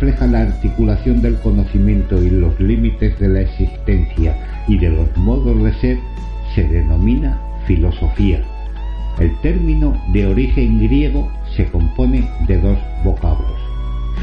Refleja 0.00 0.26
la 0.26 0.40
articulación 0.40 1.20
del 1.20 1.38
conocimiento 1.40 2.22
y 2.22 2.30
los 2.30 2.58
límites 2.58 3.18
de 3.18 3.28
la 3.28 3.42
existencia 3.42 4.34
y 4.66 4.78
de 4.78 4.88
los 4.88 5.14
modos 5.18 5.62
de 5.62 5.74
ser 5.74 5.98
se 6.54 6.66
denomina 6.66 7.38
filosofía. 7.66 8.42
El 9.18 9.38
término 9.42 9.94
de 10.14 10.26
origen 10.26 10.78
griego 10.78 11.30
se 11.54 11.66
compone 11.66 12.26
de 12.48 12.58
dos 12.62 12.78
vocablos, 13.04 13.60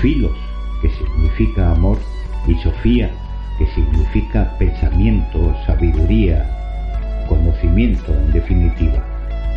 filos, 0.02 0.36
que 0.82 0.90
significa 0.90 1.72
amor, 1.72 2.00
y 2.48 2.56
sofía, 2.56 3.12
que 3.60 3.68
significa 3.68 4.58
pensamiento, 4.58 5.56
sabiduría, 5.68 6.44
conocimiento 7.30 8.16
en 8.16 8.34
definitiva. 8.34 9.06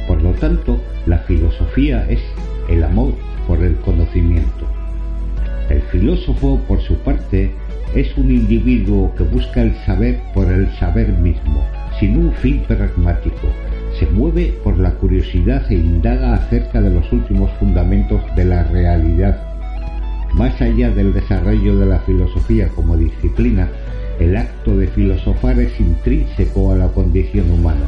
Por 0.07 0.21
lo 0.21 0.33
tanto, 0.33 0.79
la 1.07 1.17
filosofía 1.21 2.05
es 2.11 2.21
el 2.69 2.85
amor 2.85 3.15
por 3.47 3.63
el 3.63 3.77
conocimiento. 3.77 4.60
El 5.71 5.83
filósofo, 5.83 6.61
por 6.67 6.81
su 6.81 6.97
parte, 6.97 7.53
es 7.95 8.17
un 8.17 8.29
individuo 8.29 9.15
que 9.15 9.23
busca 9.23 9.63
el 9.63 9.75
saber 9.87 10.21
por 10.35 10.51
el 10.51 10.69
saber 10.79 11.13
mismo, 11.13 11.65
sin 12.01 12.17
un 12.17 12.33
fin 12.33 12.63
pragmático. 12.67 13.49
Se 13.99 14.07
mueve 14.07 14.53
por 14.65 14.79
la 14.79 14.91
curiosidad 14.91 15.65
e 15.71 15.77
indaga 15.77 16.35
acerca 16.35 16.81
de 16.81 16.91
los 16.91 17.11
últimos 17.13 17.53
fundamentos 17.61 18.21
de 18.35 18.45
la 18.47 18.65
realidad. 18.65 19.41
Más 20.35 20.61
allá 20.61 20.91
del 20.91 21.13
desarrollo 21.13 21.77
de 21.79 21.87
la 21.87 22.01
filosofía 22.01 22.69
como 22.69 22.97
disciplina, 22.97 23.69
el 24.19 24.37
acto 24.37 24.77
de 24.77 24.89
filosofar 24.89 25.59
es 25.61 25.79
intrínseco 25.79 26.73
a 26.73 26.77
la 26.77 26.89
condición 26.89 27.49
humana. 27.49 27.87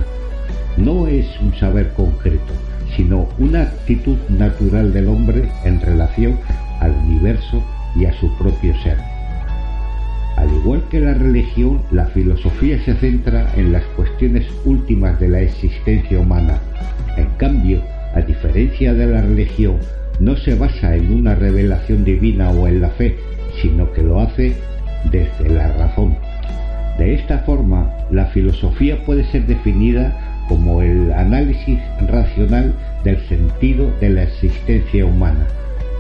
No 0.77 1.09
es 1.09 1.27
un 1.41 1.53
saber 1.55 1.93
concreto, 1.95 2.53
sino 2.97 3.29
una 3.39 3.63
actitud 3.63 4.19
natural 4.29 4.93
del 4.93 5.09
hombre 5.09 5.49
en 5.65 5.81
relación 5.81 6.39
al 6.83 6.93
universo 7.05 7.63
y 7.97 8.05
a 8.05 8.13
su 8.15 8.33
propio 8.37 8.75
ser. 8.83 8.99
Al 10.37 10.53
igual 10.53 10.83
que 10.91 11.01
la 11.01 11.15
religión, 11.15 11.83
la 11.91 12.07
filosofía 12.07 12.83
se 12.85 12.95
centra 12.95 13.47
en 13.57 13.73
las 13.73 13.85
cuestiones 13.97 14.47
últimas 14.65 15.19
de 15.21 15.29
la 15.29 15.41
existencia 15.41 16.19
humana. 16.19 16.59
En 17.17 17.29
cambio, 17.37 17.83
a 18.15 18.21
diferencia 18.21 18.95
de 18.95 19.07
la 19.07 19.21
religión, 19.23 19.77
no 20.21 20.37
se 20.37 20.55
basa 20.55 20.97
en 20.97 21.13
una 21.13 21.35
revelación 21.35 22.05
divina 22.05 22.51
o 22.51 22.67
en 22.67 22.81
la 22.81 22.91
fe, 22.91 23.17
sino 23.61 23.93
que 23.93 24.03
lo 24.03 24.21
hace 24.21 24.55
desde 25.11 25.49
la 25.49 25.69
razón. 25.75 26.17
De 26.99 27.15
esta 27.15 27.39
forma, 27.41 27.91
la 28.11 28.27
filosofía 28.27 29.05
puede 29.05 29.25
ser 29.31 29.47
definida 29.47 30.17
como 30.49 30.83
el 30.83 31.13
análisis 31.13 31.79
racional 32.09 32.75
del 33.05 33.19
sentido 33.29 33.91
de 34.01 34.11
la 34.11 34.23
existencia 34.25 35.05
humana, 35.05 35.47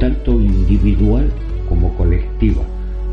tanto 0.03 0.33
individual 0.33 1.31
como 1.69 1.95
colectiva, 1.95 2.65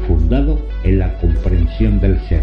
fundado 0.07 0.59
en 0.83 0.97
la 0.97 1.13
comprensión 1.19 1.99
del 1.99 2.19
ser. 2.21 2.41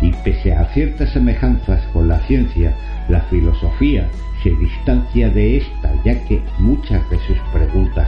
Y 0.00 0.12
pese 0.22 0.52
a 0.52 0.66
ciertas 0.66 1.10
semejanzas 1.10 1.84
con 1.92 2.06
la 2.06 2.20
ciencia, 2.28 2.76
la 3.08 3.22
filosofía 3.22 4.06
se 4.44 4.50
distancia 4.50 5.30
de 5.30 5.56
esta 5.56 5.92
ya 6.04 6.14
que 6.26 6.40
muchas 6.60 7.02
de 7.10 7.18
sus 7.26 7.38
preguntas 7.52 8.06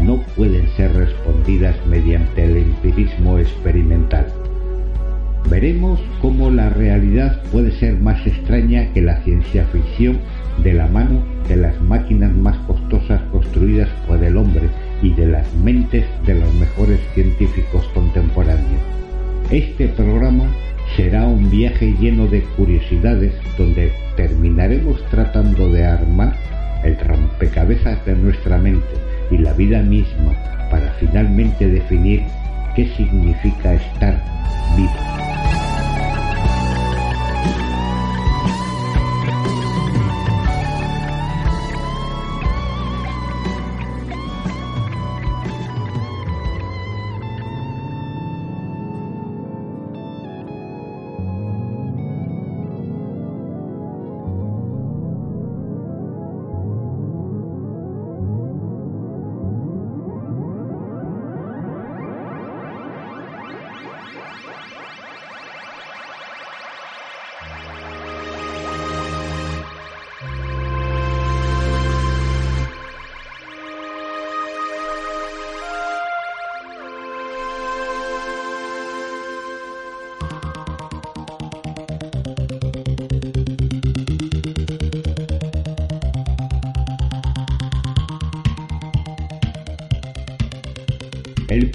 no 0.00 0.16
pueden 0.34 0.66
ser 0.76 0.92
respondidas 0.92 1.76
mediante 1.86 2.42
el 2.42 2.56
empirismo 2.56 3.38
experimental. 3.38 4.26
Veremos 5.48 6.00
cómo 6.20 6.50
la 6.50 6.70
realidad 6.70 7.40
puede 7.52 7.70
ser 7.78 7.94
más 8.00 8.26
extraña 8.26 8.92
que 8.92 9.02
la 9.02 9.22
ciencia 9.22 9.64
ficción 9.66 10.18
de 10.64 10.74
la 10.74 10.88
mano 10.88 11.22
de 11.46 11.54
las 11.54 11.80
máquinas 11.82 12.34
más 12.34 12.56
costosas 12.66 13.22
construidas 13.30 13.88
por 14.08 14.22
el 14.24 14.36
hombre 14.36 14.68
y 15.02 15.10
de 15.14 15.26
las 15.26 15.52
mentes 15.54 16.04
de 16.26 16.34
los 16.34 16.52
mejores 16.54 17.00
científicos 17.14 17.88
contemporáneos. 17.94 18.82
Este 19.50 19.88
programa 19.88 20.44
será 20.96 21.26
un 21.26 21.50
viaje 21.50 21.94
lleno 22.00 22.26
de 22.26 22.42
curiosidades 22.56 23.32
donde 23.56 23.92
terminaremos 24.16 25.04
tratando 25.10 25.70
de 25.70 25.84
armar 25.84 26.34
el 26.84 26.98
rompecabezas 26.98 28.04
de 28.06 28.14
nuestra 28.14 28.58
mente 28.58 28.86
y 29.30 29.38
la 29.38 29.52
vida 29.52 29.82
misma 29.82 30.32
para 30.70 30.92
finalmente 30.94 31.68
definir 31.68 32.22
qué 32.74 32.86
significa 32.96 33.74
estar 33.74 34.22
vivo. 34.76 35.47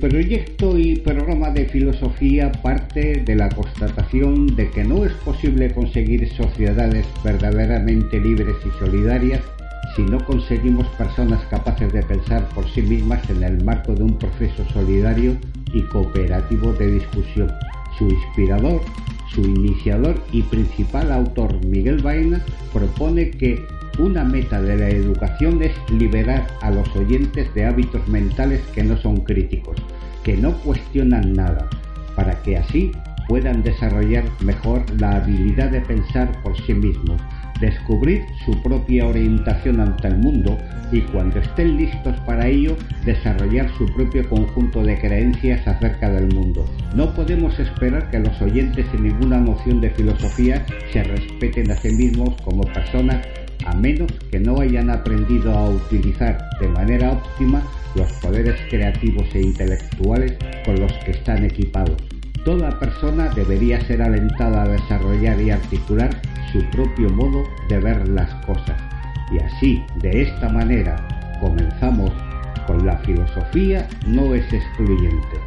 Proyecto 0.10 0.78
y 0.78 0.98
programa 0.98 1.50
de 1.52 1.66
filosofía 1.66 2.52
parte 2.52 3.24
de 3.24 3.36
la 3.38 3.48
constatación 3.48 4.54
de 4.54 4.70
que 4.70 4.84
no 4.84 5.06
es 5.06 5.14
posible 5.24 5.74
conseguir 5.74 6.28
sociedades 6.34 7.06
verdaderamente 7.24 8.20
libres 8.20 8.58
y 8.66 8.80
solidarias 8.84 9.40
si 9.96 10.02
no 10.02 10.18
conseguimos 10.26 10.86
personas 10.98 11.42
capaces 11.46 11.94
de 11.94 12.04
pensar 12.04 12.50
por 12.50 12.70
sí 12.72 12.82
mismas 12.82 13.30
en 13.30 13.44
el 13.44 13.64
marco 13.64 13.96
de 13.96 14.04
un 14.04 14.18
proceso 14.18 14.66
solidario 14.74 15.38
y 15.74 15.82
cooperativo 15.84 16.74
de 16.74 16.96
discusión. 16.96 17.50
Su 17.98 18.10
inspirador, 18.10 18.82
su 19.34 19.42
iniciador 19.42 20.22
y 20.34 20.42
principal 20.42 21.14
autor, 21.14 21.66
Miguel 21.66 22.02
Baena, 22.02 22.44
propone 22.74 23.32
que 23.32 23.66
una 24.00 24.24
meta 24.24 24.62
de 24.62 24.78
la 24.78 24.90
educación 24.90 25.62
es 25.62 25.72
liberar 25.92 26.48
a 26.62 26.72
los 26.72 26.88
oyentes 26.96 27.54
de 27.54 27.66
hábitos 27.66 28.08
mentales 28.08 28.62
que 28.74 28.84
no 28.84 28.98
son 28.98 29.18
críticos, 29.18 29.78
que 30.24 30.36
no 30.38 30.54
cuestionan 30.60 31.34
nada, 31.34 31.68
que 32.44 32.58
así 32.58 32.92
puedan 33.28 33.64
desarrollar 33.64 34.26
mejor 34.42 34.84
la 35.00 35.18
habilidad 35.18 35.70
de 35.72 35.82
pensar 35.82 36.32
por 36.42 36.60
sí 36.66 36.74
mismos, 36.74 37.22
descubrir 37.60 38.22
su 38.46 38.62
propia 38.62 39.06
orientación 39.08 39.80
ante 39.80 40.08
el 40.10 40.18
mundo 40.18 40.58
y 40.92 41.02
cuando 41.02 41.40
estén 41.40 41.78
listos 41.78 42.20
para 42.26 42.48
ello 42.48 42.76
desarrollar 43.06 43.70
su 43.78 43.86
propio 43.94 44.28
conjunto 44.28 44.84
de 44.84 45.00
creencias 45.00 45.66
acerca 45.66 46.10
del 46.10 46.34
mundo. 46.34 46.66
No 46.96 47.14
podemos 47.14 47.58
esperar 47.60 48.12
que 48.12 48.20
los 48.20 48.42
oyentes 48.42 48.86
sin 48.92 49.04
ninguna 49.04 49.40
noción 49.40 49.80
de 49.80 49.90
filosofía 49.92 50.66
se 50.92 51.04
respeten 51.04 51.72
a 51.72 51.76
sí 51.78 51.92
mismos 51.94 52.36
como 52.44 52.64
personas 52.64 53.26
a 53.66 53.74
menos 53.74 54.12
que 54.32 54.40
no 54.40 54.60
hayan 54.60 54.90
aprendido 54.90 55.54
a 55.54 55.70
utilizar 55.70 56.38
de 56.60 56.68
manera 56.68 57.12
óptima 57.12 57.64
los 57.96 58.12
poderes 58.14 58.60
creativos 58.70 59.26
e 59.34 59.42
intelectuales 59.42 60.34
con 60.66 60.80
los 60.80 60.92
que 61.06 61.12
están 61.12 61.44
equipados. 61.46 61.98
Toda 62.46 62.78
persona 62.80 63.30
debería 63.30 63.80
ser 63.88 64.02
alentada 64.02 64.64
a 64.64 64.68
desarrollar 64.68 65.40
y 65.42 65.52
articular 65.52 66.10
su 66.52 66.64
propio 66.72 67.10
modo 67.10 67.44
de 67.70 67.80
ver 67.80 68.08
las 68.10 68.34
cosas. 68.46 68.80
Y 69.32 69.40
así, 69.40 69.84
de 70.02 70.24
esta 70.24 70.50
manera, 70.50 70.96
comenzamos 71.40 72.12
con 72.68 72.86
la 72.86 72.98
filosofía 73.00 73.88
no 74.08 74.34
es 74.34 74.52
excluyente. 74.52 75.40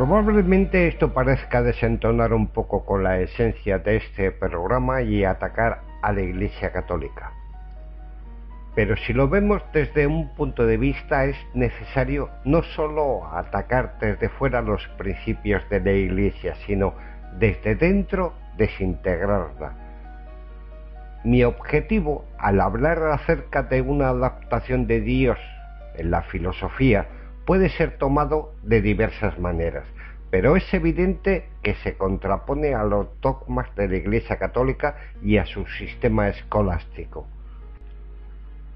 Probablemente 0.00 0.88
esto 0.88 1.12
parezca 1.12 1.60
desentonar 1.60 2.32
un 2.32 2.46
poco 2.46 2.86
con 2.86 3.04
la 3.04 3.18
esencia 3.18 3.80
de 3.80 3.96
este 3.96 4.32
programa 4.32 5.02
y 5.02 5.24
atacar 5.24 5.82
a 6.00 6.10
la 6.10 6.22
Iglesia 6.22 6.72
Católica. 6.72 7.32
Pero 8.74 8.96
si 8.96 9.12
lo 9.12 9.28
vemos 9.28 9.62
desde 9.74 10.06
un 10.06 10.34
punto 10.34 10.64
de 10.64 10.78
vista 10.78 11.26
es 11.26 11.36
necesario 11.52 12.30
no 12.46 12.62
solo 12.62 13.26
atacar 13.30 13.98
desde 14.00 14.30
fuera 14.30 14.62
los 14.62 14.88
principios 14.96 15.68
de 15.68 15.80
la 15.80 15.92
Iglesia, 15.92 16.54
sino 16.64 16.94
desde 17.38 17.74
dentro 17.74 18.32
desintegrarla. 18.56 19.74
Mi 21.24 21.44
objetivo 21.44 22.24
al 22.38 22.62
hablar 22.62 23.02
acerca 23.02 23.64
de 23.64 23.82
una 23.82 24.08
adaptación 24.08 24.86
de 24.86 25.02
Dios 25.02 25.38
en 25.96 26.10
la 26.10 26.22
filosofía 26.22 27.06
puede 27.50 27.68
ser 27.70 27.98
tomado 27.98 28.54
de 28.62 28.80
diversas 28.80 29.36
maneras, 29.40 29.82
pero 30.30 30.54
es 30.54 30.72
evidente 30.72 31.48
que 31.64 31.74
se 31.74 31.96
contrapone 31.96 32.74
a 32.74 32.84
los 32.84 33.08
dogmas 33.20 33.74
de 33.74 33.88
la 33.88 33.96
Iglesia 33.96 34.38
Católica 34.38 34.94
y 35.20 35.36
a 35.36 35.46
su 35.46 35.66
sistema 35.66 36.28
escolástico. 36.28 37.26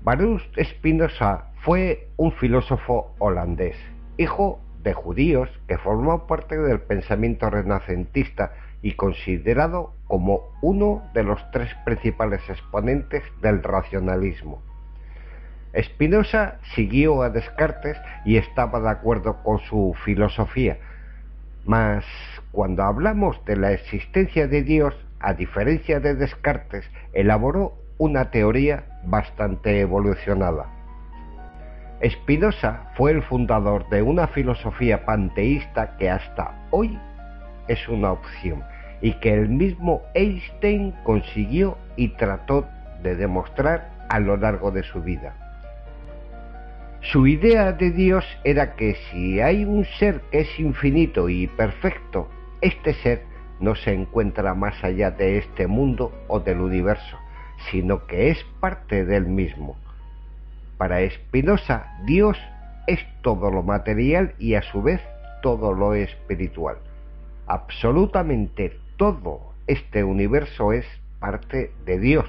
Baruch 0.03 0.43
Spinoza 0.61 1.53
fue 1.63 2.09
un 2.17 2.33
filósofo 2.33 3.15
holandés, 3.21 3.77
hijo 4.17 4.59
de 4.83 4.93
judíos 4.93 5.49
que 5.69 5.79
formó 5.79 6.27
parte 6.27 6.59
del 6.59 6.81
pensamiento 6.81 7.49
renacentista 7.51 8.55
y 8.83 8.95
considerado 8.95 9.93
como 10.09 10.51
uno 10.63 11.05
de 11.15 11.23
los 11.23 11.39
tres 11.53 11.73
principales 11.85 12.41
exponentes 12.51 13.23
del 13.41 13.63
racionalismo. 13.63 14.65
Spinoza 15.83 16.57
siguió 16.75 17.23
a 17.23 17.31
Descartes 17.31 17.97
y 18.25 18.37
estaba 18.37 18.81
de 18.81 18.91
acuerdo 18.91 19.43
con 19.43 19.59
su 19.59 19.95
filosofía, 20.05 20.79
mas 21.65 22.05
cuando 22.53 22.85
hablamos 22.85 23.45
de 23.45 23.57
la 23.57 23.73
existencia 23.73 24.47
de 24.47 24.63
Dios, 24.63 24.95
a 25.19 25.35
diferencia 25.35 25.99
de 25.99 26.15
Descartes, 26.15 26.85
elaboró 27.13 27.75
una 27.99 28.31
teoría 28.31 28.85
bastante 29.05 29.81
evolucionada. 29.81 30.67
Spinoza 32.05 32.91
fue 32.97 33.13
el 33.13 33.23
fundador 33.23 33.89
de 33.89 34.03
una 34.03 34.29
filosofía 34.29 35.05
panteísta 35.05 35.97
que 35.97 36.11
hasta 36.11 36.67
hoy 36.71 36.99
es 37.67 37.89
una 37.89 38.13
opción 38.13 38.63
y 39.01 39.13
que 39.15 39.33
el 39.35 39.49
mismo 39.49 40.03
Einstein 40.15 40.95
consiguió 41.03 41.79
y 41.97 42.09
trató 42.09 42.67
de 43.03 43.17
demostrar 43.17 43.91
a 44.09 44.21
lo 44.21 44.37
largo 44.37 44.71
de 44.71 44.83
su 44.83 45.03
vida. 45.03 45.44
Su 47.13 47.27
idea 47.27 47.73
de 47.73 47.91
Dios 47.91 48.25
era 48.45 48.77
que 48.77 48.95
si 48.95 49.39
hay 49.39 49.65
un 49.65 49.85
ser 49.85 50.23
que 50.31 50.41
es 50.41 50.59
infinito 50.59 51.29
y 51.29 51.47
perfecto, 51.47 52.31
este 52.63 52.95
ser 52.95 53.23
no 53.61 53.75
se 53.75 53.93
encuentra 53.93 54.55
más 54.55 54.83
allá 54.83 55.11
de 55.11 55.37
este 55.37 55.67
mundo 55.67 56.13
o 56.29 56.41
del 56.41 56.61
universo, 56.61 57.19
sino 57.71 58.07
que 58.07 58.31
es 58.31 58.43
parte 58.59 59.05
del 59.05 59.27
mismo. 59.27 59.77
Para 60.79 61.09
Spinoza, 61.11 61.95
Dios 62.07 62.39
es 62.87 63.01
todo 63.21 63.51
lo 63.51 63.63
material 63.63 64.35
y 64.39 64.55
a 64.55 64.63
su 64.63 64.83
vez 64.83 65.03
todo 65.43 65.75
lo 65.75 65.95
espiritual. 65.95 66.79
Absolutamente 67.47 68.79
todo 68.97 69.53
este 69.67 70.05
universo 70.05 70.73
es 70.73 70.87
parte 71.21 71.71
de 71.85 71.99
Dios, 71.99 72.27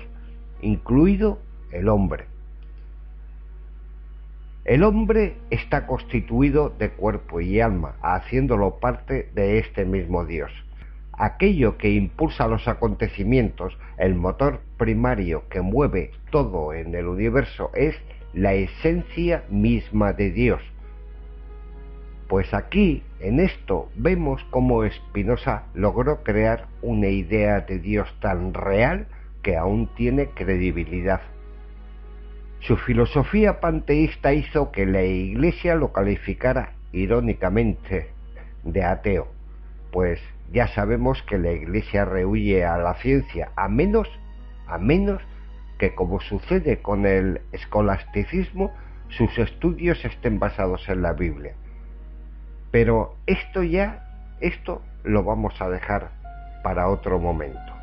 incluido 0.62 1.40
el 1.72 1.88
hombre. 1.88 2.35
El 4.66 4.84
hombre 4.84 5.36
está 5.52 5.86
constituido 5.86 6.70
de 6.72 6.90
cuerpo 6.90 7.40
y 7.40 7.62
alma, 7.62 7.98
haciéndolo 8.02 8.80
parte 8.80 9.30
de 9.36 9.60
este 9.60 9.86
mismo 9.86 10.26
Dios. 10.26 10.52
Aquello 11.14 11.78
que 11.78 11.92
impulsa 11.92 12.48
los 12.48 12.68
acontecimientos, 12.68 13.78
el 14.00 14.16
motor 14.16 14.62
primario 14.78 15.48
que 15.50 15.62
mueve 15.62 16.10
todo 16.32 16.74
en 16.74 16.96
el 16.96 17.06
universo 17.06 17.70
es 17.76 17.96
la 18.34 18.56
esencia 18.56 19.44
misma 19.50 20.14
de 20.14 20.32
Dios. 20.32 20.62
Pues 22.28 22.52
aquí, 22.56 23.04
en 23.20 23.40
esto, 23.40 23.92
vemos 23.96 24.44
cómo 24.50 24.84
Spinoza 24.90 25.66
logró 25.76 26.24
crear 26.24 26.66
una 26.82 27.10
idea 27.10 27.62
de 27.62 27.78
Dios 27.78 28.12
tan 28.20 28.56
real 28.56 29.06
que 29.44 29.58
aún 29.58 29.88
tiene 29.96 30.30
credibilidad. 30.30 31.22
Su 32.60 32.78
filosofía 32.78 33.60
panteísta 33.60 34.34
hizo 34.34 34.72
que 34.72 34.86
la 34.86 35.04
Iglesia 35.04 35.76
lo 35.76 35.92
calificara 35.92 36.74
irónicamente 36.92 38.10
de 38.64 38.84
ateo, 38.84 39.28
pues 39.92 40.20
ya 40.52 40.68
sabemos 40.68 41.22
que 41.24 41.38
la 41.38 41.52
Iglesia 41.52 42.06
rehuye 42.06 42.66
a 42.66 42.78
la 42.78 42.96
ciencia 42.96 43.52
a 43.56 43.68
menos, 43.68 44.08
a 44.68 44.78
menos 44.78 45.22
que 45.78 45.94
como 45.94 46.20
sucede 46.22 46.82
con 46.82 47.06
el 47.06 47.42
escolasticismo, 47.52 48.74
sus 49.10 49.38
estudios 49.38 50.04
estén 50.04 50.40
basados 50.40 50.88
en 50.90 51.02
la 51.02 51.14
Biblia. 51.14 51.54
Pero 52.72 53.16
esto 53.28 53.64
ya, 53.64 54.08
esto 54.42 54.82
lo 55.04 55.24
vamos 55.24 55.62
a 55.62 55.70
dejar 55.70 56.12
para 56.64 56.88
otro 56.88 57.20
momento. 57.20 57.75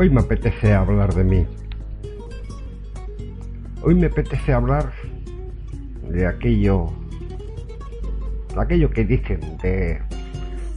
Hoy 0.00 0.08
me 0.08 0.22
apetece 0.22 0.72
hablar 0.72 1.12
de 1.12 1.24
mí. 1.24 1.46
Hoy 3.82 3.94
me 3.94 4.06
apetece 4.06 4.50
hablar 4.50 4.94
de 6.08 6.26
aquello, 6.26 6.90
de 8.54 8.62
aquello 8.62 8.88
que 8.88 9.04
dicen 9.04 9.58
de 9.58 10.00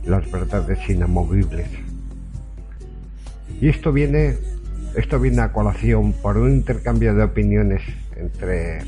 las 0.03 0.29
verdades 0.29 0.89
inamovibles. 0.89 1.69
Y 3.61 3.69
esto 3.69 3.93
viene, 3.93 4.35
esto 4.93 5.21
viene 5.21 5.41
a 5.41 5.53
colación 5.53 6.11
por 6.11 6.35
un 6.35 6.51
intercambio 6.51 7.15
de 7.15 7.23
opiniones 7.23 7.81
entre, 8.17 8.79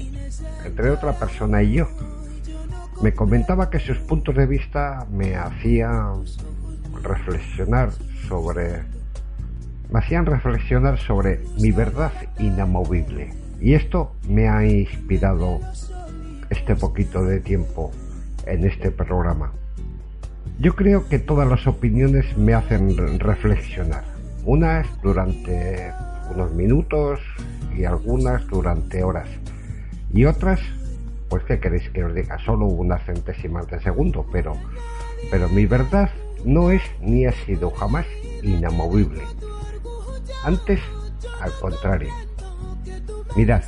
entre 0.65 0.89
otra 0.89 1.17
persona 1.17 1.63
y 1.63 1.75
yo. 1.75 1.87
Me 3.01 3.13
comentaba 3.13 3.69
que 3.69 3.79
sus 3.79 3.99
puntos 3.99 4.35
de 4.35 4.47
vista 4.47 5.07
me 5.09 5.37
hacían 5.37 6.25
reflexionar 7.01 7.93
sobre 8.27 8.94
me 9.95 9.99
hacían 9.99 10.25
reflexionar 10.25 10.99
sobre 10.99 11.39
mi 11.57 11.71
verdad 11.71 12.11
inamovible. 12.37 13.29
Y 13.61 13.75
esto 13.75 14.11
me 14.27 14.49
ha 14.49 14.65
inspirado 14.65 15.61
este 16.49 16.75
poquito 16.75 17.23
de 17.23 17.39
tiempo 17.39 17.93
en 18.45 18.65
este 18.65 18.91
programa. 18.91 19.53
Yo 20.59 20.75
creo 20.75 21.07
que 21.07 21.17
todas 21.17 21.47
las 21.47 21.65
opiniones 21.65 22.37
me 22.37 22.53
hacen 22.53 22.97
reflexionar. 23.19 24.03
Unas 24.43 24.85
durante 25.01 25.93
unos 26.29 26.51
minutos 26.51 27.21
y 27.73 27.85
algunas 27.85 28.45
durante 28.47 29.01
horas. 29.01 29.29
Y 30.13 30.25
otras, 30.25 30.59
pues 31.29 31.41
qué 31.45 31.61
queréis 31.61 31.89
que 31.91 32.03
os 32.03 32.13
diga, 32.13 32.37
solo 32.39 32.65
unas 32.65 33.01
centésimas 33.05 33.65
de 33.67 33.79
segundo, 33.79 34.25
pero, 34.29 34.57
pero 35.31 35.47
mi 35.47 35.65
verdad 35.65 36.09
no 36.43 36.69
es 36.69 36.81
ni 36.99 37.25
ha 37.25 37.31
sido 37.31 37.71
jamás 37.71 38.05
inamovible. 38.43 39.21
Antes, 40.45 40.79
al 41.41 41.51
contrario. 41.59 42.13
Mirad, 43.35 43.63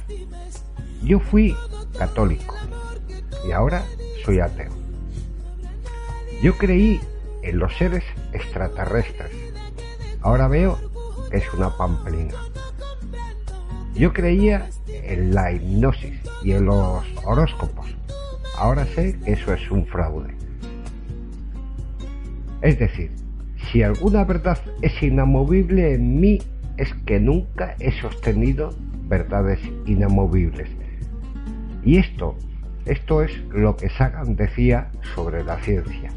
yo 1.01 1.19
fui 1.19 1.55
católico 1.98 2.53
y 3.48 3.51
ahora 3.51 3.84
soy 4.24 4.41
ateo. 4.41 4.69
Yo 6.43 6.55
creí 6.55 7.01
en 7.41 7.57
los 7.57 7.75
seres 7.77 8.03
extraterrestres. 8.31 9.31
Ahora 10.22 10.48
veo 10.48 10.77
que 11.31 11.38
es 11.38 11.51
una 11.55 11.75
pamplina. 11.75 12.36
Yo 13.96 14.13
creía 14.13 14.69
en 14.88 15.34
la 15.34 15.51
hipnosis 15.51 16.22
y 16.43 16.51
en 16.51 16.65
los 16.65 17.03
horóscopos. 17.25 17.88
Ahora 18.55 18.86
sé 18.86 19.17
que 19.25 19.31
eso 19.31 19.51
es 19.51 19.72
un 19.72 19.88
fraude. 19.88 20.36
Es 22.62 22.77
decir, 22.77 23.12
si 23.72 23.81
alguna 23.81 24.24
verdad 24.25 24.60
es 24.84 25.01
inamovible 25.01 25.96
en 25.96 26.22
mí, 26.22 26.39
es 26.77 26.93
que 27.05 27.19
nunca 27.19 27.75
he 27.79 27.91
sostenido 28.00 28.75
verdades 29.07 29.60
inamovibles. 29.86 30.69
Y 31.84 31.98
esto, 31.98 32.36
esto 32.86 33.24
es 33.24 33.31
lo 33.50 33.75
que 33.75 33.89
Sagan 33.89 34.36
decía 34.36 34.91
sobre 35.15 35.43
la 35.43 35.57
ciencia, 35.62 36.10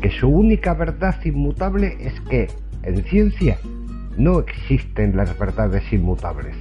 que 0.00 0.10
su 0.10 0.28
única 0.28 0.74
verdad 0.74 1.16
inmutable 1.24 1.96
es 2.00 2.20
que 2.22 2.48
en 2.82 3.02
ciencia 3.04 3.58
no 4.16 4.40
existen 4.40 5.16
las 5.16 5.36
verdades 5.38 5.92
inmutables. 5.92 6.56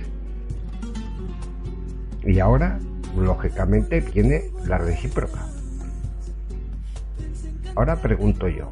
Y 2.26 2.40
ahora, 2.40 2.80
lógicamente, 3.18 4.00
viene 4.00 4.44
la 4.66 4.78
recíproca. 4.78 5.46
Ahora 7.76 7.98
pregunto 7.98 8.48
yo, 8.48 8.72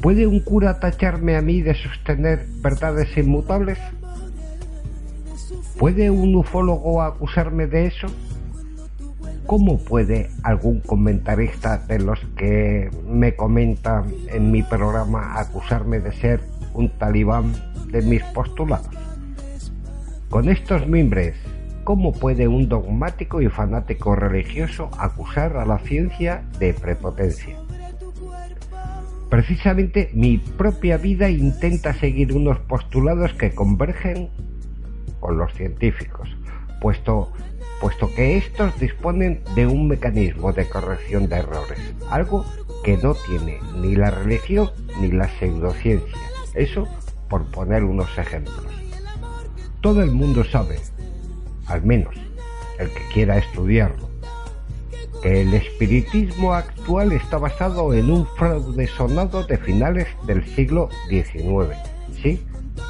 ¿Puede 0.00 0.26
un 0.26 0.40
cura 0.40 0.80
tacharme 0.80 1.36
a 1.36 1.42
mí 1.42 1.60
de 1.60 1.74
sostener 1.74 2.46
verdades 2.62 3.14
inmutables? 3.18 3.78
¿Puede 5.78 6.10
un 6.10 6.34
ufólogo 6.34 7.02
acusarme 7.02 7.66
de 7.66 7.88
eso? 7.88 8.06
¿Cómo 9.44 9.78
puede 9.78 10.30
algún 10.42 10.80
comentarista 10.80 11.76
de 11.76 11.98
los 11.98 12.18
que 12.34 12.90
me 13.06 13.36
comentan 13.36 14.06
en 14.28 14.50
mi 14.50 14.62
programa 14.62 15.38
acusarme 15.38 16.00
de 16.00 16.12
ser 16.12 16.40
un 16.72 16.88
talibán 16.96 17.52
de 17.90 18.00
mis 18.00 18.22
postulados? 18.24 18.88
Con 20.30 20.48
estos 20.48 20.86
mimbres, 20.86 21.36
¿cómo 21.84 22.12
puede 22.12 22.48
un 22.48 22.70
dogmático 22.70 23.42
y 23.42 23.50
fanático 23.50 24.16
religioso 24.16 24.88
acusar 24.96 25.58
a 25.58 25.66
la 25.66 25.78
ciencia 25.80 26.42
de 26.58 26.72
prepotencia? 26.72 27.58
Precisamente 29.30 30.10
mi 30.12 30.38
propia 30.38 30.96
vida 30.96 31.30
intenta 31.30 31.94
seguir 31.94 32.32
unos 32.32 32.58
postulados 32.58 33.32
que 33.34 33.54
convergen 33.54 34.28
con 35.20 35.38
los 35.38 35.54
científicos, 35.54 36.28
puesto, 36.80 37.32
puesto 37.80 38.12
que 38.12 38.36
estos 38.36 38.78
disponen 38.80 39.40
de 39.54 39.68
un 39.68 39.86
mecanismo 39.86 40.52
de 40.52 40.68
corrección 40.68 41.28
de 41.28 41.36
errores, 41.36 41.78
algo 42.10 42.44
que 42.82 42.96
no 42.96 43.14
tiene 43.14 43.60
ni 43.80 43.94
la 43.94 44.10
religión 44.10 44.70
ni 45.00 45.12
la 45.12 45.28
pseudociencia. 45.38 46.18
Eso 46.54 46.88
por 47.28 47.44
poner 47.52 47.84
unos 47.84 48.18
ejemplos. 48.18 48.66
Todo 49.80 50.02
el 50.02 50.10
mundo 50.10 50.42
sabe, 50.42 50.80
al 51.66 51.84
menos 51.84 52.16
el 52.80 52.88
que 52.88 53.02
quiera 53.14 53.38
estudiarlo, 53.38 54.09
el 55.22 55.52
espiritismo 55.52 56.54
actual 56.54 57.12
está 57.12 57.36
basado 57.36 57.92
en 57.92 58.10
un 58.10 58.26
fraude 58.26 58.86
sonado 58.86 59.44
de 59.44 59.58
finales 59.58 60.08
del 60.26 60.44
siglo 60.54 60.88
XIX, 61.08 61.76
¿sí? 62.22 62.42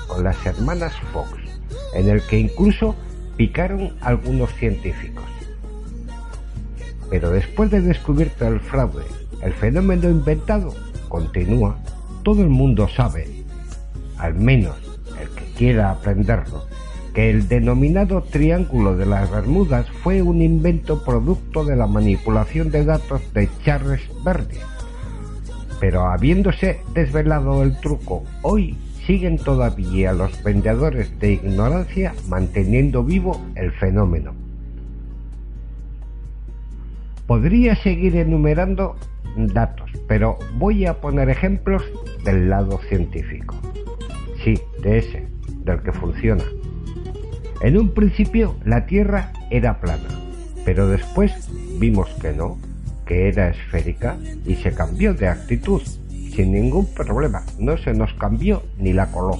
Con 0.06 0.22
las 0.22 0.44
hermanas 0.46 0.94
Fox, 1.12 1.32
en 1.94 2.08
el 2.08 2.22
que 2.22 2.38
incluso 2.38 2.94
picaron 3.36 3.96
algunos 4.00 4.52
científicos. 4.54 5.24
Pero 7.10 7.30
después 7.30 7.70
de 7.70 7.80
descubierto 7.80 8.46
el 8.46 8.60
fraude, 8.60 9.04
el 9.42 9.52
fenómeno 9.52 10.08
inventado 10.08 10.72
continúa, 11.08 11.78
todo 12.22 12.42
el 12.42 12.48
mundo 12.48 12.88
sabe, 12.88 13.44
al 14.18 14.34
menos 14.34 14.76
el 15.20 15.28
que 15.30 15.44
quiera 15.56 15.90
aprenderlo, 15.90 16.69
que 17.14 17.30
el 17.30 17.48
denominado 17.48 18.22
Triángulo 18.22 18.96
de 18.96 19.06
las 19.06 19.30
Bermudas 19.30 19.86
fue 20.02 20.22
un 20.22 20.42
invento 20.42 21.04
producto 21.04 21.64
de 21.64 21.76
la 21.76 21.86
manipulación 21.86 22.70
de 22.70 22.84
datos 22.84 23.20
de 23.34 23.48
Charles 23.64 24.02
Babbage. 24.22 24.60
Pero 25.80 26.06
habiéndose 26.06 26.80
desvelado 26.94 27.62
el 27.62 27.78
truco, 27.80 28.24
hoy 28.42 28.76
siguen 29.06 29.38
todavía 29.38 30.12
los 30.12 30.42
vendedores 30.42 31.18
de 31.18 31.32
ignorancia 31.32 32.14
manteniendo 32.28 33.02
vivo 33.02 33.40
el 33.54 33.72
fenómeno. 33.72 34.34
Podría 37.26 37.76
seguir 37.76 38.16
enumerando 38.16 38.96
datos, 39.36 39.90
pero 40.06 40.38
voy 40.58 40.86
a 40.86 41.00
poner 41.00 41.30
ejemplos 41.30 41.82
del 42.24 42.50
lado 42.50 42.78
científico. 42.88 43.54
Sí, 44.44 44.58
de 44.82 44.98
ese, 44.98 45.28
del 45.64 45.82
que 45.82 45.92
funciona. 45.92 46.44
En 47.60 47.76
un 47.76 47.92
principio 47.92 48.56
la 48.64 48.86
Tierra 48.86 49.32
era 49.50 49.80
plana, 49.80 50.08
pero 50.64 50.88
después 50.88 51.32
vimos 51.78 52.08
que 52.20 52.32
no, 52.32 52.58
que 53.04 53.28
era 53.28 53.50
esférica 53.50 54.16
y 54.46 54.54
se 54.56 54.72
cambió 54.72 55.12
de 55.12 55.28
actitud 55.28 55.82
sin 56.34 56.52
ningún 56.52 56.86
problema, 56.86 57.42
no 57.58 57.76
se 57.76 57.92
nos 57.92 58.14
cambió 58.14 58.62
ni 58.78 58.92
la 58.92 59.10
coló. 59.10 59.36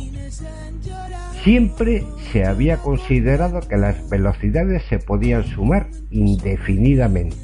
Siempre 1.44 2.04
se 2.30 2.44
había 2.44 2.76
considerado 2.76 3.60
que 3.60 3.78
las 3.78 4.10
velocidades 4.10 4.82
se 4.90 4.98
podían 4.98 5.44
sumar 5.44 5.88
indefinidamente, 6.10 7.36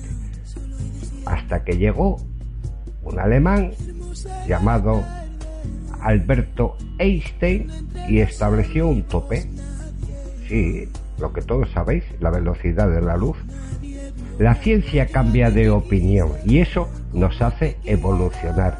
hasta 1.24 1.64
que 1.64 1.78
llegó 1.78 2.18
un 3.02 3.18
alemán 3.18 3.70
llamado 4.46 5.02
Alberto 6.02 6.76
Einstein 6.98 7.68
y 8.08 8.18
estableció 8.18 8.88
un 8.88 9.04
tope 9.04 9.48
sí, 10.48 10.88
lo 11.18 11.32
que 11.32 11.42
todos 11.42 11.70
sabéis, 11.70 12.04
la 12.20 12.30
velocidad 12.30 12.90
de 12.90 13.00
la 13.00 13.16
luz. 13.16 13.36
La 14.38 14.54
ciencia 14.54 15.06
cambia 15.06 15.50
de 15.50 15.70
opinión 15.70 16.30
y 16.44 16.58
eso 16.58 16.88
nos 17.12 17.40
hace 17.40 17.78
evolucionar. 17.84 18.78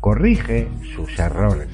Corrige 0.00 0.68
sus 0.94 1.18
errores. 1.18 1.68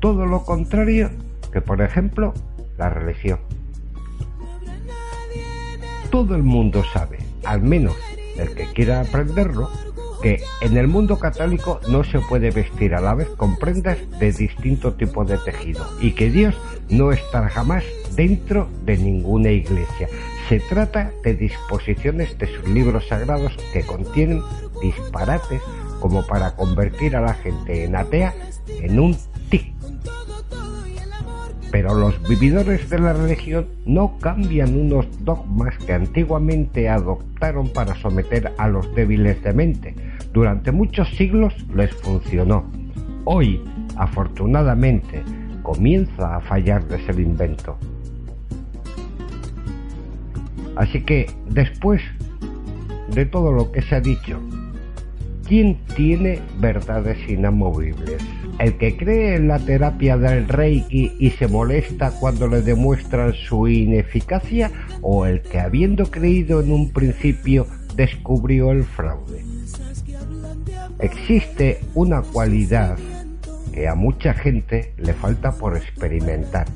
Todo 0.00 0.26
lo 0.26 0.44
contrario 0.44 1.10
que, 1.52 1.60
por 1.60 1.82
ejemplo, 1.82 2.32
la 2.78 2.88
religión. 2.88 3.38
Todo 6.10 6.34
el 6.34 6.42
mundo 6.42 6.82
sabe, 6.92 7.18
al 7.44 7.62
menos 7.62 7.94
el 8.36 8.54
que 8.54 8.72
quiera 8.72 9.02
aprenderlo, 9.02 9.70
que 10.22 10.40
en 10.60 10.76
el 10.76 10.88
mundo 10.88 11.18
católico 11.18 11.80
no 11.88 12.04
se 12.04 12.20
puede 12.20 12.50
vestir 12.50 12.94
a 12.94 13.00
la 13.00 13.14
vez 13.14 13.28
con 13.36 13.56
prendas 13.56 13.98
de 14.18 14.32
distinto 14.32 14.94
tipo 14.94 15.24
de 15.24 15.36
tejido 15.38 15.84
y 16.00 16.12
que 16.12 16.30
Dios 16.30 16.54
no 16.88 17.12
estará 17.12 17.48
jamás 17.48 17.84
dentro 18.14 18.68
de 18.84 18.96
ninguna 18.96 19.50
iglesia. 19.50 20.08
Se 20.48 20.60
trata 20.60 21.10
de 21.24 21.34
disposiciones 21.34 22.38
de 22.38 22.46
sus 22.46 22.68
libros 22.68 23.06
sagrados 23.08 23.52
que 23.72 23.82
contienen 23.82 24.42
disparates 24.80 25.60
como 26.00 26.26
para 26.26 26.54
convertir 26.56 27.16
a 27.16 27.20
la 27.20 27.34
gente 27.34 27.84
en 27.84 27.96
atea 27.96 28.34
en 28.68 28.98
un 28.98 29.16
tic. 29.50 29.72
Pero 31.70 31.94
los 31.94 32.20
vividores 32.28 32.90
de 32.90 32.98
la 32.98 33.14
religión 33.14 33.66
no 33.86 34.18
cambian 34.18 34.78
unos 34.78 35.06
dogmas 35.24 35.74
que 35.78 35.94
antiguamente 35.94 36.88
adoptaron 36.88 37.72
para 37.72 37.94
someter 37.94 38.52
a 38.58 38.68
los 38.68 38.94
débiles 38.94 39.42
de 39.42 39.52
mente. 39.54 39.94
Durante 40.32 40.72
muchos 40.72 41.08
siglos 41.10 41.54
les 41.74 41.94
funcionó. 41.94 42.70
Hoy, 43.24 43.60
afortunadamente, 43.96 45.22
comienza 45.62 46.36
a 46.36 46.40
fallarles 46.40 47.08
el 47.08 47.20
invento. 47.20 47.76
Así 50.76 51.02
que, 51.02 51.26
después 51.50 52.00
de 53.14 53.26
todo 53.26 53.52
lo 53.52 53.70
que 53.70 53.82
se 53.82 53.96
ha 53.96 54.00
dicho, 54.00 54.40
¿quién 55.46 55.78
tiene 55.94 56.40
verdades 56.58 57.18
inamovibles? 57.28 58.22
el 58.58 58.76
que 58.76 58.96
cree 58.96 59.34
en 59.34 59.48
la 59.48 59.58
terapia 59.58 60.16
del 60.16 60.46
Reiki 60.46 61.16
y 61.18 61.30
se 61.30 61.48
molesta 61.48 62.12
cuando 62.20 62.46
le 62.46 62.62
demuestran 62.62 63.32
su 63.34 63.66
ineficacia 63.66 64.70
o 65.00 65.26
el 65.26 65.42
que 65.42 65.58
habiendo 65.58 66.10
creído 66.10 66.60
en 66.60 66.70
un 66.70 66.92
principio 66.92 67.66
descubrió 67.96 68.70
el 68.70 68.84
fraude. 68.84 69.51
Existe 71.02 71.80
una 71.94 72.22
cualidad 72.22 72.96
que 73.74 73.88
a 73.88 73.96
mucha 73.96 74.34
gente 74.34 74.94
le 74.98 75.12
falta 75.12 75.50
por 75.50 75.76
experimentar. 75.76 76.68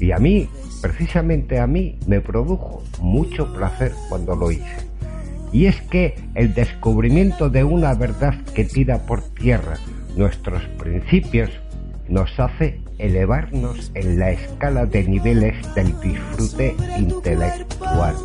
Y 0.00 0.10
a 0.10 0.18
mí, 0.18 0.48
precisamente 0.82 1.60
a 1.60 1.68
mí, 1.68 1.96
me 2.08 2.20
produjo 2.20 2.82
mucho 3.00 3.52
placer 3.54 3.92
cuando 4.08 4.34
lo 4.34 4.50
hice. 4.50 4.88
Y 5.52 5.66
es 5.66 5.80
que 5.82 6.16
el 6.34 6.54
descubrimiento 6.54 7.48
de 7.50 7.62
una 7.62 7.94
verdad 7.94 8.34
que 8.52 8.64
tira 8.64 9.06
por 9.06 9.22
tierra 9.22 9.78
nuestros 10.16 10.64
principios 10.76 11.50
nos 12.08 12.28
hace 12.40 12.80
elevarnos 12.98 13.92
en 13.94 14.18
la 14.18 14.32
escala 14.32 14.86
de 14.86 15.04
niveles 15.04 15.54
del 15.76 15.98
disfrute 16.00 16.74
intelectual. 16.98 18.16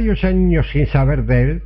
Varios 0.00 0.24
años 0.24 0.66
sin 0.72 0.86
saber 0.86 1.26
de 1.26 1.42
él, 1.42 1.62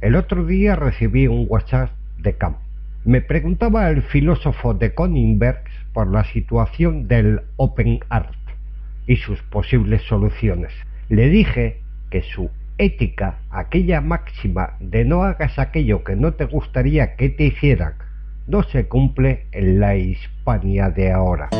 el 0.00 0.16
otro 0.16 0.46
día 0.46 0.74
recibí 0.74 1.26
un 1.26 1.44
WhatsApp 1.50 1.90
de 2.16 2.32
Camp. 2.32 2.56
Me 3.04 3.20
preguntaba 3.20 3.90
el 3.90 4.00
filósofo 4.00 4.72
de 4.72 4.94
Koningberg 4.94 5.64
por 5.92 6.10
la 6.10 6.24
situación 6.24 7.08
del 7.08 7.42
Open 7.58 8.00
Art 8.08 8.32
y 9.06 9.16
sus 9.16 9.42
posibles 9.42 10.00
soluciones. 10.08 10.72
Le 11.10 11.28
dije 11.28 11.82
que 12.08 12.22
su 12.22 12.48
ética, 12.78 13.40
aquella 13.50 14.00
máxima 14.00 14.78
de 14.80 15.04
no 15.04 15.22
hagas 15.22 15.58
aquello 15.58 16.04
que 16.04 16.16
no 16.16 16.32
te 16.32 16.46
gustaría 16.46 17.16
que 17.16 17.28
te 17.28 17.44
hicieran, 17.44 17.92
no 18.46 18.62
se 18.62 18.88
cumple 18.88 19.44
en 19.52 19.78
la 19.78 19.94
Hispania 19.94 20.88
de 20.88 21.12
ahora. 21.12 21.50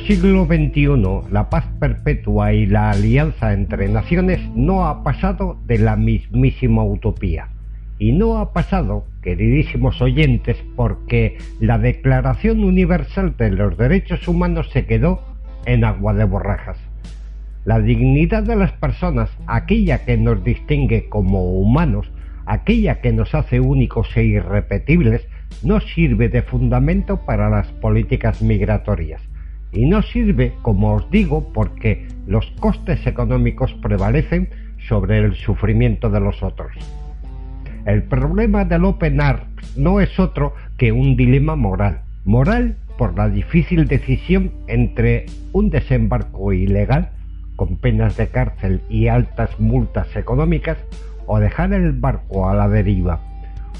Siglo 0.00 0.44
XXI, 0.44 1.30
la 1.32 1.48
paz 1.48 1.64
perpetua 1.80 2.52
y 2.52 2.66
la 2.66 2.90
alianza 2.90 3.52
entre 3.52 3.88
naciones 3.88 4.40
no 4.54 4.86
ha 4.86 5.02
pasado 5.02 5.58
de 5.66 5.78
la 5.78 5.96
mismísima 5.96 6.84
utopía. 6.84 7.48
Y 7.98 8.12
no 8.12 8.38
ha 8.38 8.52
pasado, 8.52 9.06
queridísimos 9.22 10.02
oyentes, 10.02 10.56
porque 10.76 11.38
la 11.60 11.78
Declaración 11.78 12.64
Universal 12.64 13.36
de 13.38 13.50
los 13.50 13.78
Derechos 13.78 14.28
Humanos 14.28 14.68
se 14.72 14.84
quedó 14.84 15.22
en 15.64 15.84
agua 15.84 16.12
de 16.12 16.24
borrajas. 16.24 16.76
La 17.64 17.80
dignidad 17.80 18.42
de 18.42 18.56
las 18.56 18.72
personas, 18.72 19.30
aquella 19.46 20.04
que 20.04 20.16
nos 20.16 20.44
distingue 20.44 21.08
como 21.08 21.58
humanos, 21.60 22.10
aquella 22.46 23.00
que 23.00 23.12
nos 23.12 23.34
hace 23.34 23.60
únicos 23.60 24.14
e 24.16 24.24
irrepetibles, 24.24 25.26
no 25.62 25.80
sirve 25.80 26.28
de 26.28 26.42
fundamento 26.42 27.18
para 27.24 27.48
las 27.48 27.68
políticas 27.68 28.42
migratorias 28.42 29.22
y 29.72 29.86
no 29.86 30.02
sirve, 30.02 30.54
como 30.62 30.94
os 30.94 31.10
digo, 31.10 31.52
porque 31.52 32.06
los 32.26 32.46
costes 32.60 33.06
económicos 33.06 33.72
prevalecen 33.82 34.48
sobre 34.88 35.18
el 35.18 35.34
sufrimiento 35.34 36.10
de 36.10 36.20
los 36.20 36.42
otros. 36.42 36.72
El 37.86 38.02
problema 38.02 38.64
del 38.64 38.84
Open 38.84 39.20
Art 39.20 39.46
no 39.76 40.00
es 40.00 40.18
otro 40.18 40.54
que 40.76 40.92
un 40.92 41.16
dilema 41.16 41.56
moral. 41.56 42.02
Moral 42.24 42.76
por 42.98 43.16
la 43.16 43.28
difícil 43.28 43.86
decisión 43.86 44.50
entre 44.66 45.26
un 45.52 45.70
desembarco 45.70 46.52
ilegal 46.52 47.10
con 47.56 47.76
penas 47.76 48.16
de 48.16 48.28
cárcel 48.28 48.80
y 48.88 49.08
altas 49.08 49.58
multas 49.58 50.14
económicas 50.16 50.78
o 51.26 51.38
dejar 51.38 51.72
el 51.72 51.92
barco 51.92 52.48
a 52.48 52.54
la 52.54 52.68
deriva 52.68 53.20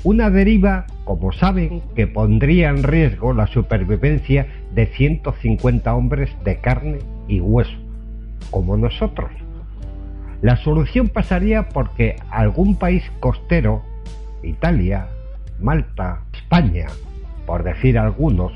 una 0.09 0.31
deriva, 0.31 0.87
como 1.05 1.33
saben, 1.33 1.83
que 1.95 2.07
pondría 2.07 2.71
en 2.71 2.83
riesgo 2.83 3.35
la 3.35 3.47
supervivencia 3.47 4.47
de 4.75 4.87
150 4.87 5.95
hombres 5.95 6.31
de 6.45 6.57
carne 6.63 7.01
y 7.29 7.41
hueso, 7.41 7.77
como 8.51 8.79
nosotros. 8.79 9.31
La 10.41 10.57
solución 10.57 11.09
pasaría 11.09 11.69
porque 11.69 12.17
algún 12.31 12.77
país 12.77 13.05
costero, 13.21 13.83
Italia, 14.43 15.09
Malta, 15.61 16.23
España, 16.33 16.87
por 17.45 17.63
decir 17.63 17.99
algunos, 17.99 18.55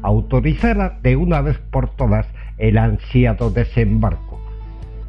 autorizara 0.00 0.98
de 1.02 1.16
una 1.16 1.42
vez 1.42 1.58
por 1.70 1.90
todas 1.90 2.26
el 2.56 2.78
ansiado 2.78 3.50
desembarco. 3.50 4.40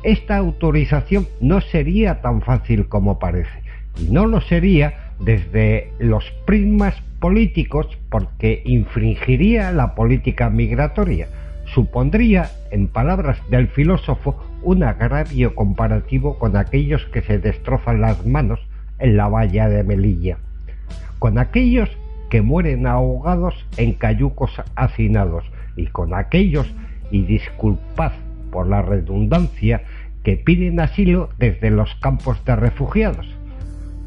Esta 0.04 0.36
autorización 0.36 1.28
no 1.40 1.62
sería 1.62 2.20
tan 2.20 2.42
fácil 2.42 2.90
como 2.90 3.20
parece, 3.20 3.62
y 3.98 4.12
no 4.12 4.26
lo 4.26 4.42
sería 4.42 5.07
desde 5.20 5.92
los 6.00 6.24
prismas 6.46 6.96
políticos 7.20 7.88
porque 8.10 8.62
infringiría 8.66 9.72
la 9.72 9.96
política 9.96 10.50
migratoria. 10.50 11.28
Supondría, 11.74 12.50
en 12.72 12.88
palabras 12.88 13.38
del 13.50 13.68
filósofo, 13.68 14.42
un 14.64 14.84
agravio 14.84 15.56
comparativo 15.56 16.40
con 16.40 16.56
aquellos 16.56 17.04
que 17.06 17.22
se 17.22 17.40
destrozan 17.40 18.02
las 18.02 18.26
manos 18.26 18.60
en 19.00 19.18
la 19.18 19.28
valla 19.28 19.68
de 19.70 19.84
Melilla, 19.84 20.38
con 21.20 21.38
aquellos 21.38 21.90
que 22.30 22.42
mueren 22.42 22.88
ahogados 22.88 23.66
en 23.78 23.94
cayucos 23.94 24.52
hacinados 24.76 25.46
y 25.76 25.88
con 25.88 26.14
aquellos, 26.14 26.68
y 27.12 27.22
disculpad 27.22 28.12
por 28.52 28.68
la 28.68 28.82
redundancia, 28.82 29.84
que 30.24 30.36
piden 30.36 30.80
asilo 30.80 31.30
desde 31.38 31.70
los 31.70 31.94
campos 31.96 32.44
de 32.44 32.56
refugiados. 32.56 33.37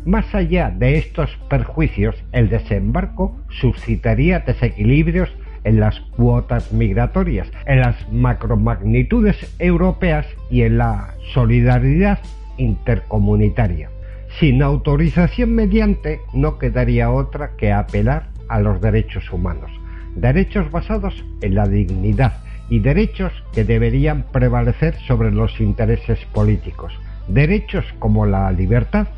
Más 0.04 0.34
allá 0.34 0.70
de 0.70 0.96
estos 0.96 1.30
perjuicios, 1.48 2.16
el 2.32 2.48
desembarco 2.48 3.36
suscitaría 3.48 4.40
desequilibrios 4.40 5.30
en 5.64 5.78
las 5.78 6.00
cuotas 6.16 6.72
migratorias, 6.72 7.50
en 7.66 7.80
las 7.80 8.10
macromagnitudes 8.10 9.36
europeas 9.58 10.26
y 10.50 10.62
en 10.62 10.78
la 10.78 11.14
solidaridad 11.34 12.18
intercomunitaria. 12.56 13.90
Sin 14.38 14.62
autorización 14.62 15.54
mediante 15.54 16.20
no 16.32 16.58
quedaría 16.58 17.10
otra 17.10 17.56
que 17.58 17.72
apelar 17.72 18.28
a 18.48 18.60
los 18.60 18.80
derechos 18.80 19.30
humanos, 19.30 19.70
derechos 20.14 20.70
basados 20.70 21.24
en 21.42 21.54
la 21.54 21.66
dignidad 21.66 22.38
y 22.70 22.78
derechos 22.78 23.32
que 23.52 23.64
deberían 23.64 24.22
prevalecer 24.32 24.94
sobre 25.06 25.30
los 25.30 25.60
intereses 25.60 26.20
políticos, 26.32 26.92
derechos 27.28 27.84
como 27.98 28.24
la 28.24 28.50
libertad, 28.52 29.08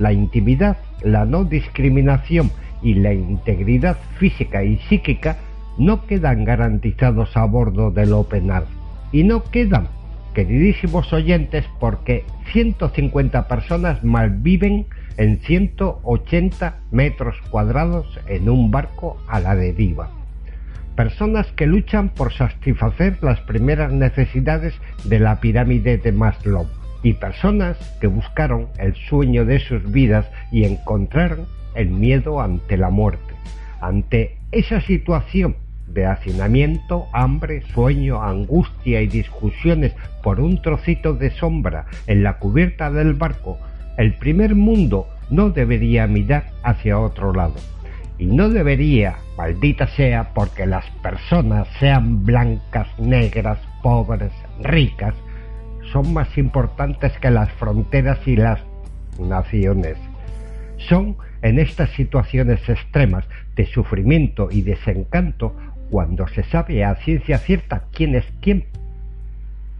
la 0.00 0.12
intimidad, 0.12 0.78
la 1.02 1.24
no 1.24 1.44
discriminación 1.44 2.50
y 2.82 2.94
la 2.94 3.12
integridad 3.12 3.98
física 4.18 4.64
y 4.64 4.78
psíquica 4.88 5.36
no 5.78 6.06
quedan 6.06 6.44
garantizados 6.44 7.36
a 7.36 7.44
bordo 7.44 7.90
de 7.90 8.06
lo 8.06 8.24
penal 8.24 8.64
y 9.12 9.22
no 9.22 9.44
quedan 9.44 9.88
queridísimos 10.34 11.12
oyentes, 11.12 11.66
porque 11.78 12.24
150 12.52 13.48
personas 13.48 14.02
malviven 14.04 14.86
en 15.16 15.40
180 15.40 16.76
metros 16.90 17.36
cuadrados 17.50 18.06
en 18.26 18.48
un 18.48 18.70
barco 18.70 19.16
a 19.28 19.40
la 19.40 19.56
deriva. 19.56 20.08
Personas 20.96 21.46
que 21.52 21.66
luchan 21.66 22.10
por 22.10 22.32
satisfacer 22.32 23.18
las 23.22 23.40
primeras 23.40 23.92
necesidades 23.92 24.74
de 25.04 25.18
la 25.18 25.40
pirámide 25.40 25.98
de 25.98 26.12
Maslow 26.12 26.66
y 27.02 27.14
personas 27.14 27.76
que 28.00 28.06
buscaron 28.06 28.68
el 28.78 28.94
sueño 28.94 29.44
de 29.44 29.58
sus 29.60 29.90
vidas 29.90 30.26
y 30.52 30.64
encontraron 30.64 31.46
el 31.74 31.90
miedo 31.90 32.40
ante 32.40 32.76
la 32.76 32.90
muerte. 32.90 33.34
Ante 33.80 34.36
esa 34.52 34.80
situación 34.80 35.56
de 35.86 36.06
hacinamiento, 36.06 37.06
hambre, 37.12 37.62
sueño, 37.74 38.22
angustia 38.22 39.00
y 39.00 39.06
discusiones 39.06 39.94
por 40.22 40.40
un 40.40 40.60
trocito 40.62 41.14
de 41.14 41.30
sombra 41.30 41.86
en 42.06 42.22
la 42.22 42.38
cubierta 42.38 42.90
del 42.90 43.14
barco, 43.14 43.58
el 43.96 44.14
primer 44.14 44.54
mundo 44.54 45.08
no 45.30 45.50
debería 45.50 46.06
mirar 46.06 46.44
hacia 46.62 46.98
otro 46.98 47.32
lado. 47.32 47.54
Y 48.18 48.26
no 48.26 48.50
debería, 48.50 49.16
maldita 49.38 49.86
sea, 49.88 50.34
porque 50.34 50.66
las 50.66 50.84
personas 51.02 51.66
sean 51.78 52.24
blancas, 52.24 52.86
negras, 52.98 53.58
pobres, 53.82 54.32
ricas, 54.62 55.14
son 55.92 56.12
más 56.12 56.36
importantes 56.38 57.12
que 57.18 57.30
las 57.30 57.50
fronteras 57.52 58.18
y 58.26 58.36
las 58.36 58.60
naciones. 59.18 59.96
Son 60.78 61.16
en 61.42 61.58
estas 61.58 61.90
situaciones 61.90 62.66
extremas 62.68 63.24
de 63.56 63.66
sufrimiento 63.66 64.48
y 64.50 64.62
desencanto 64.62 65.54
cuando 65.90 66.26
se 66.28 66.42
sabe 66.44 66.84
a 66.84 66.94
ciencia 66.96 67.38
cierta 67.38 67.84
quién 67.92 68.14
es 68.14 68.24
quién 68.40 68.64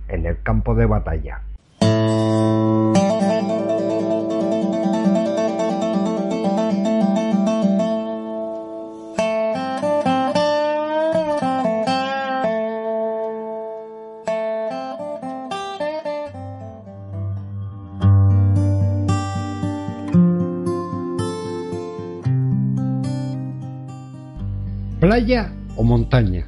en 0.08 0.26
el 0.26 0.42
campo 0.42 0.74
de 0.74 0.86
batalla. 0.86 1.42
O 25.76 25.84
montaña, 25.84 26.46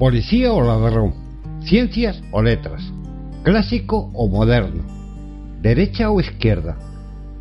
policía 0.00 0.52
o 0.52 0.60
ladrón, 0.60 1.14
ciencias 1.62 2.20
o 2.32 2.42
letras, 2.42 2.82
clásico 3.44 4.10
o 4.12 4.26
moderno, 4.26 4.82
derecha 5.62 6.10
o 6.10 6.18
izquierda, 6.18 6.76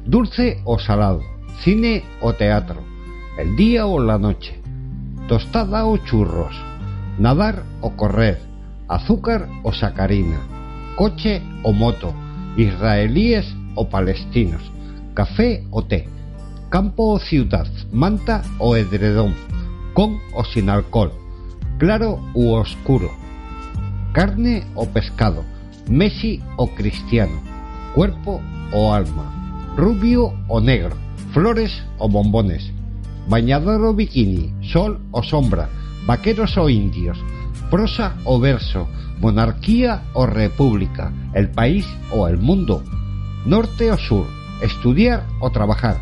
dulce 0.05 0.61
o 0.63 0.77
salado, 0.77 1.21
cine 1.63 2.03
o 2.21 2.33
teatro, 2.33 2.77
el 3.39 3.55
día 3.55 3.87
o 3.87 3.99
la 3.99 4.19
noche, 4.19 4.61
tostada 5.27 5.87
o 5.87 5.97
churros, 5.97 6.53
nadar 7.17 7.63
o 7.81 7.97
correr, 7.97 8.37
azúcar 8.87 9.49
o 9.63 9.73
sacarina, 9.73 10.37
coche 10.95 11.41
o 11.63 11.73
moto, 11.73 12.13
israelíes 12.55 13.49
o 13.73 13.89
palestinos, 13.89 14.61
café 15.15 15.65
o 15.71 15.81
té, 15.81 16.07
campo 16.69 17.13
o 17.13 17.19
ciudad, 17.19 17.65
manta 17.91 18.43
o 18.59 18.75
edredón, 18.75 19.33
con 19.93 20.19
o 20.33 20.43
sin 20.43 20.69
alcohol, 20.69 21.11
claro 21.77 22.19
u 22.33 22.53
oscuro, 22.53 23.09
carne 24.13 24.65
o 24.75 24.85
pescado, 24.85 25.43
Messi 25.87 26.41
o 26.57 26.67
cristiano, 26.67 27.41
cuerpo 27.95 28.39
o 28.71 28.93
alma, 28.93 29.73
rubio 29.75 30.31
o 30.47 30.61
negro, 30.61 30.95
flores 31.33 31.83
o 31.97 32.07
bombones, 32.07 32.71
bañador 33.27 33.83
o 33.83 33.93
bikini, 33.93 34.53
sol 34.61 35.01
o 35.11 35.23
sombra, 35.23 35.69
vaqueros 36.05 36.57
o 36.57 36.69
indios, 36.69 37.17
prosa 37.69 38.15
o 38.25 38.39
verso, 38.39 38.87
monarquía 39.19 40.03
o 40.13 40.25
república, 40.25 41.11
el 41.33 41.49
país 41.49 41.87
o 42.11 42.27
el 42.27 42.37
mundo, 42.37 42.83
norte 43.45 43.91
o 43.91 43.97
sur, 43.97 44.27
estudiar 44.61 45.25
o 45.41 45.49
trabajar, 45.49 45.97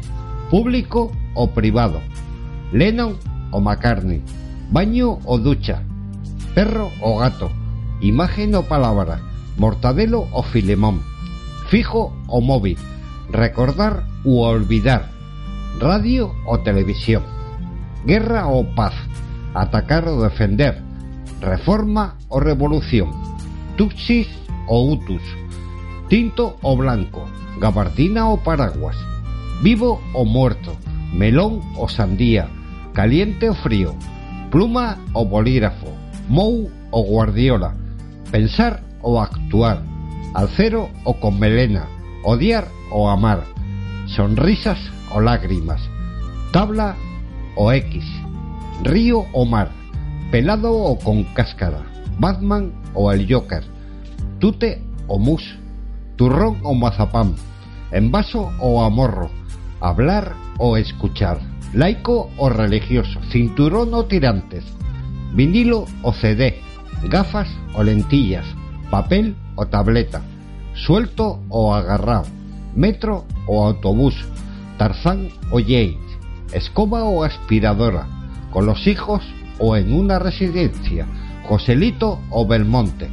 público 0.52 1.12
o 1.36 1.52
privado, 1.52 2.02
Lennon 2.72 3.16
o 3.52 3.60
McCartney, 3.60 4.22
baño 4.72 5.20
o 5.26 5.38
ducha, 5.38 5.84
perro 6.54 6.92
o 7.02 7.18
gato, 7.18 7.50
imagen 8.02 8.56
o 8.56 8.64
palabra, 8.64 9.20
mortadelo 9.58 10.28
o 10.32 10.44
filemón, 10.44 11.02
fijo 11.68 12.14
o 12.28 12.42
móvil, 12.42 12.78
recordar 13.32 14.04
u 14.24 14.42
olvidar, 14.42 15.10
radio 15.80 16.34
o 16.46 16.60
televisión, 16.60 17.24
guerra 18.06 18.48
o 18.48 18.64
paz, 18.76 18.94
atacar 19.54 20.08
o 20.08 20.22
defender, 20.22 20.82
reforma 21.42 22.18
o 22.28 22.40
revolución, 22.40 23.10
tuxis 23.78 24.28
o 24.68 24.92
utus, 24.92 25.22
tinto 26.10 26.58
o 26.62 26.76
blanco, 26.76 27.26
gabardina 27.60 28.30
o 28.30 28.38
paraguas, 28.38 28.98
vivo 29.62 30.02
o 30.14 30.26
muerto, 30.26 30.76
melón 31.14 31.62
o 31.78 31.88
sandía, 31.88 32.50
caliente 32.94 33.50
o 33.50 33.56
frío, 33.56 33.96
pluma 34.52 34.98
o 35.14 35.26
bolígrafo, 35.26 35.88
mou 36.28 36.70
o 36.92 37.04
guardiola, 37.04 37.76
pensar 38.32 38.82
o 39.02 39.20
actuar, 39.20 39.84
al 40.34 40.50
cero 40.50 40.90
o 41.06 41.14
con 41.20 41.40
melena, 41.40 41.88
odiar 42.24 42.68
o 42.92 43.10
amar, 43.10 43.44
sonrisas 44.08 44.78
o 45.14 45.20
lágrimas, 45.20 45.82
tabla 46.52 46.96
o 47.56 47.72
X, 47.72 48.06
río 48.84 49.26
o 49.34 49.46
mar, 49.46 49.70
pelado 50.32 50.74
o 50.74 50.98
con 50.98 51.24
cáscara, 51.36 51.86
Batman 52.18 52.74
o 52.94 53.12
el 53.12 53.32
Joker, 53.32 53.64
tute 54.40 54.82
o 55.08 55.18
mus, 55.18 55.58
turrón 56.16 56.60
o 56.64 56.74
mazapán, 56.74 57.36
envaso 57.92 58.52
o 58.60 58.84
amorro, 58.84 59.30
hablar 59.80 60.34
o 60.58 60.76
escuchar 60.76 61.40
laico 61.74 62.30
o 62.38 62.50
religioso, 62.50 63.20
cinturón 63.32 63.94
o 63.94 64.06
tirantes, 64.06 64.66
vinilo 65.34 65.86
o 66.02 66.14
CD, 66.14 66.62
gafas 67.04 67.48
o 67.74 67.84
lentillas, 67.84 68.46
papel 68.90 69.36
o 69.56 69.68
tableta, 69.68 70.22
suelto 70.74 71.40
o 71.50 71.74
agarrado, 71.74 72.28
metro 72.76 73.26
o 73.48 73.66
autobús, 73.66 74.16
tarzán 74.78 75.30
o 75.52 75.60
James, 75.60 76.02
escoba 76.54 77.04
o 77.04 77.24
aspiradora, 77.24 78.08
con 78.52 78.66
los 78.66 78.88
hijos 78.88 79.22
o 79.60 79.76
en 79.78 79.94
una 79.94 80.18
residencia, 80.18 81.06
Joselito 81.48 82.20
o 82.30 82.48
Belmonte, 82.48 83.10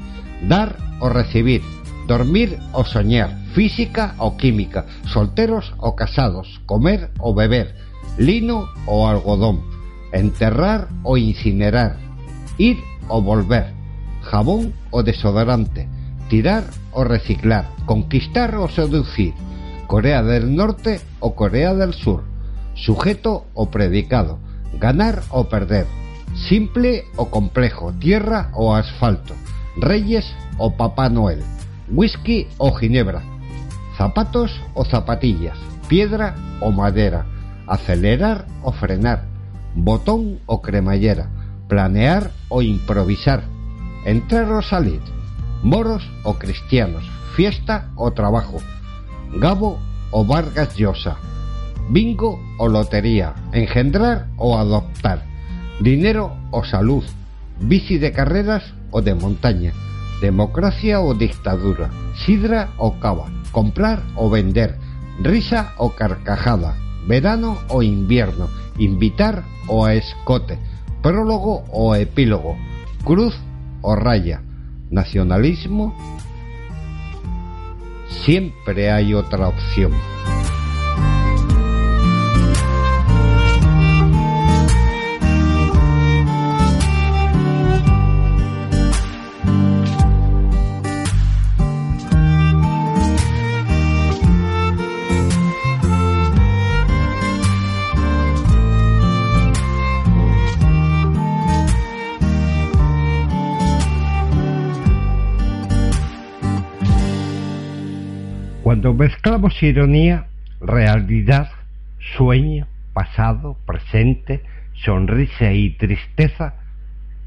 dar 0.48 0.76
o 1.00 1.08
recibir, 1.08 1.62
dormir 2.06 2.58
o 2.72 2.84
soñar, 2.84 3.36
física 3.54 4.14
o 4.18 4.36
química, 4.36 4.86
solteros 5.04 5.74
o 5.78 5.96
casados, 5.96 6.60
comer 6.66 7.10
o 7.18 7.34
beber, 7.34 7.74
lino 8.18 8.68
o 8.86 9.06
algodón, 9.08 9.62
enterrar 10.12 10.88
o 11.02 11.16
incinerar, 11.16 11.98
ir 12.58 12.78
o 13.08 13.22
volver, 13.22 13.72
jabón 14.22 14.72
o 14.90 15.02
desodorante, 15.02 15.88
tirar 16.28 16.64
o 16.92 17.04
reciclar, 17.04 17.68
conquistar 17.84 18.56
o 18.56 18.68
seducir, 18.68 19.34
Corea 19.86 20.22
del 20.22 20.56
Norte 20.56 21.00
o 21.20 21.34
Corea 21.34 21.74
del 21.74 21.94
Sur, 21.94 22.24
sujeto 22.74 23.46
o 23.54 23.70
predicado, 23.70 24.38
ganar 24.80 25.22
o 25.30 25.44
perder, 25.44 25.86
simple 26.48 27.04
o 27.16 27.30
complejo, 27.30 27.92
tierra 28.00 28.50
o 28.54 28.74
asfalto, 28.74 29.34
Reyes 29.76 30.26
o 30.58 30.76
Papá 30.76 31.08
Noel, 31.08 31.42
whisky 31.88 32.48
o 32.58 32.72
ginebra, 32.72 33.22
zapatos 33.96 34.50
o 34.74 34.84
zapatillas, 34.84 35.56
piedra 35.88 36.34
o 36.60 36.72
madera, 36.72 37.26
acelerar 37.66 38.46
o 38.62 38.72
frenar, 38.72 39.24
botón 39.74 40.38
o 40.46 40.62
cremallera, 40.62 41.28
planear 41.68 42.30
o 42.48 42.62
improvisar, 42.62 43.42
entrar 44.04 44.50
o 44.52 44.62
salir, 44.62 45.02
moros 45.62 46.08
o 46.24 46.34
cristianos, 46.34 47.04
fiesta 47.34 47.90
o 47.96 48.12
trabajo, 48.12 48.58
Gabo 49.34 49.78
o 50.12 50.24
Vargas 50.24 50.78
Llosa, 50.78 51.16
bingo 51.90 52.40
o 52.58 52.68
lotería, 52.68 53.34
engendrar 53.52 54.28
o 54.38 54.56
adoptar, 54.56 55.22
dinero 55.80 56.32
o 56.52 56.64
salud, 56.64 57.04
bici 57.60 57.98
de 57.98 58.12
carreras 58.12 58.62
o 58.90 59.02
de 59.02 59.14
montaña, 59.14 59.72
democracia 60.20 61.00
o 61.00 61.14
dictadura, 61.14 61.90
sidra 62.14 62.70
o 62.78 62.98
cava, 63.00 63.26
comprar 63.52 64.02
o 64.14 64.30
vender, 64.30 64.78
risa 65.20 65.74
o 65.76 65.90
carcajada, 65.90 66.85
verano 67.06 67.58
o 67.68 67.82
invierno, 67.82 68.48
invitar 68.78 69.44
o 69.68 69.88
escote, 69.88 70.58
prólogo 71.02 71.64
o 71.70 71.94
epílogo, 71.94 72.56
cruz 73.04 73.34
o 73.82 73.94
raya, 73.94 74.42
nacionalismo 74.90 75.94
Siempre 78.24 78.90
hay 78.90 79.14
otra 79.14 79.48
opción. 79.48 79.92
Cuando 108.86 109.02
mezclamos 109.02 109.60
ironía, 109.64 110.26
realidad, 110.60 111.50
sueño, 112.16 112.68
pasado, 112.92 113.56
presente, 113.66 114.44
sonrisa 114.74 115.50
y 115.50 115.70
tristeza, 115.70 116.54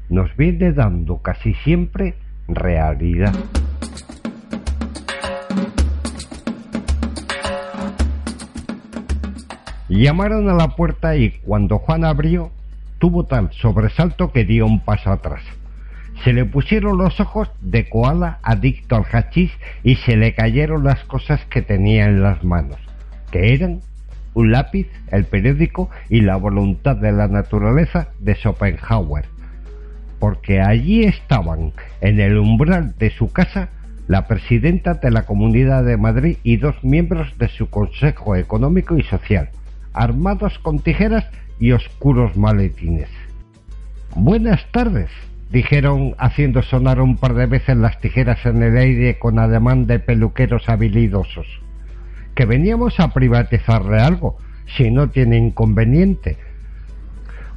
nos 0.08 0.34
viene 0.38 0.72
dando 0.72 1.18
casi 1.18 1.52
siempre 1.52 2.14
realidad. 2.48 3.34
Llamaron 9.90 10.48
a 10.48 10.54
la 10.54 10.68
puerta 10.76 11.14
y 11.14 11.32
cuando 11.44 11.76
Juan 11.76 12.06
abrió, 12.06 12.52
tuvo 12.98 13.26
tal 13.26 13.52
sobresalto 13.52 14.32
que 14.32 14.46
dio 14.46 14.64
un 14.64 14.80
paso 14.80 15.12
atrás 15.12 15.42
se 16.24 16.32
le 16.32 16.44
pusieron 16.44 16.98
los 16.98 17.18
ojos 17.20 17.50
de 17.60 17.88
koala 17.88 18.38
adicto 18.42 18.96
al 18.96 19.04
hachís 19.10 19.50
y 19.82 19.96
se 19.96 20.16
le 20.16 20.34
cayeron 20.34 20.84
las 20.84 21.02
cosas 21.04 21.44
que 21.46 21.62
tenía 21.62 22.06
en 22.06 22.22
las 22.22 22.44
manos, 22.44 22.78
que 23.30 23.54
eran 23.54 23.80
un 24.34 24.52
lápiz, 24.52 24.86
el 25.10 25.24
periódico 25.24 25.90
y 26.08 26.20
la 26.20 26.36
voluntad 26.36 26.96
de 26.96 27.12
la 27.12 27.26
naturaleza 27.26 28.08
de 28.18 28.34
Schopenhauer, 28.34 29.24
porque 30.18 30.60
allí 30.60 31.04
estaban, 31.04 31.72
en 32.00 32.20
el 32.20 32.38
umbral 32.38 32.94
de 32.98 33.10
su 33.10 33.32
casa, 33.32 33.70
la 34.06 34.26
presidenta 34.26 34.94
de 34.94 35.10
la 35.10 35.24
Comunidad 35.24 35.84
de 35.84 35.96
Madrid 35.96 36.36
y 36.42 36.56
dos 36.56 36.76
miembros 36.82 37.38
de 37.38 37.48
su 37.48 37.70
Consejo 37.70 38.36
Económico 38.36 38.96
y 38.96 39.02
Social, 39.04 39.50
armados 39.92 40.58
con 40.58 40.80
tijeras 40.80 41.24
y 41.58 41.72
oscuros 41.72 42.36
maletines. 42.36 43.08
Buenas 44.14 44.64
tardes, 44.72 45.10
dijeron 45.50 46.14
haciendo 46.18 46.62
sonar 46.62 47.00
un 47.00 47.16
par 47.16 47.34
de 47.34 47.46
veces 47.46 47.76
las 47.76 47.98
tijeras 48.00 48.44
en 48.46 48.62
el 48.62 48.76
aire 48.76 49.18
con 49.18 49.38
ademán 49.38 49.86
de 49.86 49.98
peluqueros 49.98 50.68
habilidosos. 50.68 51.46
Que 52.34 52.46
veníamos 52.46 53.00
a 53.00 53.12
privatizarle 53.12 54.00
algo, 54.00 54.38
si 54.76 54.90
no 54.90 55.10
tiene 55.10 55.36
inconveniente. 55.36 56.38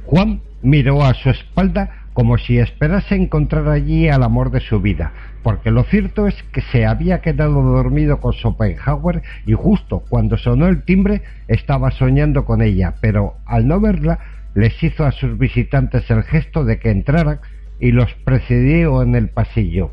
Juan 0.06 0.40
miró 0.62 1.04
a 1.04 1.14
su 1.14 1.30
espalda 1.30 2.04
como 2.12 2.38
si 2.38 2.58
esperase 2.58 3.16
encontrar 3.16 3.68
allí 3.68 4.08
al 4.08 4.22
amor 4.22 4.50
de 4.50 4.60
su 4.60 4.80
vida, 4.80 5.12
porque 5.42 5.70
lo 5.70 5.82
cierto 5.84 6.28
es 6.28 6.42
que 6.52 6.60
se 6.60 6.86
había 6.86 7.20
quedado 7.20 7.60
dormido 7.62 8.20
con 8.20 8.32
Schopenhauer 8.32 9.22
y 9.46 9.52
justo 9.52 10.04
cuando 10.08 10.36
sonó 10.36 10.68
el 10.68 10.84
timbre 10.84 11.22
estaba 11.48 11.90
soñando 11.90 12.44
con 12.44 12.62
ella, 12.62 12.94
pero 13.00 13.34
al 13.46 13.66
no 13.66 13.80
verla 13.80 14.20
les 14.54 14.80
hizo 14.82 15.04
a 15.04 15.10
sus 15.10 15.36
visitantes 15.36 16.08
el 16.10 16.22
gesto 16.22 16.64
de 16.64 16.78
que 16.78 16.90
entraran 16.90 17.40
y 17.80 17.92
los 17.92 18.12
precedió 18.24 19.02
en 19.02 19.14
el 19.14 19.28
pasillo. 19.28 19.90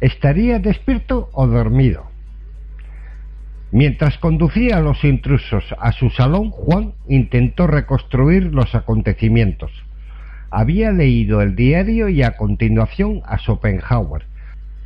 ¿Estaría 0.00 0.58
despierto 0.58 1.28
o 1.32 1.46
dormido? 1.46 2.12
Mientras 3.70 4.18
conducía 4.18 4.76
a 4.76 4.80
los 4.80 5.02
intrusos 5.02 5.64
a 5.78 5.92
su 5.92 6.10
salón, 6.10 6.50
Juan 6.50 6.92
intentó 7.08 7.66
reconstruir 7.66 8.52
los 8.52 8.74
acontecimientos. 8.74 9.70
Había 10.50 10.92
leído 10.92 11.40
el 11.40 11.56
diario 11.56 12.10
y 12.10 12.22
a 12.22 12.36
continuación 12.36 13.22
a 13.24 13.38
Schopenhauer. 13.38 14.26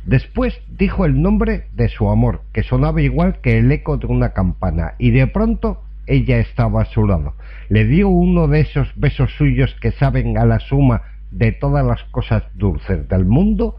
Después 0.05 0.61
dijo 0.69 1.03
el 1.03 1.21
nombre 1.21 1.65
de 1.73 1.89
su 1.89 2.09
amor, 2.09 2.43
que 2.53 2.63
sonaba 2.63 3.01
igual 3.01 3.41
que 3.41 3.57
el 3.57 3.69
eco 3.69 3.97
de 3.97 4.07
una 4.07 4.29
campana, 4.29 4.93
y 4.97 5.11
de 5.11 5.27
pronto 5.27 5.83
ella 6.05 6.37
estaba 6.37 6.83
a 6.83 6.85
su 6.85 7.05
lado. 7.05 7.33
Le 7.67 7.83
dio 7.83 8.07
uno 8.07 8.47
de 8.47 8.61
esos 8.61 8.87
besos 8.95 9.31
suyos 9.37 9.75
que 9.81 9.91
saben 9.91 10.37
a 10.37 10.45
la 10.45 10.59
suma 10.59 11.01
de 11.31 11.51
todas 11.51 11.85
las 11.85 12.03
cosas 12.05 12.43
dulces 12.55 13.07
del 13.09 13.25
mundo 13.25 13.75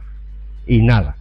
y 0.66 0.82
nada. 0.82 1.16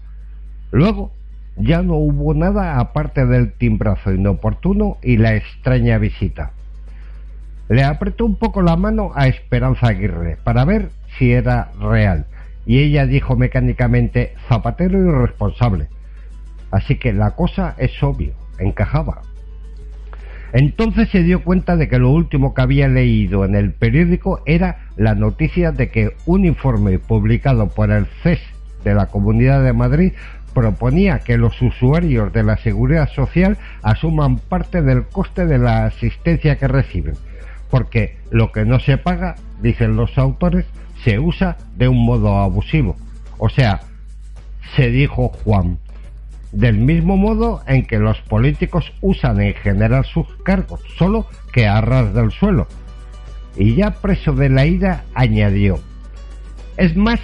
Luego 0.72 1.12
ya 1.56 1.82
no 1.82 1.96
hubo 1.96 2.34
nada 2.34 2.80
aparte 2.80 3.26
del 3.26 3.54
timbrazo 3.54 4.12
inoportuno 4.12 4.98
y 5.02 5.18
la 5.18 5.36
extraña 5.36 5.98
visita. 5.98 6.52
Le 7.70 7.84
apretó 7.84 8.26
un 8.26 8.36
poco 8.36 8.62
la 8.62 8.78
mano 8.78 9.12
a 9.16 9.28
Esperanza 9.28 9.88
Aguirre 9.88 10.38
para 10.44 10.64
ver 10.66 10.90
si 11.18 11.32
era 11.32 11.72
real 11.80 12.26
y 12.66 12.80
ella 12.80 13.06
dijo 13.06 13.36
mecánicamente 13.36 14.36
zapatero 14.48 15.00
irresponsable. 15.00 15.88
Así 16.70 16.98
que 16.98 17.14
la 17.14 17.32
cosa 17.32 17.76
es 17.78 18.04
obvio, 18.04 18.34
encajaba. 18.60 19.22
Entonces 20.54 21.10
se 21.10 21.24
dio 21.24 21.44
cuenta 21.44 21.76
de 21.76 21.90
que 21.90 22.00
lo 22.00 22.12
último 22.12 22.54
que 22.54 22.62
había 22.62 22.88
leído 22.88 23.46
en 23.46 23.56
el 23.56 23.74
periódico 23.74 24.42
era 24.46 24.88
la 24.96 25.14
noticia 25.14 25.72
de 25.72 25.90
que 25.90 26.14
un 26.26 26.46
informe 26.46 27.00
publicado 27.00 27.70
por 27.70 27.92
el 27.92 28.06
CES 28.24 28.40
de 28.84 28.94
la 28.94 29.08
Comunidad 29.08 29.64
de 29.64 29.74
Madrid 29.74 30.14
proponía 30.54 31.20
que 31.20 31.38
los 31.38 31.62
usuarios 31.62 32.34
de 32.34 32.44
la 32.44 32.58
seguridad 32.58 33.10
social 33.10 33.58
asuman 33.84 34.38
parte 34.38 34.82
del 34.82 35.06
coste 35.06 35.46
de 35.46 35.60
la 35.60 35.86
asistencia 35.86 36.56
que 36.56 36.68
reciben, 36.68 37.16
porque 37.70 38.18
lo 38.32 38.52
que 38.52 38.66
no 38.66 38.80
se 38.80 38.98
paga, 38.98 39.36
dicen 39.62 39.96
los 39.96 40.18
autores, 40.18 40.66
se 41.04 41.20
usa 41.20 41.58
de 41.76 41.88
un 41.88 42.04
modo 42.04 42.38
abusivo. 42.40 42.96
O 43.38 43.50
sea, 43.50 43.82
se 44.76 44.90
dijo 44.90 45.30
Juan, 45.44 45.78
del 46.52 46.78
mismo 46.78 47.18
modo 47.18 47.62
en 47.68 47.86
que 47.86 48.00
los 48.00 48.20
políticos 48.22 48.92
usan 49.02 49.42
en 49.42 49.54
general 49.56 50.06
sus 50.06 50.28
cargos, 50.44 50.82
solo 50.98 51.28
que 51.52 51.68
a 51.68 51.82
ras 51.82 52.14
del 52.14 52.32
suelo. 52.32 52.68
Y 53.56 53.76
ya 53.76 53.92
preso 53.92 54.34
de 54.34 54.50
la 54.50 54.66
ira 54.66 55.04
añadió, 55.14 55.80
es 56.78 56.96
más, 56.96 57.20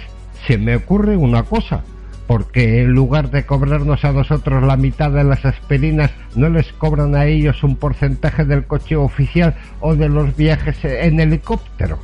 se 0.46 0.58
me 0.58 0.76
ocurre 0.76 1.16
una 1.16 1.44
cosa, 1.44 1.84
porque 2.26 2.82
en 2.82 2.92
lugar 2.92 3.30
de 3.30 3.44
cobrarnos 3.44 4.04
a 4.04 4.12
nosotros 4.12 4.62
la 4.62 4.76
mitad 4.76 5.10
de 5.10 5.24
las 5.24 5.44
aspirinas, 5.44 6.10
no 6.34 6.48
les 6.48 6.72
cobran 6.72 7.14
a 7.14 7.26
ellos 7.26 7.62
un 7.62 7.76
porcentaje 7.76 8.44
del 8.44 8.66
coche 8.66 8.96
oficial 8.96 9.54
o 9.80 9.94
de 9.94 10.08
los 10.08 10.36
viajes 10.36 10.84
en 10.84 11.20
helicóptero. 11.20 11.98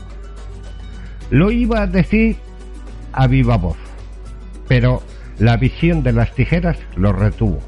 Lo 1.30 1.50
iba 1.50 1.82
a 1.82 1.86
decir 1.86 2.36
a 3.12 3.26
viva 3.26 3.56
voz, 3.56 3.76
pero 4.68 5.02
la 5.40 5.56
visión 5.56 6.02
de 6.02 6.12
las 6.12 6.32
tijeras 6.34 6.76
lo 6.96 7.12
retuvo. 7.12 7.58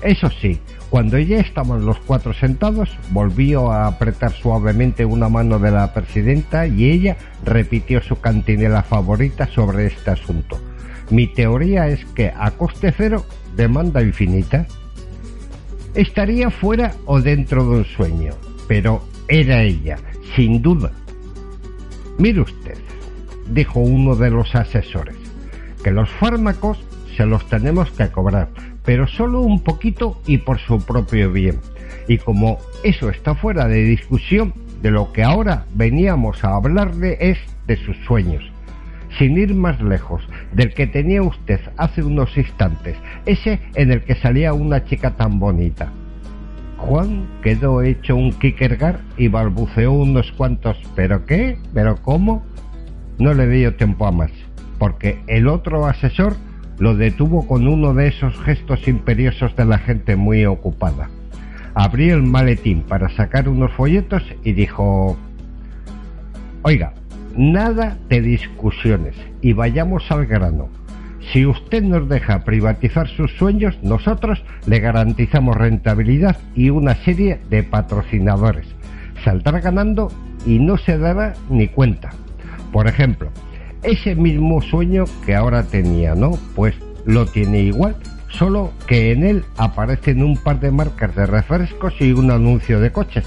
Eso 0.00 0.30
sí, 0.30 0.60
cuando 0.90 1.18
ya 1.18 1.38
estaban 1.38 1.84
los 1.84 1.98
cuatro 1.98 2.32
sentados, 2.32 2.88
volvió 3.10 3.72
a 3.72 3.88
apretar 3.88 4.32
suavemente 4.32 5.04
una 5.04 5.28
mano 5.28 5.58
de 5.58 5.72
la 5.72 5.92
presidenta 5.92 6.68
y 6.68 6.90
ella 6.90 7.16
repitió 7.44 8.00
su 8.00 8.20
cantinela 8.20 8.84
favorita 8.84 9.48
sobre 9.48 9.86
este 9.86 10.12
asunto. 10.12 10.60
Mi 11.10 11.26
teoría 11.26 11.88
es 11.88 12.04
que 12.14 12.32
a 12.34 12.52
coste 12.52 12.94
cero, 12.96 13.26
demanda 13.56 14.00
infinita, 14.00 14.66
estaría 15.94 16.50
fuera 16.50 16.92
o 17.06 17.20
dentro 17.20 17.64
de 17.64 17.78
un 17.78 17.84
sueño, 17.84 18.34
pero 18.68 19.02
era 19.26 19.62
ella, 19.62 19.98
sin 20.36 20.62
duda. 20.62 20.92
Mire 22.18 22.42
usted, 22.42 22.78
dijo 23.48 23.80
uno 23.80 24.14
de 24.14 24.30
los 24.30 24.54
asesores, 24.54 25.23
que 25.84 25.92
los 25.92 26.08
fármacos 26.08 26.82
se 27.14 27.26
los 27.26 27.46
tenemos 27.46 27.90
que 27.92 28.08
cobrar, 28.08 28.48
pero 28.84 29.06
solo 29.06 29.42
un 29.42 29.60
poquito 29.60 30.20
y 30.26 30.38
por 30.38 30.58
su 30.58 30.84
propio 30.84 31.30
bien. 31.30 31.60
Y 32.08 32.18
como 32.18 32.58
eso 32.82 33.10
está 33.10 33.34
fuera 33.34 33.68
de 33.68 33.84
discusión, 33.84 34.54
de 34.82 34.90
lo 34.90 35.12
que 35.12 35.22
ahora 35.22 35.66
veníamos 35.74 36.42
a 36.42 36.56
hablarle 36.56 37.18
es 37.20 37.38
de 37.66 37.76
sus 37.76 37.96
sueños. 38.06 38.42
Sin 39.18 39.38
ir 39.38 39.54
más 39.54 39.80
lejos, 39.80 40.22
del 40.52 40.74
que 40.74 40.86
tenía 40.86 41.22
usted 41.22 41.60
hace 41.76 42.02
unos 42.02 42.36
instantes, 42.36 42.96
ese 43.26 43.60
en 43.74 43.92
el 43.92 44.02
que 44.02 44.16
salía 44.16 44.54
una 44.54 44.84
chica 44.84 45.12
tan 45.12 45.38
bonita. 45.38 45.92
Juan 46.78 47.28
quedó 47.42 47.82
hecho 47.82 48.16
un 48.16 48.32
kickergar 48.32 49.00
y 49.16 49.28
balbuceó 49.28 49.92
unos 49.92 50.32
cuantos 50.32 50.76
¿pero 50.96 51.24
qué? 51.24 51.56
¿pero 51.72 51.96
cómo? 51.96 52.42
No 53.18 53.32
le 53.32 53.46
dio 53.46 53.76
tiempo 53.76 54.06
a 54.06 54.10
más, 54.10 54.32
porque 54.84 55.18
el 55.28 55.48
otro 55.48 55.86
asesor 55.86 56.36
lo 56.78 56.94
detuvo 56.94 57.46
con 57.46 57.66
uno 57.66 57.94
de 57.94 58.08
esos 58.08 58.38
gestos 58.40 58.86
imperiosos 58.86 59.56
de 59.56 59.64
la 59.64 59.78
gente 59.78 60.14
muy 60.14 60.44
ocupada. 60.44 61.08
Abrió 61.72 62.16
el 62.16 62.24
maletín 62.24 62.82
para 62.82 63.08
sacar 63.08 63.48
unos 63.48 63.72
folletos 63.72 64.22
y 64.44 64.52
dijo 64.52 65.16
Oiga, 66.60 66.92
nada 67.34 67.96
de 68.10 68.20
discusiones 68.20 69.16
y 69.40 69.54
vayamos 69.54 70.10
al 70.10 70.26
grano. 70.26 70.68
Si 71.32 71.46
usted 71.46 71.82
nos 71.82 72.06
deja 72.06 72.44
privatizar 72.44 73.08
sus 73.08 73.32
sueños, 73.38 73.78
nosotros 73.82 74.44
le 74.66 74.80
garantizamos 74.80 75.56
rentabilidad 75.56 76.36
y 76.54 76.68
una 76.68 76.94
serie 76.94 77.40
de 77.48 77.62
patrocinadores. 77.62 78.66
Saldrá 79.24 79.60
ganando 79.60 80.12
y 80.44 80.58
no 80.58 80.76
se 80.76 80.98
dará 80.98 81.32
ni 81.48 81.68
cuenta. 81.68 82.10
Por 82.70 82.86
ejemplo, 82.86 83.30
ese 83.84 84.14
mismo 84.14 84.60
sueño 84.62 85.04
que 85.24 85.34
ahora 85.34 85.62
tenía, 85.62 86.14
¿no? 86.14 86.32
Pues 86.54 86.74
lo 87.04 87.26
tiene 87.26 87.60
igual, 87.60 87.96
solo 88.30 88.72
que 88.86 89.12
en 89.12 89.24
él 89.24 89.44
aparecen 89.56 90.22
un 90.22 90.36
par 90.36 90.60
de 90.60 90.70
marcas 90.70 91.14
de 91.14 91.26
refrescos 91.26 91.94
y 92.00 92.12
un 92.12 92.30
anuncio 92.30 92.80
de 92.80 92.92
coches. 92.92 93.24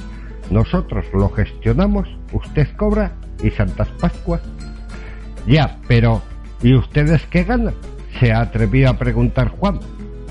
Nosotros 0.50 1.06
lo 1.14 1.30
gestionamos, 1.30 2.08
usted 2.32 2.68
cobra 2.76 3.14
y 3.44 3.52
Santas 3.52 3.90
Pascuas. 4.00 4.42
Ya, 5.46 5.78
pero 5.88 6.22
¿y 6.62 6.74
ustedes 6.74 7.22
qué 7.30 7.44
ganan? 7.44 7.74
Se 8.20 8.34
atrevió 8.34 8.90
a 8.90 8.98
preguntar 8.98 9.50
Juan. 9.50 9.80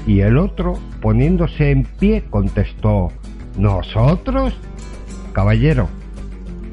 Y 0.07 0.21
el 0.21 0.39
otro, 0.39 0.79
poniéndose 1.01 1.71
en 1.71 1.85
pie, 1.85 2.25
contestó, 2.31 3.11
¿Nosotros? 3.57 4.55
Caballero, 5.33 5.89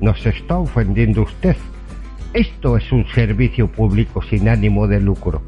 nos 0.02 0.26
está 0.26 0.58
ofendiendo 0.58 1.22
usted. 1.22 1.56
Esto 2.34 2.78
es 2.78 2.92
un 2.92 3.06
servicio 3.10 3.72
público 3.72 4.24
sin 4.24 4.50
ánimo 4.50 4.88
de 4.88 5.00
lucro. 5.00 5.44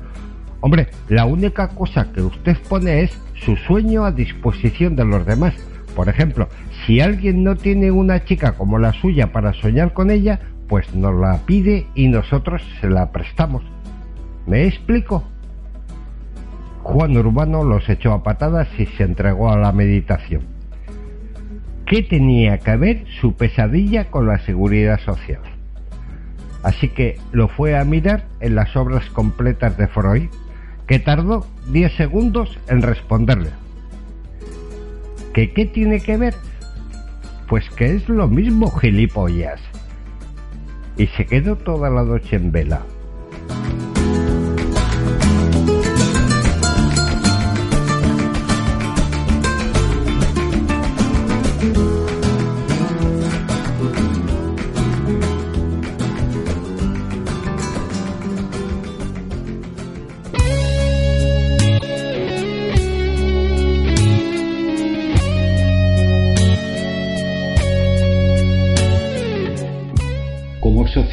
Hombre, 0.62 0.90
la 1.10 1.26
única 1.26 1.70
cosa 1.70 2.12
que 2.14 2.22
usted 2.22 2.58
pone 2.70 3.02
es 3.02 3.20
su 3.34 3.56
sueño 3.56 4.06
a 4.06 4.12
disposición 4.12 4.96
de 4.96 5.04
los 5.04 5.26
demás. 5.26 5.56
Por 5.96 6.10
ejemplo, 6.10 6.48
si 6.86 7.02
alguien 7.02 7.44
no 7.44 7.56
tiene 7.56 7.90
una 7.90 8.24
chica 8.24 8.52
como 8.52 8.78
la 8.78 8.94
suya 8.94 9.32
para 9.32 9.54
soñar 9.54 9.94
con 9.94 10.12
ella, 10.12 10.40
pues 10.68 10.94
nos 10.94 11.16
la 11.16 11.40
pide 11.48 11.88
y 11.96 12.08
nosotros 12.08 12.62
se 12.80 12.88
la 12.88 13.12
prestamos. 13.12 13.64
¿Me 14.46 14.68
explico? 14.68 15.24
Juan 16.84 17.18
Urbano 17.18 17.64
los 17.64 17.90
echó 17.90 18.14
a 18.14 18.22
patadas 18.22 18.68
y 18.78 18.86
se 18.86 19.04
entregó 19.04 19.52
a 19.52 19.58
la 19.58 19.72
meditación. 19.72 20.44
¿Qué 21.88 22.04
tenía 22.04 22.60
que 22.60 22.78
ver 22.78 23.06
su 23.20 23.34
pesadilla 23.34 24.12
con 24.12 24.28
la 24.28 24.38
seguridad 24.40 25.00
social? 25.00 25.55
Así 26.66 26.90
que 26.90 27.20
lo 27.32 27.48
fue 27.48 27.78
a 27.78 27.86
mirar 27.86 28.26
en 28.40 28.56
las 28.56 28.76
obras 28.76 29.08
completas 29.12 29.78
de 29.78 29.88
Freud, 29.88 30.30
que 30.88 30.98
tardó 30.98 31.46
10 31.68 31.94
segundos 31.94 32.58
en 32.68 32.82
responderle. 32.82 33.52
¿Que 35.32 35.54
qué 35.54 35.68
tiene 35.68 36.00
que 36.00 36.18
ver? 36.18 36.34
Pues 37.48 37.70
que 37.70 37.94
es 37.94 38.10
lo 38.10 38.28
mismo, 38.28 38.72
gilipollas. 38.72 39.62
Y 40.98 41.06
se 41.06 41.28
quedó 41.28 41.56
toda 41.56 41.92
la 41.92 42.02
noche 42.02 42.36
en 42.36 42.52
vela. 42.52 42.82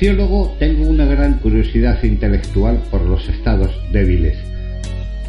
Sociólogo 0.03 0.57
tengo 0.59 0.89
una 0.89 1.05
gran 1.05 1.39
curiosidad 1.39 2.03
intelectual 2.03 2.83
por 2.91 3.03
los 3.03 3.29
estados 3.29 3.71
débiles, 3.93 4.37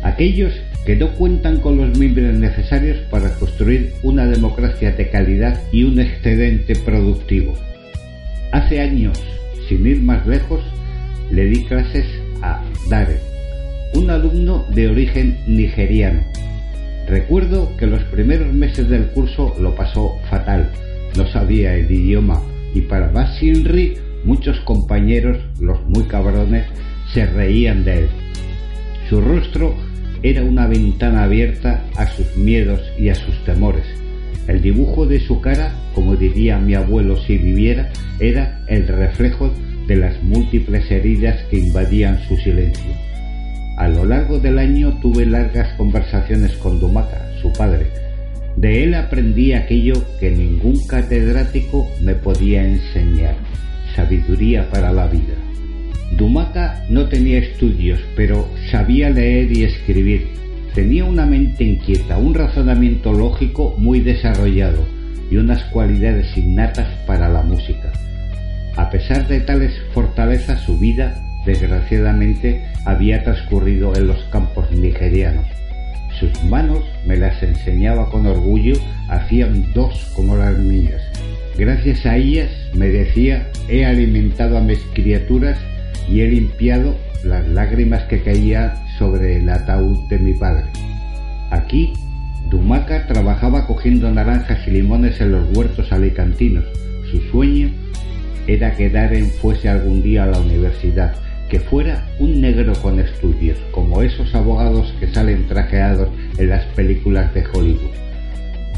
aquellos 0.01 0.51
que 0.83 0.95
no 0.95 1.11
cuentan 1.11 1.59
con 1.59 1.77
los 1.77 1.95
miembros 1.99 2.33
necesarios 2.33 2.97
para 3.11 3.35
construir 3.35 3.93
una 4.01 4.25
democracia 4.25 4.91
de 4.91 5.11
calidad 5.11 5.61
y 5.71 5.83
un 5.83 5.99
excedente 5.99 6.75
productivo. 6.75 7.53
Hace 8.51 8.81
años, 8.81 9.21
sin 9.69 9.85
ir 9.85 10.01
más 10.01 10.25
lejos, 10.25 10.61
le 11.29 11.45
di 11.45 11.65
clases 11.65 12.07
a 12.41 12.63
Dare, 12.89 13.19
un 13.93 14.09
alumno 14.09 14.65
de 14.73 14.87
origen 14.87 15.37
nigeriano. 15.45 16.23
Recuerdo 17.07 17.77
que 17.77 17.85
los 17.85 18.01
primeros 18.05 18.51
meses 18.51 18.89
del 18.89 19.05
curso 19.09 19.55
lo 19.59 19.75
pasó 19.75 20.19
fatal, 20.31 20.71
no 21.15 21.27
sabía 21.27 21.75
el 21.75 21.91
idioma 21.91 22.41
y 22.73 22.81
para 22.81 23.11
más 23.11 23.37
Muchos 24.23 24.57
compañeros, 24.61 25.37
los 25.59 25.85
muy 25.85 26.03
cabrones, 26.03 26.65
se 27.13 27.25
reían 27.25 27.83
de 27.83 27.99
él. 27.99 28.09
Su 29.09 29.19
rostro 29.19 29.75
era 30.21 30.43
una 30.43 30.65
ventana 30.65 31.23
abierta 31.23 31.83
a 31.97 32.07
sus 32.07 32.37
miedos 32.37 32.79
y 32.97 33.09
a 33.09 33.15
sus 33.15 33.43
temores. 33.43 33.85
El 34.47 34.61
dibujo 34.61 35.05
de 35.05 35.19
su 35.19 35.41
cara, 35.41 35.73
como 35.93 36.15
diría 36.15 36.57
mi 36.57 36.73
abuelo 36.73 37.17
si 37.17 37.37
viviera, 37.37 37.91
era 38.19 38.63
el 38.67 38.87
reflejo 38.87 39.53
de 39.87 39.97
las 39.97 40.23
múltiples 40.23 40.89
heridas 40.89 41.43
que 41.51 41.57
invadían 41.57 42.19
su 42.27 42.37
silencio. 42.37 42.91
A 43.77 43.89
lo 43.89 44.05
largo 44.05 44.39
del 44.39 44.57
año 44.57 44.99
tuve 45.01 45.25
largas 45.25 45.73
conversaciones 45.73 46.53
con 46.53 46.79
Dumaca, 46.79 47.29
su 47.41 47.51
padre. 47.51 47.87
De 48.55 48.85
él 48.85 48.93
aprendí 48.93 49.51
aquello 49.51 49.95
que 50.21 50.31
ningún 50.31 50.79
catedrático 50.87 51.89
me 52.01 52.15
podía 52.15 52.63
enseñar 52.63 53.35
sabiduría 53.95 54.69
para 54.69 54.91
la 54.91 55.07
vida. 55.07 55.35
Dumaca 56.11 56.85
no 56.89 57.07
tenía 57.07 57.39
estudios, 57.39 57.99
pero 58.15 58.47
sabía 58.69 59.09
leer 59.09 59.51
y 59.51 59.63
escribir. 59.63 60.27
Tenía 60.73 61.05
una 61.05 61.25
mente 61.25 61.63
inquieta, 61.63 62.17
un 62.17 62.33
razonamiento 62.33 63.13
lógico 63.13 63.75
muy 63.77 63.99
desarrollado 63.99 64.85
y 65.29 65.37
unas 65.37 65.63
cualidades 65.65 66.35
innatas 66.37 66.87
para 67.07 67.29
la 67.29 67.41
música. 67.41 67.91
A 68.75 68.89
pesar 68.89 69.27
de 69.27 69.39
tales 69.41 69.73
fortalezas, 69.93 70.61
su 70.61 70.77
vida, 70.79 71.15
desgraciadamente, 71.45 72.63
había 72.85 73.23
transcurrido 73.23 73.95
en 73.95 74.07
los 74.07 74.23
campos 74.25 74.71
nigerianos. 74.71 75.45
Sus 76.19 76.43
manos, 76.43 76.83
me 77.05 77.17
las 77.17 77.41
enseñaba 77.41 78.09
con 78.09 78.25
orgullo, 78.25 78.75
hacían 79.09 79.73
dos 79.73 80.11
como 80.15 80.37
las 80.37 80.57
mías 80.57 81.01
Gracias 81.57 82.03
a 82.07 82.17
ellas, 82.17 82.49
me 82.75 82.87
decía, 82.87 83.51
he 83.69 83.85
alimentado 83.85 84.57
a 84.57 84.61
mis 84.61 84.79
criaturas 84.93 85.57
y 86.09 86.21
he 86.21 86.27
limpiado 86.27 86.95
las 87.23 87.47
lágrimas 87.47 88.03
que 88.03 88.21
caían 88.21 88.73
sobre 88.97 89.37
el 89.37 89.49
ataúd 89.49 90.07
de 90.09 90.19
mi 90.19 90.33
padre. 90.33 90.65
Aquí, 91.51 91.93
Dumaca 92.49 93.07
trabajaba 93.07 93.65
cogiendo 93.65 94.11
naranjas 94.11 94.67
y 94.67 94.71
limones 94.71 95.19
en 95.21 95.31
los 95.31 95.57
huertos 95.57 95.91
alicantinos. 95.91 96.65
Su 97.09 97.19
sueño 97.31 97.71
era 98.47 98.75
que 98.75 98.89
Darren 98.89 99.29
fuese 99.29 99.69
algún 99.69 100.01
día 100.01 100.23
a 100.23 100.27
la 100.27 100.39
universidad, 100.39 101.15
que 101.49 101.59
fuera 101.59 102.05
un 102.19 102.41
negro 102.41 102.73
con 102.81 102.99
estudios, 102.99 103.57
como 103.71 104.01
esos 104.01 104.33
abogados 104.35 104.93
que 104.99 105.07
salen 105.07 105.47
trajeados 105.47 106.09
en 106.37 106.49
las 106.49 106.65
películas 106.75 107.33
de 107.33 107.45
Hollywood. 107.53 107.91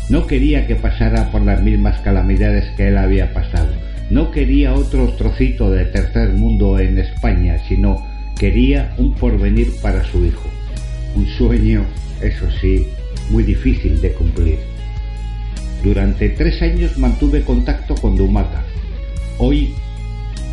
No 0.08 0.28
quería 0.28 0.68
que 0.68 0.76
pasara 0.76 1.32
por 1.32 1.42
las 1.42 1.64
mismas 1.64 2.00
calamidades 2.02 2.66
que 2.76 2.90
él 2.90 2.98
había 2.98 3.34
pasado. 3.34 3.70
No 4.12 4.30
quería 4.30 4.74
otro 4.74 5.10
trocito 5.14 5.72
de 5.72 5.86
tercer 5.86 6.34
mundo 6.34 6.78
en 6.80 7.00
España, 7.00 7.58
sino 7.68 8.06
quería 8.38 8.94
un 8.98 9.16
porvenir 9.16 9.74
para 9.82 10.04
su 10.04 10.24
hijo. 10.24 10.48
Un 11.16 11.26
sueño, 11.26 11.86
eso 12.22 12.46
sí, 12.62 12.86
muy 13.32 13.44
difícil 13.44 14.00
de 14.00 14.12
cumplir. 14.12 14.60
Durante 15.84 16.30
tres 16.30 16.62
años 16.62 16.98
mantuve 17.00 17.42
contacto 17.42 17.96
con 17.96 18.16
Dumaca. 18.16 18.64
Hoy 19.40 19.74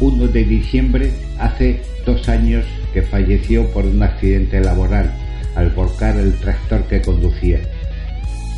1 0.00 0.28
de 0.28 0.44
diciembre 0.44 1.12
hace 1.38 1.80
dos 2.06 2.28
años 2.28 2.64
que 2.94 3.02
falleció 3.02 3.66
por 3.70 3.84
un 3.84 4.02
accidente 4.02 4.60
laboral 4.60 5.12
al 5.54 5.70
volcar 5.70 6.16
el 6.16 6.32
tractor 6.34 6.84
que 6.84 7.02
conducía. 7.02 7.60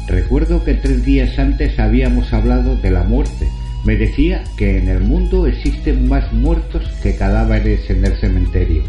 Recuerdo 0.06 0.64
que 0.64 0.74
tres 0.74 1.04
días 1.04 1.38
antes 1.38 1.78
habíamos 1.78 2.32
hablado 2.32 2.76
de 2.76 2.90
la 2.90 3.04
muerte. 3.04 3.48
Me 3.84 3.96
decía 3.96 4.44
que 4.56 4.78
en 4.78 4.88
el 4.88 5.00
mundo 5.00 5.46
existen 5.46 6.08
más 6.08 6.32
muertos 6.32 6.84
que 7.02 7.16
cadáveres 7.16 7.88
en 7.90 8.04
el 8.04 8.14
cementerio. 8.16 8.82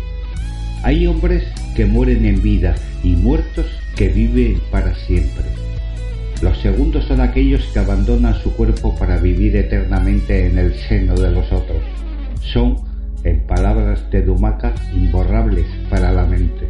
Hay 0.84 1.08
hombres 1.08 1.44
que 1.76 1.86
mueren 1.86 2.26
en 2.26 2.42
vida 2.42 2.76
y 3.04 3.16
muertos 3.16 3.66
que 3.96 4.10
viven 4.10 4.62
para 4.72 4.94
siempre. 4.96 5.46
Los 6.42 6.58
segundos 6.62 7.06
son 7.06 7.22
aquellos 7.22 7.66
que 7.74 7.80
abandonan 7.80 8.36
su 8.36 8.54
cuerpo 8.54 8.96
para 8.96 9.18
vivir 9.18 9.56
eternamente 9.56 10.48
en 10.48 10.58
el 10.58 10.76
seno 10.76 11.16
de 11.16 11.32
los 11.32 11.50
otros. 11.52 11.82
Son, 12.42 12.76
en 13.24 13.40
palabras 13.48 14.10
de 14.12 14.22
Dumaca, 14.22 14.74
imborrables 14.94 15.66
para 15.90 16.12
la 16.12 16.26
mente. 16.26 16.68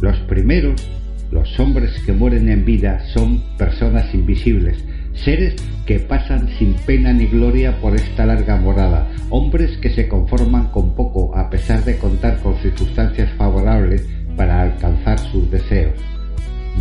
Los 0.00 0.18
primeros, 0.20 0.86
los 1.30 1.58
hombres 1.58 1.90
que 2.04 2.12
mueren 2.12 2.48
en 2.48 2.64
vida, 2.64 3.04
son 3.12 3.42
personas 3.56 4.12
invisibles, 4.14 4.82
seres 5.12 5.56
que 5.86 6.00
pasan 6.00 6.48
sin 6.58 6.74
pena 6.74 7.12
ni 7.12 7.26
gloria 7.26 7.80
por 7.80 7.94
esta 7.94 8.26
larga 8.26 8.56
morada, 8.56 9.08
hombres 9.30 9.76
que 9.78 9.90
se 9.90 10.08
conforman 10.08 10.68
con 10.68 10.94
poco 10.94 11.36
a 11.36 11.48
pesar 11.50 11.84
de 11.84 11.96
contar 11.98 12.40
con 12.40 12.56
circunstancias 12.56 13.30
favorables 13.36 14.06
para 14.36 14.62
alcanzar 14.62 15.18
sus 15.18 15.50
deseos. 15.50 15.94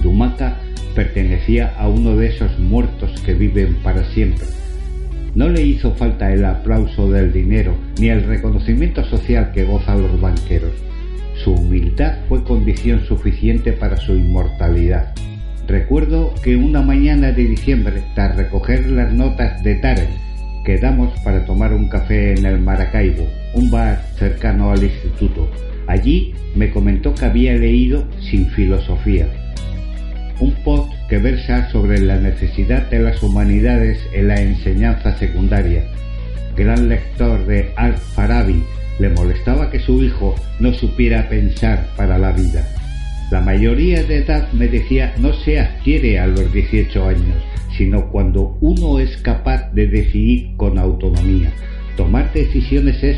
Dumaca 0.02 0.60
pertenecía 0.96 1.74
a 1.78 1.88
uno 1.88 2.16
de 2.16 2.28
esos 2.28 2.58
muertos 2.60 3.20
que 3.22 3.34
viven 3.34 3.76
para 3.84 4.04
siempre. 4.12 4.46
No 5.36 5.50
le 5.50 5.62
hizo 5.62 5.93
falta 5.96 6.32
el 6.32 6.46
aplauso 6.46 7.12
del 7.12 7.34
dinero 7.34 7.76
ni 8.00 8.08
el 8.08 8.24
reconocimiento 8.24 9.04
social 9.06 9.52
que 9.54 9.66
gozan 9.66 10.02
los 10.02 10.20
banqueros. 10.20 10.72
Su 11.44 11.54
humildad 11.54 12.18
fue 12.28 12.44
condición 12.44 13.06
suficiente 13.06 13.74
para 13.74 13.98
su 13.98 14.14
inmortalidad. 14.14 15.14
Recuerdo 15.68 16.34
que 16.44 16.56
una 16.56 16.82
mañana 16.82 17.32
de 17.32 17.46
diciembre, 17.46 18.04
tras 18.14 18.36
recoger 18.36 18.88
las 18.88 19.12
notas 19.14 19.64
de 19.64 19.76
Taren, 19.76 20.10
quedamos 20.64 21.18
para 21.22 21.46
tomar 21.46 21.74
un 21.74 21.90
café 21.90 22.34
en 22.34 22.46
el 22.46 22.60
Maracaibo, 22.60 23.28
un 23.54 23.70
bar 23.72 24.02
cercano 24.18 24.72
al 24.72 24.84
instituto. 24.84 25.50
Allí 25.88 26.34
me 26.56 26.72
comentó 26.72 27.14
que 27.14 27.26
había 27.26 27.54
leído 27.54 28.06
Sin 28.20 28.48
Filosofía, 28.48 29.28
un 30.40 30.52
post 30.64 30.92
que 31.10 31.20
versa 31.20 31.70
sobre 31.70 32.00
la 32.00 32.18
necesidad 32.18 32.90
de 32.90 33.00
las 33.00 33.22
humanidades 33.22 34.00
en 34.14 34.28
la 34.28 34.42
enseñanza 34.42 35.18
secundaria. 35.18 35.84
Gran 36.56 36.90
lector 36.90 37.46
de 37.46 37.72
Al-Farabi, 37.76 38.64
le 39.00 39.10
molestaba 39.10 39.70
que 39.70 39.80
su 39.80 40.04
hijo 40.04 40.36
no 40.60 40.74
supiera 40.74 41.30
pensar 41.30 41.88
para 41.98 42.18
la 42.18 42.32
vida. 42.32 42.68
La 43.32 43.41
mayoría 43.41 44.04
de 44.04 44.18
edad, 44.18 44.52
me 44.54 44.68
decía, 44.68 45.14
no 45.18 45.34
se 45.34 45.60
adquiere 45.60 46.20
a 46.20 46.28
los 46.28 46.52
18 46.54 47.08
años, 47.08 47.43
sino 47.78 48.12
cuando 48.12 48.58
uno 48.62 49.00
es 49.00 49.18
capaz 49.18 49.72
de 49.74 49.88
decidir 49.88 50.56
con 50.58 50.78
autonomía. 50.78 51.52
Tomar 51.98 52.32
decisiones 52.34 53.04
es, 53.04 53.18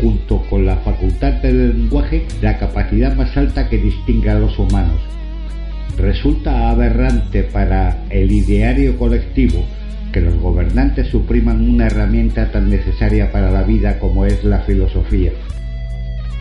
junto 0.00 0.42
con 0.48 0.64
la 0.64 0.76
facultad 0.76 1.32
del 1.42 1.76
lenguaje, 1.76 2.24
la 2.40 2.58
capacidad 2.58 3.14
más 3.16 3.36
alta 3.36 3.68
que 3.68 3.78
distingue 3.78 4.30
a 4.30 4.38
los 4.38 4.58
humanos 4.58 5.00
resulta 5.98 6.70
aberrante 6.70 7.42
para 7.42 8.04
el 8.10 8.30
ideario 8.30 8.96
colectivo 8.96 9.64
que 10.18 10.24
los 10.24 10.40
gobernantes 10.40 11.06
supriman 11.06 11.60
una 11.60 11.86
herramienta 11.86 12.50
tan 12.50 12.68
necesaria 12.68 13.30
para 13.30 13.52
la 13.52 13.62
vida 13.62 14.00
como 14.00 14.24
es 14.24 14.42
la 14.42 14.58
filosofía. 14.62 15.30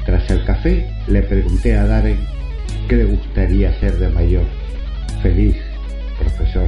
Tras 0.04 0.28
el 0.32 0.44
café 0.46 0.88
le 1.08 1.22
pregunté 1.22 1.76
a 1.76 1.86
Darren 1.86 2.18
qué 2.90 2.96
le 2.96 3.04
gustaría 3.04 3.80
ser 3.80 4.00
de 4.00 4.10
mayor. 4.10 4.46
Feliz, 5.22 5.58
profesor. 6.18 6.68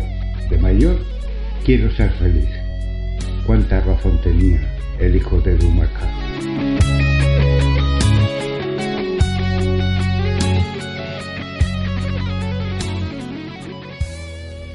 De 0.51 0.60
mayor 0.60 0.99
quiero 1.66 1.89
ser 1.95 2.12
feliz. 2.12 2.47
Cuánta 3.47 3.82
razón 3.82 4.22
tenía 4.22 4.62
el 4.99 5.16
hijo 5.16 5.41
de 5.41 5.57
Dumaca. 5.57 6.07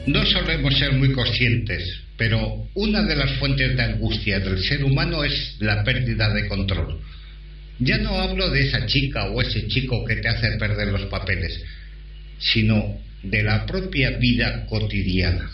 No 0.06 0.26
solemos 0.26 0.76
ser 0.76 0.94
muy 0.94 1.12
conscientes, 1.12 2.03
pero 2.16 2.68
una 2.74 3.02
de 3.02 3.16
las 3.16 3.32
fuentes 3.38 3.76
de 3.76 3.82
angustia 3.82 4.40
del 4.40 4.62
ser 4.62 4.84
humano 4.84 5.24
es 5.24 5.56
la 5.60 5.82
pérdida 5.82 6.32
de 6.32 6.46
control. 6.46 7.00
Ya 7.80 7.98
no 7.98 8.16
hablo 8.20 8.50
de 8.50 8.68
esa 8.68 8.86
chica 8.86 9.30
o 9.30 9.42
ese 9.42 9.66
chico 9.66 10.04
que 10.04 10.16
te 10.16 10.28
hace 10.28 10.52
perder 10.58 10.88
los 10.88 11.06
papeles, 11.06 11.60
sino 12.38 13.00
de 13.22 13.42
la 13.42 13.66
propia 13.66 14.10
vida 14.10 14.66
cotidiana. 14.66 15.50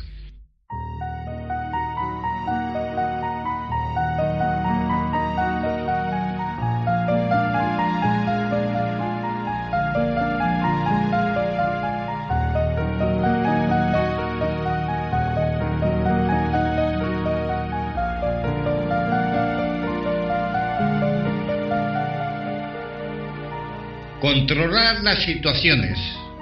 Controlar 24.33 25.03
las 25.03 25.25
situaciones, 25.25 25.99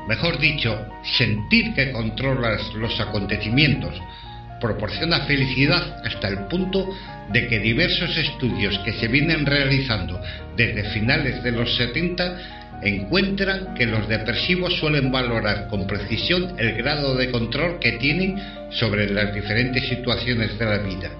mejor 0.07 0.39
dicho, 0.39 0.78
sentir 1.16 1.72
que 1.72 1.91
controlas 1.91 2.61
los 2.74 3.01
acontecimientos, 3.01 3.95
proporciona 4.61 5.20
felicidad 5.20 5.97
hasta 6.05 6.28
el 6.28 6.49
punto 6.49 6.86
de 7.32 7.49
que 7.49 7.59
diversos 7.59 8.14
estudios 8.18 8.78
que 8.80 8.93
se 8.93 9.09
vienen 9.09 9.47
realizando 9.47 10.20
desde 10.55 10.91
finales 10.91 11.43
de 11.43 11.53
los 11.53 11.74
70 11.76 12.80
encuentran 12.82 13.72
que 13.72 13.86
los 13.86 14.07
depresivos 14.07 14.78
suelen 14.78 15.11
valorar 15.11 15.68
con 15.68 15.86
precisión 15.86 16.57
el 16.59 16.74
grado 16.74 17.14
de 17.14 17.30
control 17.30 17.78
que 17.78 17.93
tienen 17.93 18.36
sobre 18.70 19.09
las 19.09 19.32
diferentes 19.32 19.89
situaciones 19.89 20.59
de 20.59 20.64
la 20.66 20.78
vida 20.80 21.11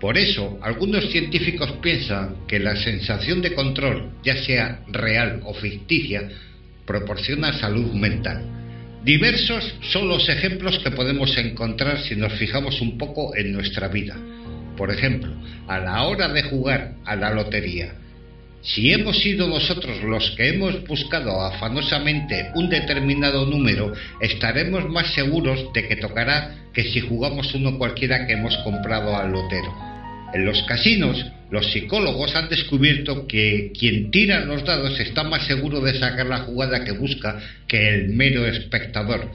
por 0.00 0.16
eso, 0.16 0.58
algunos 0.62 1.10
científicos 1.10 1.72
piensan 1.82 2.46
que 2.48 2.58
la 2.58 2.74
sensación 2.74 3.42
de 3.42 3.54
control, 3.54 4.12
ya 4.24 4.42
sea 4.42 4.80
real 4.88 5.42
o 5.44 5.52
ficticia, 5.52 6.26
proporciona 6.86 7.52
salud 7.52 7.92
mental. 7.92 8.42
Diversos 9.04 9.74
son 9.92 10.08
los 10.08 10.26
ejemplos 10.30 10.78
que 10.78 10.90
podemos 10.90 11.36
encontrar 11.36 12.00
si 12.00 12.16
nos 12.16 12.32
fijamos 12.32 12.80
un 12.80 12.96
poco 12.96 13.36
en 13.36 13.52
nuestra 13.52 13.88
vida. 13.88 14.16
Por 14.74 14.90
ejemplo, 14.90 15.34
a 15.68 15.78
la 15.78 16.02
hora 16.04 16.28
de 16.28 16.44
jugar 16.44 16.94
a 17.04 17.14
la 17.14 17.34
lotería, 17.34 17.92
si 18.62 18.92
hemos 18.92 19.18
sido 19.18 19.48
nosotros 19.48 20.02
los 20.02 20.30
que 20.32 20.48
hemos 20.48 20.82
buscado 20.86 21.42
afanosamente 21.42 22.50
un 22.54 22.70
determinado 22.70 23.44
número, 23.44 23.92
estaremos 24.20 24.88
más 24.88 25.12
seguros 25.12 25.72
de 25.74 25.86
que 25.86 25.96
tocará 25.96 26.56
que 26.72 26.84
si 26.84 27.00
jugamos 27.00 27.54
uno 27.54 27.76
cualquiera 27.76 28.26
que 28.26 28.32
hemos 28.34 28.56
comprado 28.58 29.14
al 29.16 29.32
lotero. 29.32 29.89
En 30.32 30.44
los 30.44 30.62
casinos, 30.62 31.26
los 31.50 31.72
psicólogos 31.72 32.36
han 32.36 32.48
descubierto 32.48 33.26
que 33.26 33.72
quien 33.76 34.12
tira 34.12 34.44
los 34.44 34.64
dados 34.64 34.98
está 35.00 35.24
más 35.24 35.44
seguro 35.46 35.80
de 35.80 35.98
sacar 35.98 36.26
la 36.26 36.38
jugada 36.38 36.84
que 36.84 36.92
busca 36.92 37.40
que 37.66 37.88
el 37.88 38.10
mero 38.10 38.46
espectador. 38.46 39.28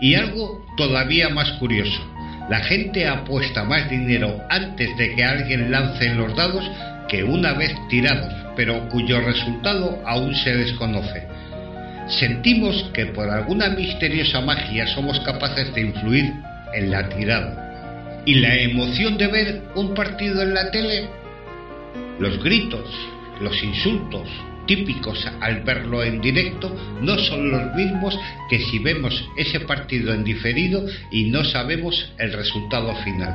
Y 0.00 0.14
algo 0.14 0.66
todavía 0.76 1.30
más 1.30 1.52
curioso, 1.52 2.02
la 2.50 2.60
gente 2.60 3.08
apuesta 3.08 3.64
más 3.64 3.88
dinero 3.88 4.42
antes 4.50 4.94
de 4.98 5.14
que 5.14 5.24
alguien 5.24 5.70
lance 5.70 6.14
los 6.14 6.36
dados 6.36 6.70
que 7.08 7.24
una 7.24 7.54
vez 7.54 7.74
tirados, 7.88 8.32
pero 8.56 8.88
cuyo 8.90 9.20
resultado 9.20 10.02
aún 10.04 10.34
se 10.34 10.54
desconoce. 10.54 11.22
Sentimos 12.08 12.90
que 12.92 13.06
por 13.06 13.30
alguna 13.30 13.70
misteriosa 13.70 14.42
magia 14.42 14.86
somos 14.88 15.18
capaces 15.20 15.74
de 15.74 15.80
influir 15.80 16.30
en 16.74 16.90
la 16.90 17.08
tirada 17.08 17.65
y 18.26 18.34
la 18.34 18.56
emoción 18.56 19.16
de 19.16 19.28
ver 19.28 19.62
un 19.76 19.94
partido 19.94 20.42
en 20.42 20.52
la 20.52 20.70
tele, 20.70 21.08
los 22.18 22.42
gritos, 22.42 22.90
los 23.40 23.62
insultos 23.62 24.28
típicos 24.66 25.24
al 25.40 25.62
verlo 25.62 26.02
en 26.02 26.20
directo 26.20 26.74
no 27.00 27.16
son 27.18 27.50
los 27.52 27.74
mismos 27.76 28.18
que 28.50 28.58
si 28.58 28.80
vemos 28.80 29.24
ese 29.36 29.60
partido 29.60 30.12
en 30.12 30.24
diferido 30.24 30.84
y 31.12 31.30
no 31.30 31.44
sabemos 31.44 32.12
el 32.18 32.32
resultado 32.32 32.94
final. 33.04 33.32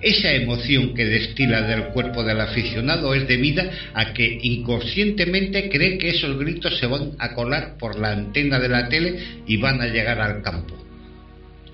Esa 0.00 0.32
emoción 0.32 0.94
que 0.94 1.04
destila 1.04 1.62
del 1.62 1.86
cuerpo 1.86 2.22
del 2.22 2.40
aficionado 2.40 3.14
es 3.14 3.26
debida 3.26 3.68
a 3.94 4.12
que 4.12 4.38
inconscientemente 4.42 5.68
cree 5.70 5.98
que 5.98 6.10
esos 6.10 6.38
gritos 6.38 6.78
se 6.78 6.86
van 6.86 7.16
a 7.18 7.34
colar 7.34 7.76
por 7.78 7.98
la 7.98 8.12
antena 8.12 8.60
de 8.60 8.68
la 8.68 8.88
tele 8.88 9.18
y 9.44 9.56
van 9.56 9.80
a 9.80 9.88
llegar 9.88 10.20
al 10.20 10.40
campo. 10.42 10.87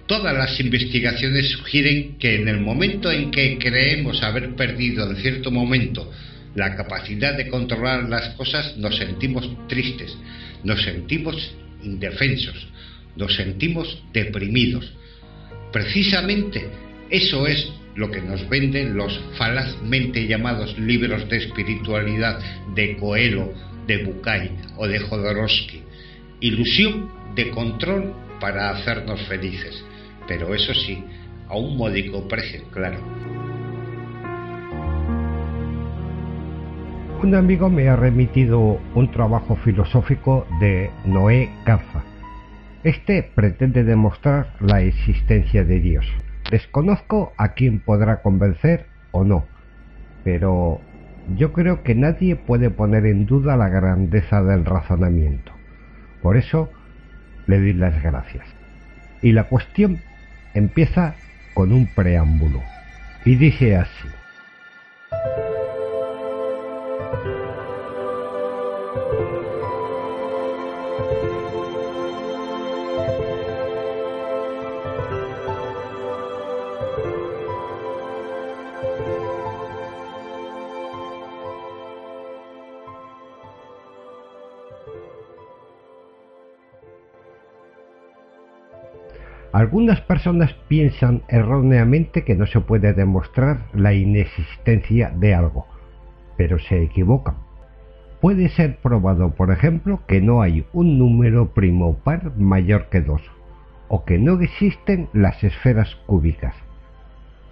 Todas 0.07 0.35
las 0.37 0.61
investigaciones 0.61 1.49
sugieren 1.51 2.19
que 2.19 2.35
en 2.37 2.49
el 2.49 2.61
momento 2.61 3.11
en 3.11 3.31
que 3.31 3.59
creemos 3.59 4.23
haber 4.23 4.55
perdido 4.55 5.11
en 5.11 5.17
cierto 5.17 5.51
momento 5.51 6.11
la 6.55 6.77
capacidad 6.77 7.37
de 7.37 7.49
controlar 7.49 8.09
las 8.09 8.35
cosas, 8.35 8.77
nos 8.77 8.97
sentimos 8.97 9.49
tristes, 9.67 10.17
nos 10.63 10.83
sentimos 10.83 11.55
indefensos, 11.83 12.69
nos 13.17 13.35
sentimos 13.35 14.03
deprimidos. 14.13 14.93
Precisamente 15.73 16.69
eso 17.11 17.47
es 17.47 17.73
lo 17.97 18.11
que 18.11 18.21
nos 18.21 18.49
venden 18.49 18.97
los 18.97 19.19
falazmente 19.39 20.27
llamados 20.27 20.79
libros 20.79 21.29
de 21.29 21.39
espiritualidad 21.39 22.39
de 22.75 22.97
Coelho, 22.97 23.53
de 23.87 24.05
Bucay 24.05 24.51
o 24.77 24.87
de 24.87 24.99
Jodorowsky. 24.99 25.83
Ilusión 26.41 27.11
de 27.35 27.51
control 27.51 28.15
para 28.41 28.71
hacernos 28.71 29.21
felices, 29.23 29.83
pero 30.27 30.55
eso 30.55 30.75
sí, 30.75 31.05
a 31.49 31.57
un 31.57 31.77
módico 31.77 32.27
precio, 32.29 32.63
claro. 32.71 32.99
Un 37.23 37.35
amigo 37.35 37.71
me 37.71 37.89
ha 37.89 37.97
remitido 37.97 38.79
un 38.95 39.11
trabajo 39.11 39.57
filosófico 39.57 40.47
de 40.61 40.91
Noé 41.07 41.49
Garza. 41.65 42.03
Este 42.83 43.23
pretende 43.23 43.83
demostrar 43.83 44.53
la 44.61 44.83
existencia 44.83 45.65
de 45.65 45.81
Dios. 45.81 46.07
Desconozco 46.51 47.33
a 47.39 47.55
quién 47.55 47.81
podrá 47.81 48.21
convencer 48.21 48.87
o 49.11 49.25
no, 49.25 49.47
pero 50.23 50.81
yo 51.35 51.55
creo 51.55 51.83
que 51.83 51.95
nadie 51.95 52.37
puede 52.37 52.69
poner 52.69 53.07
en 53.07 53.25
duda 53.25 53.57
la 53.57 53.71
grandeza 53.71 54.43
del 54.43 54.67
razonamiento. 54.67 55.53
Por 56.21 56.37
eso 56.37 56.69
le 57.47 57.59
doy 57.59 57.73
las 57.73 58.03
gracias. 58.03 58.47
Y 59.23 59.33
la 59.33 59.45
cuestión 59.45 60.01
empieza 60.55 61.15
con 61.53 61.73
un 61.73 61.87
preámbulo. 61.87 62.63
Y 63.25 63.37
dice 63.37 63.77
así. 63.77 64.09
Algunas 89.75 90.03
personas 90.03 90.55
piensan 90.69 91.23
erróneamente 91.27 92.23
que 92.23 92.37
no 92.37 92.47
se 92.47 92.61
puede 92.61 92.93
demostrar 92.93 93.67
la 93.73 93.93
inexistencia 93.93 95.11
de 95.11 95.35
algo, 95.35 95.67
pero 96.37 96.61
se 96.61 96.81
equivocan. 96.81 97.35
Puede 98.21 98.51
ser 98.51 98.77
probado, 98.77 99.31
por 99.31 99.51
ejemplo, 99.51 100.01
que 100.07 100.21
no 100.21 100.43
hay 100.43 100.65
un 100.73 100.97
número 100.97 101.55
primo 101.55 101.97
par 101.97 102.37
mayor 102.37 102.89
que 102.89 103.01
2, 103.01 103.21
o 103.89 104.05
que 104.05 104.17
no 104.17 104.41
existen 104.41 105.09
las 105.13 105.43
esferas 105.43 105.97
cúbicas. 106.07 106.55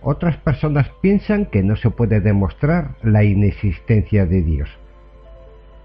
Otras 0.00 0.36
personas 0.36 0.92
piensan 1.00 1.46
que 1.46 1.64
no 1.64 1.74
se 1.74 1.90
puede 1.90 2.20
demostrar 2.20 2.94
la 3.02 3.24
inexistencia 3.24 4.26
de 4.26 4.42
Dios. 4.42 4.68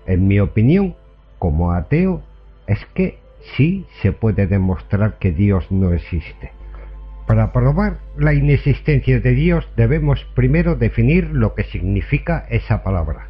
En 0.06 0.28
mi 0.28 0.40
opinión, 0.40 0.96
como 1.40 1.72
ateo, 1.72 2.22
es 2.68 2.86
que 2.94 3.18
sí 3.56 3.86
se 4.02 4.12
puede 4.12 4.48
demostrar 4.48 5.18
que 5.20 5.32
Dios 5.32 5.72
no 5.72 5.94
existe. 5.94 6.52
Para 7.28 7.52
probar 7.52 8.00
la 8.18 8.34
inexistencia 8.34 9.20
de 9.20 9.32
Dios 9.32 9.68
debemos 9.76 10.24
primero 10.34 10.76
definir 10.76 11.30
lo 11.32 11.56
que 11.56 11.64
significa 11.66 12.46
esa 12.50 12.84
palabra. 12.84 13.28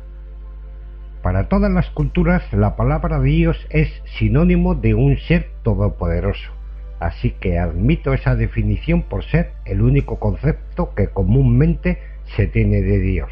Para 1.23 1.49
todas 1.49 1.71
las 1.71 1.89
culturas 1.89 2.43
la 2.53 2.75
palabra 2.75 3.19
Dios 3.19 3.57
es 3.69 3.89
sinónimo 4.17 4.75
de 4.75 4.93
un 4.93 5.17
ser 5.17 5.49
todopoderoso, 5.63 6.51
así 6.99 7.31
que 7.31 7.57
admito 7.57 8.13
esa 8.13 8.35
definición 8.35 9.01
por 9.01 9.23
ser 9.23 9.51
el 9.65 9.81
único 9.81 10.19
concepto 10.19 10.93
que 10.95 11.07
comúnmente 11.07 11.97
se 12.35 12.45
tiene 12.47 12.81
de 12.81 12.99
Dios. 12.99 13.31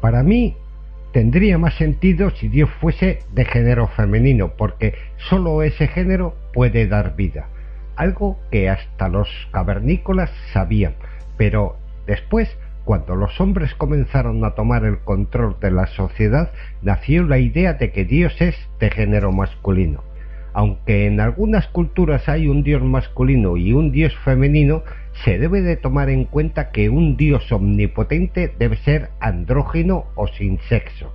Para 0.00 0.22
mí 0.22 0.56
tendría 1.18 1.58
más 1.58 1.74
sentido 1.74 2.30
si 2.30 2.46
Dios 2.46 2.70
fuese 2.80 3.18
de 3.32 3.44
género 3.44 3.88
femenino, 3.88 4.52
porque 4.56 4.94
sólo 5.16 5.64
ese 5.64 5.88
género 5.88 6.36
puede 6.54 6.86
dar 6.86 7.16
vida, 7.16 7.48
algo 7.96 8.38
que 8.52 8.68
hasta 8.70 9.08
los 9.08 9.28
cavernícolas 9.50 10.30
sabían, 10.52 10.94
pero 11.36 11.76
después, 12.06 12.56
cuando 12.84 13.16
los 13.16 13.40
hombres 13.40 13.74
comenzaron 13.74 14.44
a 14.44 14.54
tomar 14.54 14.84
el 14.84 15.00
control 15.00 15.56
de 15.60 15.72
la 15.72 15.88
sociedad, 15.88 16.52
nació 16.82 17.24
la 17.24 17.38
idea 17.38 17.74
de 17.74 17.90
que 17.90 18.04
Dios 18.04 18.40
es 18.40 18.54
de 18.78 18.88
género 18.88 19.32
masculino. 19.32 20.07
Aunque 20.52 21.06
en 21.06 21.20
algunas 21.20 21.66
culturas 21.68 22.28
hay 22.28 22.48
un 22.48 22.62
Dios 22.62 22.82
masculino 22.82 23.56
y 23.56 23.72
un 23.72 23.92
Dios 23.92 24.16
femenino, 24.24 24.82
se 25.24 25.38
debe 25.38 25.62
de 25.62 25.76
tomar 25.76 26.10
en 26.10 26.24
cuenta 26.24 26.70
que 26.70 26.88
un 26.90 27.16
dios 27.16 27.50
omnipotente 27.50 28.52
debe 28.58 28.76
ser 28.76 29.10
andrógino 29.20 30.04
o 30.14 30.28
sin 30.28 30.58
sexo. 30.68 31.12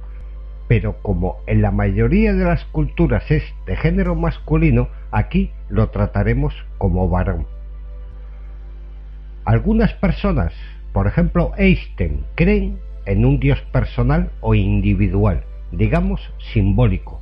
Pero 0.67 1.01
como 1.01 1.37
en 1.47 1.61
la 1.61 1.71
mayoría 1.71 2.33
de 2.33 2.45
las 2.45 2.65
culturas 2.65 3.29
es 3.31 3.43
de 3.65 3.75
género 3.75 4.15
masculino, 4.15 4.89
aquí 5.11 5.51
lo 5.69 5.89
trataremos 5.89 6.53
como 6.77 7.09
varón. 7.09 7.45
Algunas 9.45 9.93
personas, 9.93 10.53
por 10.93 11.07
ejemplo 11.07 11.51
Einstein, 11.57 12.23
creen 12.35 12.79
en 13.05 13.25
un 13.25 13.39
dios 13.39 13.59
personal 13.71 14.31
o 14.41 14.55
individual, 14.55 15.43
digamos 15.71 16.21
simbólico, 16.53 17.21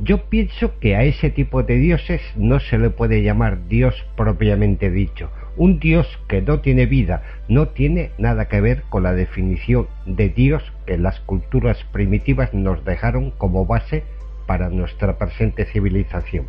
yo 0.00 0.28
pienso 0.28 0.78
que 0.78 0.94
a 0.94 1.02
ese 1.02 1.30
tipo 1.30 1.62
de 1.62 1.76
dioses 1.76 2.20
no 2.36 2.60
se 2.60 2.78
le 2.78 2.90
puede 2.90 3.22
llamar 3.22 3.66
Dios 3.68 3.94
propiamente 4.16 4.90
dicho. 4.90 5.30
Un 5.56 5.80
Dios 5.80 6.06
que 6.28 6.40
no 6.40 6.60
tiene 6.60 6.86
vida 6.86 7.22
no 7.48 7.68
tiene 7.68 8.12
nada 8.16 8.46
que 8.46 8.60
ver 8.60 8.82
con 8.88 9.02
la 9.02 9.12
definición 9.12 9.88
de 10.06 10.28
Dios 10.28 10.62
que 10.86 10.98
las 10.98 11.18
culturas 11.20 11.82
primitivas 11.92 12.54
nos 12.54 12.84
dejaron 12.84 13.32
como 13.32 13.66
base 13.66 14.04
para 14.46 14.68
nuestra 14.68 15.18
presente 15.18 15.64
civilización. 15.64 16.46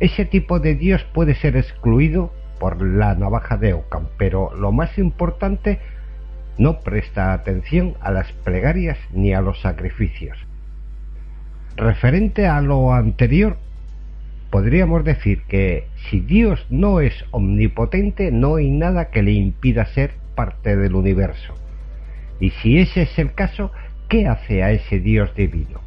Ese 0.00 0.24
tipo 0.24 0.58
de 0.58 0.74
Dios 0.74 1.04
puede 1.14 1.34
ser 1.36 1.56
excluido 1.56 2.32
por 2.58 2.82
la 2.82 3.14
navaja 3.14 3.56
de 3.56 3.74
Ockham, 3.74 4.08
pero 4.18 4.52
lo 4.56 4.72
más 4.72 4.98
importante 4.98 5.78
no 6.58 6.80
presta 6.80 7.32
atención 7.32 7.94
a 8.00 8.10
las 8.10 8.32
plegarias 8.32 8.98
ni 9.12 9.34
a 9.34 9.40
los 9.40 9.60
sacrificios. 9.60 10.36
Referente 11.76 12.46
a 12.46 12.60
lo 12.60 12.94
anterior, 12.94 13.56
podríamos 14.50 15.04
decir 15.04 15.42
que 15.48 15.88
si 16.08 16.20
Dios 16.20 16.64
no 16.70 17.00
es 17.00 17.24
omnipotente, 17.32 18.30
no 18.30 18.56
hay 18.56 18.70
nada 18.70 19.10
que 19.10 19.24
le 19.24 19.32
impida 19.32 19.84
ser 19.86 20.12
parte 20.36 20.76
del 20.76 20.94
universo. 20.94 21.54
Y 22.38 22.50
si 22.50 22.78
ese 22.78 23.02
es 23.02 23.18
el 23.18 23.34
caso, 23.34 23.72
¿qué 24.08 24.28
hace 24.28 24.62
a 24.62 24.70
ese 24.70 25.00
Dios 25.00 25.34
divino? 25.34 25.80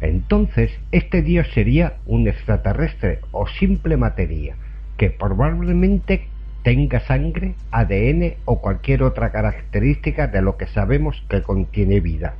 Entonces, 0.00 0.72
este 0.90 1.22
Dios 1.22 1.46
sería 1.54 1.98
un 2.06 2.26
extraterrestre 2.26 3.20
o 3.30 3.46
simple 3.46 3.96
materia, 3.96 4.56
que 4.96 5.10
probablemente 5.10 6.26
tenga 6.64 6.98
sangre, 6.98 7.54
ADN 7.70 8.34
o 8.44 8.60
cualquier 8.60 9.04
otra 9.04 9.30
característica 9.30 10.26
de 10.26 10.42
lo 10.42 10.56
que 10.56 10.66
sabemos 10.66 11.24
que 11.28 11.42
contiene 11.42 12.00
vida 12.00 12.34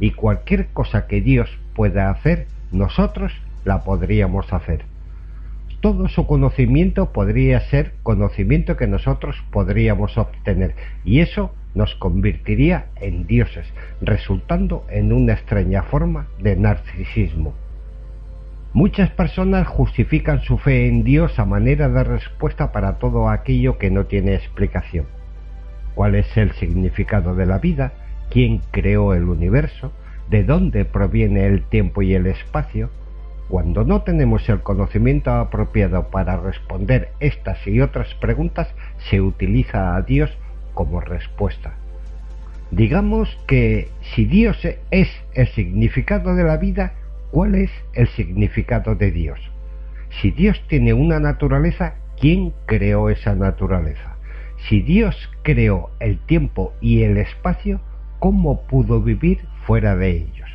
y 0.00 0.10
cualquier 0.12 0.68
cosa 0.68 1.06
que 1.06 1.20
Dios 1.20 1.50
pueda 1.74 2.10
hacer, 2.10 2.46
nosotros 2.72 3.32
la 3.64 3.82
podríamos 3.84 4.52
hacer. 4.52 4.84
Todo 5.80 6.08
su 6.08 6.26
conocimiento 6.26 7.12
podría 7.12 7.60
ser 7.60 7.92
conocimiento 8.02 8.76
que 8.76 8.86
nosotros 8.86 9.36
podríamos 9.50 10.16
obtener 10.16 10.74
y 11.04 11.20
eso 11.20 11.52
nos 11.74 11.94
convertiría 11.96 12.86
en 12.96 13.26
dioses, 13.26 13.66
resultando 14.00 14.86
en 14.88 15.12
una 15.12 15.34
extraña 15.34 15.82
forma 15.82 16.28
de 16.38 16.56
narcisismo. 16.56 17.54
Muchas 18.72 19.10
personas 19.10 19.68
justifican 19.68 20.40
su 20.40 20.58
fe 20.58 20.88
en 20.88 21.04
Dios 21.04 21.38
a 21.38 21.44
manera 21.44 21.88
de 21.88 22.02
respuesta 22.02 22.72
para 22.72 22.98
todo 22.98 23.28
aquello 23.28 23.78
que 23.78 23.90
no 23.90 24.06
tiene 24.06 24.34
explicación. 24.34 25.06
¿Cuál 25.94 26.16
es 26.16 26.36
el 26.36 26.52
significado 26.52 27.36
de 27.36 27.46
la 27.46 27.58
vida? 27.58 27.92
Quién 28.34 28.60
creó 28.72 29.14
el 29.14 29.28
universo, 29.28 29.92
de 30.28 30.42
dónde 30.42 30.84
proviene 30.84 31.46
el 31.46 31.62
tiempo 31.62 32.02
y 32.02 32.14
el 32.14 32.26
espacio, 32.26 32.90
cuando 33.48 33.84
no 33.84 34.02
tenemos 34.02 34.48
el 34.48 34.58
conocimiento 34.60 35.30
apropiado 35.30 36.08
para 36.10 36.36
responder 36.38 37.10
estas 37.20 37.64
y 37.64 37.80
otras 37.80 38.12
preguntas, 38.14 38.66
se 39.08 39.20
utiliza 39.20 39.94
a 39.94 40.02
Dios 40.02 40.36
como 40.74 41.00
respuesta. 41.00 41.74
Digamos 42.72 43.38
que 43.46 43.88
si 44.16 44.24
Dios 44.24 44.58
es 44.90 45.08
el 45.34 45.46
significado 45.46 46.34
de 46.34 46.42
la 46.42 46.56
vida, 46.56 46.94
¿cuál 47.30 47.54
es 47.54 47.70
el 47.92 48.08
significado 48.08 48.96
de 48.96 49.12
Dios? 49.12 49.38
Si 50.20 50.32
Dios 50.32 50.60
tiene 50.66 50.92
una 50.92 51.20
naturaleza, 51.20 51.94
¿quién 52.18 52.52
creó 52.66 53.10
esa 53.10 53.36
naturaleza? 53.36 54.16
Si 54.68 54.80
Dios 54.80 55.30
creó 55.42 55.90
el 56.00 56.18
tiempo 56.18 56.72
y 56.80 57.04
el 57.04 57.16
espacio, 57.16 57.80
cómo 58.24 58.62
pudo 58.62 59.02
vivir 59.02 59.44
fuera 59.66 59.96
de 59.96 60.12
ellos. 60.12 60.48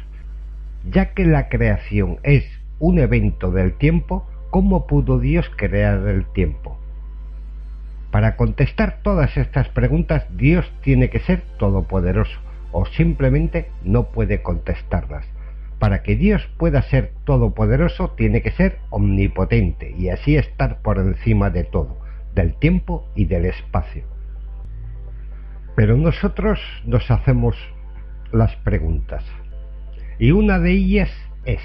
Ya 0.90 1.14
que 1.14 1.24
la 1.24 1.50
creación 1.50 2.18
es 2.24 2.44
un 2.80 2.98
evento 2.98 3.52
del 3.52 3.74
tiempo, 3.74 4.28
¿cómo 4.50 4.88
pudo 4.88 5.20
Dios 5.20 5.52
crear 5.56 6.08
el 6.08 6.26
tiempo? 6.34 6.80
Para 8.10 8.38
contestar 8.38 9.02
todas 9.04 9.38
estas 9.38 9.70
preguntas, 9.70 10.26
Dios 10.36 10.66
tiene 10.82 11.12
que 11.12 11.20
ser 11.20 11.44
todopoderoso 11.60 12.40
o 12.72 12.88
simplemente 12.88 13.70
no 13.84 14.06
puede 14.06 14.42
contestarlas. 14.42 15.28
Para 15.78 16.02
que 16.02 16.16
Dios 16.16 16.42
pueda 16.58 16.82
ser 16.82 17.14
todopoderoso, 17.24 18.10
tiene 18.18 18.42
que 18.42 18.50
ser 18.50 18.80
omnipotente 18.90 19.94
y 19.96 20.10
así 20.10 20.38
estar 20.38 20.82
por 20.82 20.98
encima 20.98 21.52
de 21.52 21.66
todo, 21.66 22.00
del 22.34 22.56
tiempo 22.56 23.08
y 23.14 23.26
del 23.26 23.46
espacio. 23.46 24.06
Pero 25.80 25.96
nosotros 25.96 26.60
nos 26.84 27.10
hacemos 27.10 27.56
las 28.34 28.54
preguntas. 28.66 29.24
Y 30.20 30.32
una 30.32 30.60
de 30.60 30.74
ellas 30.74 31.10
es, 31.46 31.62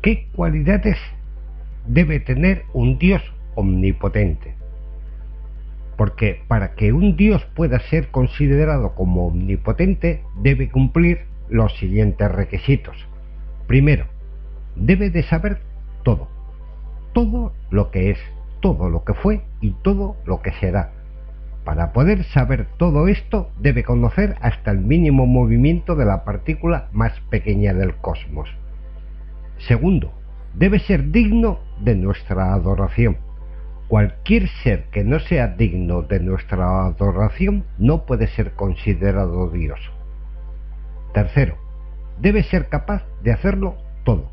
¿qué 0.00 0.26
cualidades 0.34 0.96
debe 1.86 2.20
tener 2.20 2.64
un 2.72 2.98
Dios 2.98 3.20
omnipotente? 3.56 4.54
Porque 5.98 6.40
para 6.48 6.74
que 6.74 6.94
un 6.94 7.18
Dios 7.18 7.44
pueda 7.54 7.78
ser 7.90 8.08
considerado 8.08 8.94
como 8.94 9.26
omnipotente 9.26 10.24
debe 10.36 10.70
cumplir 10.70 11.26
los 11.50 11.76
siguientes 11.76 12.32
requisitos. 12.32 12.96
Primero, 13.66 14.06
debe 14.76 15.10
de 15.10 15.24
saber 15.24 15.60
todo, 16.04 16.26
todo 17.12 17.52
lo 17.68 17.90
que 17.90 18.12
es, 18.12 18.18
todo 18.60 18.88
lo 18.88 19.04
que 19.04 19.12
fue 19.12 19.42
y 19.60 19.72
todo 19.82 20.16
lo 20.24 20.40
que 20.40 20.52
será 20.52 20.92
para 21.70 21.92
poder 21.92 22.24
saber 22.24 22.66
todo 22.78 23.06
esto 23.06 23.48
debe 23.60 23.84
conocer 23.84 24.34
hasta 24.40 24.72
el 24.72 24.80
mínimo 24.80 25.24
movimiento 25.26 25.94
de 25.94 26.04
la 26.04 26.24
partícula 26.24 26.88
más 26.90 27.12
pequeña 27.30 27.72
del 27.72 27.94
cosmos. 27.94 28.48
Segundo, 29.68 30.12
debe 30.52 30.80
ser 30.80 31.12
digno 31.12 31.60
de 31.80 31.94
nuestra 31.94 32.54
adoración. 32.54 33.18
Cualquier 33.86 34.48
ser 34.64 34.86
que 34.90 35.04
no 35.04 35.20
sea 35.20 35.46
digno 35.46 36.02
de 36.02 36.18
nuestra 36.18 36.86
adoración 36.86 37.62
no 37.78 38.04
puede 38.04 38.26
ser 38.26 38.54
considerado 38.54 39.48
Dios. 39.50 39.78
Tercero, 41.14 41.54
debe 42.20 42.42
ser 42.42 42.68
capaz 42.68 43.04
de 43.22 43.30
hacerlo 43.30 43.76
todo, 44.02 44.28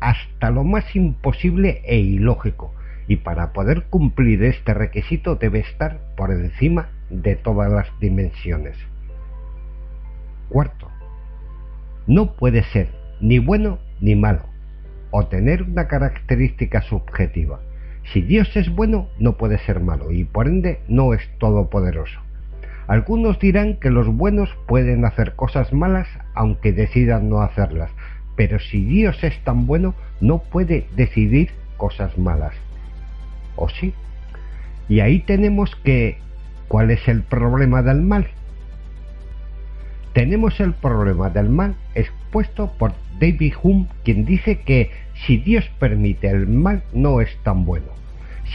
hasta 0.00 0.50
lo 0.50 0.64
más 0.64 0.96
imposible 0.96 1.82
e 1.84 1.98
ilógico, 1.98 2.74
y 3.08 3.16
para 3.16 3.52
poder 3.52 3.84
cumplir 3.84 4.42
este 4.42 4.74
requisito 4.74 5.36
debe 5.36 5.60
estar 5.60 6.00
por 6.16 6.30
encima 6.30 6.88
de 7.10 7.36
todas 7.36 7.70
las 7.70 7.86
dimensiones. 8.00 8.76
Cuarto, 10.48 10.88
no 12.06 12.32
puede 12.36 12.62
ser 12.64 12.88
ni 13.20 13.38
bueno 13.38 13.78
ni 14.00 14.14
malo, 14.14 14.42
o 15.10 15.26
tener 15.26 15.62
una 15.62 15.88
característica 15.88 16.82
subjetiva. 16.82 17.60
Si 18.12 18.20
Dios 18.22 18.56
es 18.56 18.68
bueno, 18.70 19.08
no 19.18 19.36
puede 19.36 19.58
ser 19.58 19.80
malo 19.80 20.12
y 20.12 20.24
por 20.24 20.46
ende 20.46 20.80
no 20.88 21.14
es 21.14 21.22
todopoderoso. 21.38 22.20
Algunos 22.86 23.40
dirán 23.40 23.78
que 23.80 23.90
los 23.90 24.06
buenos 24.06 24.48
pueden 24.68 25.04
hacer 25.04 25.34
cosas 25.34 25.72
malas 25.72 26.06
aunque 26.34 26.72
decidan 26.72 27.28
no 27.28 27.40
hacerlas, 27.40 27.90
pero 28.36 28.60
si 28.60 28.84
Dios 28.84 29.24
es 29.24 29.42
tan 29.42 29.66
bueno, 29.66 29.94
no 30.20 30.38
puede 30.38 30.86
decidir 30.94 31.50
cosas 31.76 32.16
malas. 32.16 32.54
¿O 33.56 33.68
sí? 33.68 33.92
Y 34.88 35.00
ahí 35.00 35.20
tenemos 35.20 35.74
que... 35.76 36.18
¿Cuál 36.68 36.90
es 36.90 37.06
el 37.06 37.22
problema 37.22 37.82
del 37.82 38.02
mal? 38.02 38.26
Tenemos 40.12 40.58
el 40.60 40.72
problema 40.72 41.30
del 41.30 41.48
mal 41.48 41.76
expuesto 41.94 42.72
por 42.78 42.94
David 43.20 43.54
Hume, 43.62 43.86
quien 44.02 44.24
dice 44.24 44.60
que 44.60 44.90
si 45.26 45.36
Dios 45.36 45.64
permite 45.78 46.28
el 46.28 46.46
mal 46.46 46.82
no 46.92 47.20
es 47.20 47.36
tan 47.42 47.64
bueno. 47.64 47.88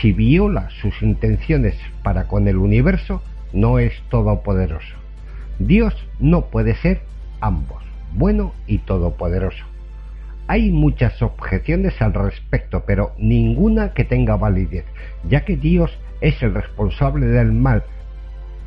Si 0.01 0.11
viola 0.11 0.69
sus 0.81 1.01
intenciones 1.01 1.75
para 2.03 2.27
con 2.27 2.47
el 2.47 2.57
universo, 2.57 3.21
no 3.53 3.79
es 3.79 3.93
todopoderoso. 4.09 4.95
Dios 5.59 5.95
no 6.19 6.45
puede 6.45 6.75
ser 6.75 7.01
ambos, 7.39 7.83
bueno 8.13 8.53
y 8.67 8.79
todopoderoso. 8.79 9.70
Hay 10.51 10.69
muchas 10.69 11.21
objeciones 11.21 12.01
al 12.01 12.13
respecto, 12.13 12.83
pero 12.85 13.13
ninguna 13.17 13.93
que 13.93 14.03
tenga 14.03 14.35
validez, 14.35 14.83
ya 15.29 15.45
que 15.45 15.55
Dios 15.55 15.97
es 16.19 16.43
el 16.43 16.53
responsable 16.53 17.27
del 17.27 17.53
mal. 17.53 17.85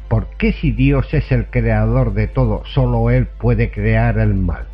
¿Por 0.09 0.29
qué 0.39 0.55
si 0.55 0.73
Dios 0.73 1.13
es 1.13 1.31
el 1.31 1.45
creador 1.45 2.15
de 2.15 2.27
todo, 2.27 2.63
solo 2.65 3.11
Él 3.11 3.27
puede 3.27 3.71
crear 3.71 4.19
el 4.19 4.33
mal? 4.33 4.65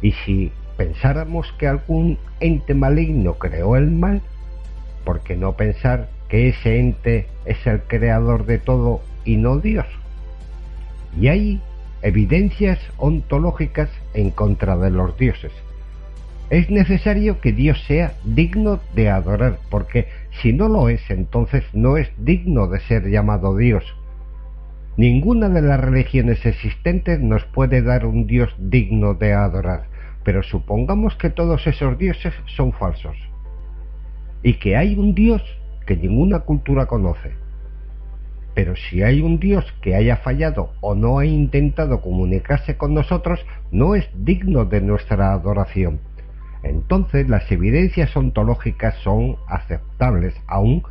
Y 0.00 0.12
si 0.24 0.50
pensáramos 0.78 1.52
que 1.58 1.66
algún 1.66 2.16
ente 2.40 2.72
maligno 2.72 3.34
creó 3.34 3.76
el 3.76 3.90
mal, 3.90 4.22
¿por 5.04 5.20
qué 5.20 5.36
no 5.36 5.52
pensar 5.52 6.08
que 6.30 6.48
ese 6.48 6.80
ente 6.80 7.26
es 7.44 7.66
el 7.66 7.82
creador 7.82 8.46
de 8.46 8.56
todo 8.56 9.02
y 9.26 9.36
no 9.36 9.58
Dios? 9.58 9.84
Y 11.14 11.28
hay 11.28 11.60
evidencias 12.00 12.78
ontológicas 12.96 13.90
en 14.14 14.30
contra 14.30 14.78
de 14.78 14.88
los 14.88 15.14
dioses 15.18 15.52
es 16.50 16.70
necesario 16.70 17.40
que 17.40 17.52
Dios 17.52 17.82
sea 17.86 18.14
digno 18.24 18.80
de 18.94 19.10
adorar, 19.10 19.58
porque 19.70 20.08
si 20.40 20.54
no 20.54 20.68
lo 20.68 20.88
es, 20.88 21.10
entonces 21.10 21.62
no 21.74 21.98
es 21.98 22.10
digno 22.16 22.68
de 22.68 22.80
ser 22.80 23.08
llamado 23.10 23.54
Dios. 23.56 23.84
Ninguna 24.96 25.50
de 25.50 25.60
las 25.60 25.78
religiones 25.78 26.44
existentes 26.46 27.20
nos 27.20 27.44
puede 27.44 27.82
dar 27.82 28.06
un 28.06 28.26
Dios 28.26 28.54
digno 28.58 29.12
de 29.12 29.34
adorar, 29.34 29.84
pero 30.24 30.42
supongamos 30.42 31.16
que 31.16 31.28
todos 31.28 31.66
esos 31.66 31.98
dioses 31.98 32.32
son 32.46 32.72
falsos 32.72 33.16
y 34.42 34.54
que 34.54 34.76
hay 34.76 34.96
un 34.96 35.14
Dios 35.14 35.42
que 35.86 35.96
ninguna 35.96 36.40
cultura 36.40 36.86
conoce. 36.86 37.32
Pero 38.54 38.74
si 38.74 39.02
hay 39.02 39.20
un 39.20 39.38
Dios 39.38 39.66
que 39.82 39.94
haya 39.94 40.16
fallado 40.16 40.72
o 40.80 40.94
no 40.94 41.18
ha 41.18 41.26
intentado 41.26 42.00
comunicarse 42.00 42.76
con 42.76 42.94
nosotros, 42.94 43.44
no 43.70 43.94
es 43.94 44.08
digno 44.16 44.64
de 44.64 44.80
nuestra 44.80 45.32
adoración 45.32 46.00
entonces 46.62 47.28
las 47.28 47.50
evidencias 47.50 48.16
ontológicas 48.16 48.94
son 49.02 49.36
aceptables 49.46 50.34
aún 50.46 50.82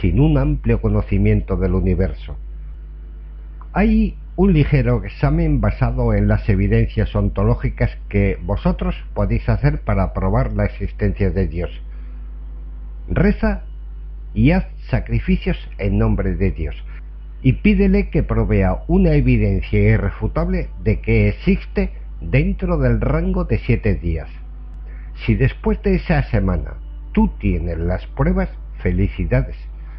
sin 0.00 0.20
un 0.20 0.38
amplio 0.38 0.80
conocimiento 0.80 1.56
del 1.56 1.74
universo. 1.74 2.36
Hay 3.72 4.16
un 4.36 4.52
ligero 4.52 5.04
examen 5.04 5.60
basado 5.60 6.14
en 6.14 6.28
las 6.28 6.48
evidencias 6.48 7.14
ontológicas 7.14 7.90
que 8.08 8.38
vosotros 8.42 8.94
podéis 9.14 9.48
hacer 9.48 9.80
para 9.80 10.12
probar 10.14 10.52
la 10.52 10.64
existencia 10.64 11.30
de 11.30 11.48
Dios. 11.48 11.70
Reza 13.08 13.64
y 14.34 14.52
haz 14.52 14.66
sacrificios 14.90 15.56
en 15.78 15.98
nombre 15.98 16.34
de 16.36 16.52
Dios 16.52 16.76
y 17.42 17.54
pídele 17.54 18.10
que 18.10 18.22
provea 18.22 18.78
una 18.88 19.12
evidencia 19.12 19.80
irrefutable 19.80 20.68
de 20.82 21.00
que 21.00 21.28
existe 21.28 21.90
dentro 22.20 22.78
del 22.78 23.00
rango 23.00 23.44
de 23.44 23.58
siete 23.58 23.94
días. 23.94 24.28
Si 25.24 25.34
después 25.34 25.82
de 25.82 25.96
esa 25.96 26.22
semana 26.24 26.74
tú 27.12 27.28
tienes 27.38 27.78
las 27.78 28.06
pruebas, 28.06 28.48
felicidades, 28.78 29.56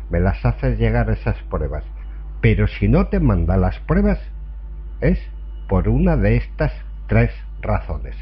me 0.09 0.19
las 0.19 0.45
haces 0.45 0.79
llegar 0.79 1.09
esas 1.09 1.37
pruebas. 1.43 1.83
Pero 2.41 2.67
si 2.67 2.87
no 2.87 3.07
te 3.07 3.19
manda 3.19 3.57
las 3.57 3.79
pruebas, 3.79 4.19
es 5.01 5.19
por 5.67 5.89
una 5.89 6.15
de 6.15 6.37
estas 6.37 6.73
tres 7.07 7.31
razones. 7.61 8.15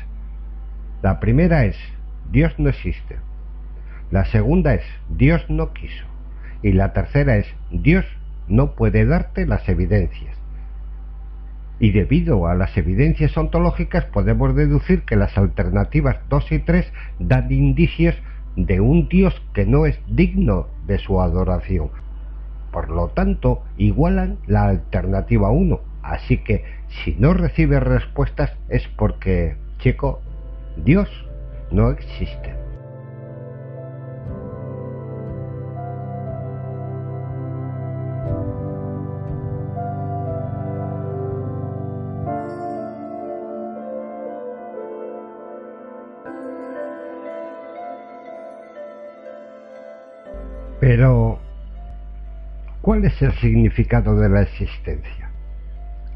La 1.01 1.19
primera 1.19 1.65
es, 1.65 1.77
Dios 2.31 2.53
no 2.57 2.69
existe. 2.69 3.17
La 4.11 4.25
segunda 4.25 4.73
es, 4.73 4.85
Dios 5.09 5.45
no 5.49 5.73
quiso. 5.73 6.05
Y 6.63 6.71
la 6.71 6.93
tercera 6.93 7.37
es, 7.37 7.47
Dios 7.71 8.05
no 8.47 8.75
puede 8.75 9.05
darte 9.05 9.45
las 9.45 9.67
evidencias 9.69 10.36
y 11.80 11.91
debido 11.91 12.47
a 12.47 12.55
las 12.55 12.75
evidencias 12.78 13.38
ontológicas 13.38 14.05
podemos 14.05 14.55
deducir 14.55 15.03
que 15.03 15.15
las 15.15 15.38
alternativas 15.38 16.17
2 16.30 16.51
y 16.51 16.59
3 16.59 16.91
dan 17.19 17.51
indicios 17.51 18.15
de 18.55 18.82
un 18.82 19.07
Dios 19.07 19.39
que 19.53 19.65
no 19.65 19.86
es 19.86 19.99
digno 20.07 20.67
de 20.88 20.97
su 20.97 21.21
adoración. 21.21 21.89
Por 22.71 22.89
lo 22.89 23.09
tanto, 23.09 23.63
igualan 23.78 24.38
la 24.47 24.65
alternativa 24.65 25.51
1. 25.51 25.80
Así 26.01 26.38
que 26.38 26.63
si 26.88 27.15
no 27.19 27.34
recibes 27.34 27.84
respuestas 27.84 28.51
es 28.69 28.88
porque, 28.97 29.55
chico, 29.80 30.21
Dios 30.84 31.09
no 31.71 31.91
existe. 31.91 32.56
¿Cuál 52.97 53.11
es 53.11 53.21
el 53.21 53.31
significado 53.33 54.19
de 54.19 54.27
la 54.27 54.41
existencia? 54.41 55.29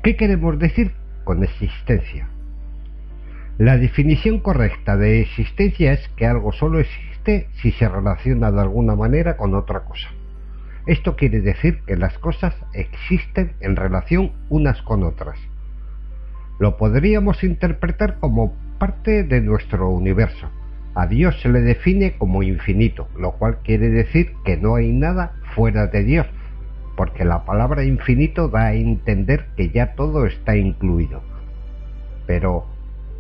¿Qué 0.02 0.16
queremos 0.16 0.58
decir 0.58 0.92
con 1.24 1.44
existencia. 1.44 2.28
La 3.60 3.78
definición 3.78 4.40
correcta 4.40 4.98
de 4.98 5.22
existencia 5.22 5.92
es 5.92 6.10
que 6.16 6.26
algo 6.26 6.52
solo 6.52 6.80
existe 6.80 7.50
si 7.62 7.72
se 7.74 7.88
relaciona 7.88 8.52
de 8.52 8.62
alguna 8.62 8.96
manera 8.96 9.38
con 9.38 9.54
otra 9.54 9.82
cosa. 9.82 10.10
Esto 10.88 11.16
quiere 11.16 11.42
decir 11.42 11.82
que 11.86 11.98
las 11.98 12.18
cosas 12.18 12.56
existen 12.74 13.54
en 13.60 13.76
relación 13.76 14.32
unas 14.50 14.82
con 14.82 15.04
otras. 15.04 15.38
Lo 16.60 16.78
podríamos 16.78 17.44
interpretar 17.44 18.18
como 18.20 18.56
parte 18.80 19.24
de 19.24 19.40
nuestro 19.40 19.88
universo. 19.92 20.50
A 20.96 21.06
Dios 21.06 21.40
se 21.42 21.50
le 21.50 21.62
define 21.62 22.18
como 22.18 22.42
infinito, 22.42 23.08
lo 23.20 23.34
cual 23.34 23.60
quiere 23.64 23.90
decir 23.90 24.34
que 24.44 24.58
no 24.58 24.74
hay 24.74 24.92
nada 24.92 25.36
fuera 25.54 25.86
de 25.86 26.04
Dios, 26.04 26.26
porque 26.96 27.26
la 27.26 27.46
palabra 27.46 27.84
infinito 27.84 28.48
da 28.48 28.68
a 28.68 28.74
entender 28.74 29.48
que 29.56 29.70
ya 29.70 29.96
todo 29.96 30.26
está 30.26 30.56
incluido. 30.56 31.22
Pero 32.28 32.66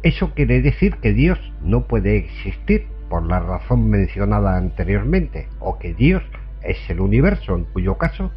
eso 0.03 0.31
quiere 0.33 0.61
decir 0.61 0.95
que 0.97 1.13
Dios 1.13 1.39
no 1.61 1.83
puede 1.83 2.17
existir 2.17 2.87
por 3.09 3.23
la 3.23 3.39
razón 3.39 3.89
mencionada 3.89 4.57
anteriormente, 4.57 5.47
o 5.59 5.77
que 5.77 5.93
Dios 5.93 6.23
es 6.63 6.77
el 6.89 7.01
universo, 7.01 7.55
en 7.55 7.65
cuyo 7.65 7.97
caso 7.97 8.31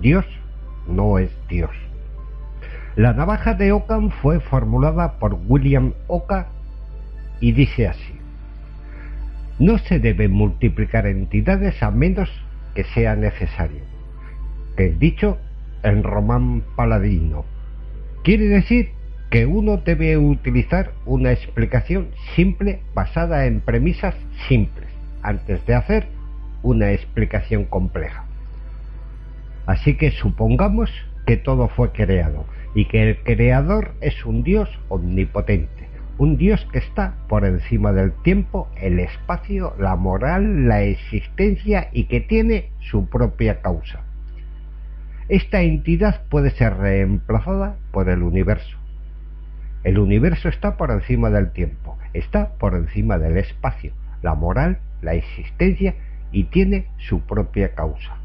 Dios 0.00 0.24
no 0.86 1.18
es 1.18 1.30
Dios. 1.48 1.70
La 2.96 3.12
navaja 3.12 3.54
de 3.54 3.72
Ockham 3.72 4.10
fue 4.22 4.38
formulada 4.38 5.18
por 5.18 5.36
William 5.48 5.94
Oka 6.06 6.46
y 7.40 7.52
dice 7.52 7.88
así. 7.88 8.14
No 9.58 9.78
se 9.78 9.98
deben 9.98 10.32
multiplicar 10.32 11.06
entidades 11.06 11.82
a 11.82 11.90
menos 11.90 12.30
que 12.74 12.84
sea 12.84 13.16
necesario. 13.16 13.93
Que 14.76 14.90
dicho 14.90 15.38
en 15.82 16.02
román 16.02 16.62
paladino. 16.76 17.44
Quiere 18.22 18.46
decir 18.46 18.90
que 19.30 19.46
uno 19.46 19.78
debe 19.78 20.16
utilizar 20.16 20.92
una 21.06 21.32
explicación 21.32 22.08
simple 22.36 22.80
basada 22.94 23.46
en 23.46 23.60
premisas 23.60 24.14
simples 24.48 24.88
antes 25.22 25.64
de 25.66 25.74
hacer 25.74 26.06
una 26.62 26.92
explicación 26.92 27.64
compleja. 27.64 28.24
Así 29.66 29.96
que 29.96 30.10
supongamos 30.10 30.90
que 31.26 31.36
todo 31.36 31.68
fue 31.68 31.92
creado 31.92 32.44
y 32.74 32.86
que 32.86 33.10
el 33.10 33.18
creador 33.22 33.94
es 34.00 34.24
un 34.24 34.42
Dios 34.42 34.68
omnipotente, 34.88 35.88
un 36.18 36.36
Dios 36.36 36.66
que 36.72 36.78
está 36.78 37.14
por 37.28 37.44
encima 37.44 37.92
del 37.92 38.12
tiempo, 38.22 38.68
el 38.76 38.98
espacio, 38.98 39.74
la 39.78 39.96
moral, 39.96 40.68
la 40.68 40.82
existencia 40.82 41.88
y 41.92 42.04
que 42.04 42.20
tiene 42.20 42.70
su 42.80 43.08
propia 43.08 43.60
causa. 43.60 44.04
Esta 45.28 45.62
entidad 45.62 46.20
puede 46.28 46.50
ser 46.50 46.76
reemplazada 46.76 47.76
por 47.92 48.10
el 48.10 48.22
universo. 48.22 48.76
El 49.82 49.98
universo 49.98 50.50
está 50.50 50.76
por 50.76 50.90
encima 50.90 51.30
del 51.30 51.50
tiempo, 51.50 51.96
está 52.12 52.50
por 52.58 52.74
encima 52.74 53.16
del 53.16 53.38
espacio, 53.38 53.94
la 54.22 54.34
moral, 54.34 54.80
la 55.00 55.14
existencia 55.14 55.94
y 56.30 56.44
tiene 56.44 56.88
su 56.98 57.20
propia 57.20 57.74
causa. 57.74 58.16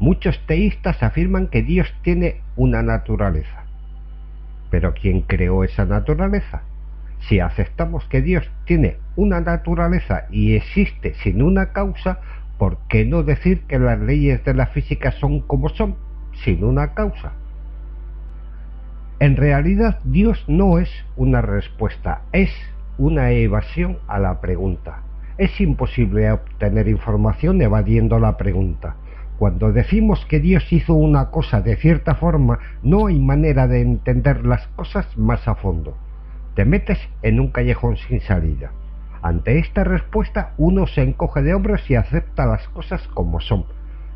Muchos 0.00 0.44
teístas 0.46 1.04
afirman 1.04 1.46
que 1.46 1.62
Dios 1.62 1.92
tiene 2.02 2.40
una 2.56 2.82
naturaleza. 2.82 3.64
Pero 4.70 4.92
¿quién 4.92 5.20
creó 5.20 5.62
esa 5.62 5.84
naturaleza? 5.84 6.62
Si 7.28 7.38
aceptamos 7.38 8.06
que 8.06 8.22
Dios 8.22 8.50
tiene 8.64 8.96
una 9.14 9.40
naturaleza 9.40 10.26
y 10.30 10.56
existe 10.56 11.14
sin 11.22 11.42
una 11.42 11.72
causa, 11.72 12.18
¿por 12.58 12.78
qué 12.88 13.04
no 13.04 13.22
decir 13.22 13.62
que 13.68 13.78
las 13.78 14.00
leyes 14.00 14.44
de 14.44 14.54
la 14.54 14.66
física 14.66 15.12
son 15.12 15.40
como 15.40 15.68
son, 15.68 15.96
sin 16.42 16.64
una 16.64 16.94
causa? 16.94 17.32
En 19.20 19.36
realidad 19.36 20.00
Dios 20.04 20.44
no 20.48 20.78
es 20.78 20.90
una 21.16 21.40
respuesta, 21.40 22.22
es 22.32 22.50
una 22.98 23.30
evasión 23.30 23.98
a 24.06 24.18
la 24.18 24.40
pregunta. 24.40 25.02
Es 25.38 25.60
imposible 25.60 26.30
obtener 26.30 26.88
información 26.88 27.60
evadiendo 27.62 28.18
la 28.18 28.36
pregunta. 28.36 28.96
Cuando 29.38 29.72
decimos 29.72 30.24
que 30.26 30.38
Dios 30.38 30.72
hizo 30.72 30.94
una 30.94 31.30
cosa 31.30 31.60
de 31.60 31.76
cierta 31.76 32.14
forma, 32.14 32.58
no 32.82 33.06
hay 33.06 33.18
manera 33.18 33.66
de 33.66 33.80
entender 33.80 34.46
las 34.46 34.66
cosas 34.68 35.18
más 35.18 35.48
a 35.48 35.56
fondo. 35.56 35.96
Te 36.54 36.64
metes 36.64 36.98
en 37.22 37.40
un 37.40 37.48
callejón 37.48 37.96
sin 37.96 38.20
salida. 38.20 38.70
Ante 39.22 39.58
esta 39.58 39.82
respuesta 39.82 40.52
uno 40.56 40.86
se 40.86 41.02
encoge 41.02 41.42
de 41.42 41.54
hombros 41.54 41.90
y 41.90 41.96
acepta 41.96 42.46
las 42.46 42.68
cosas 42.68 43.08
como 43.08 43.40
son. 43.40 43.64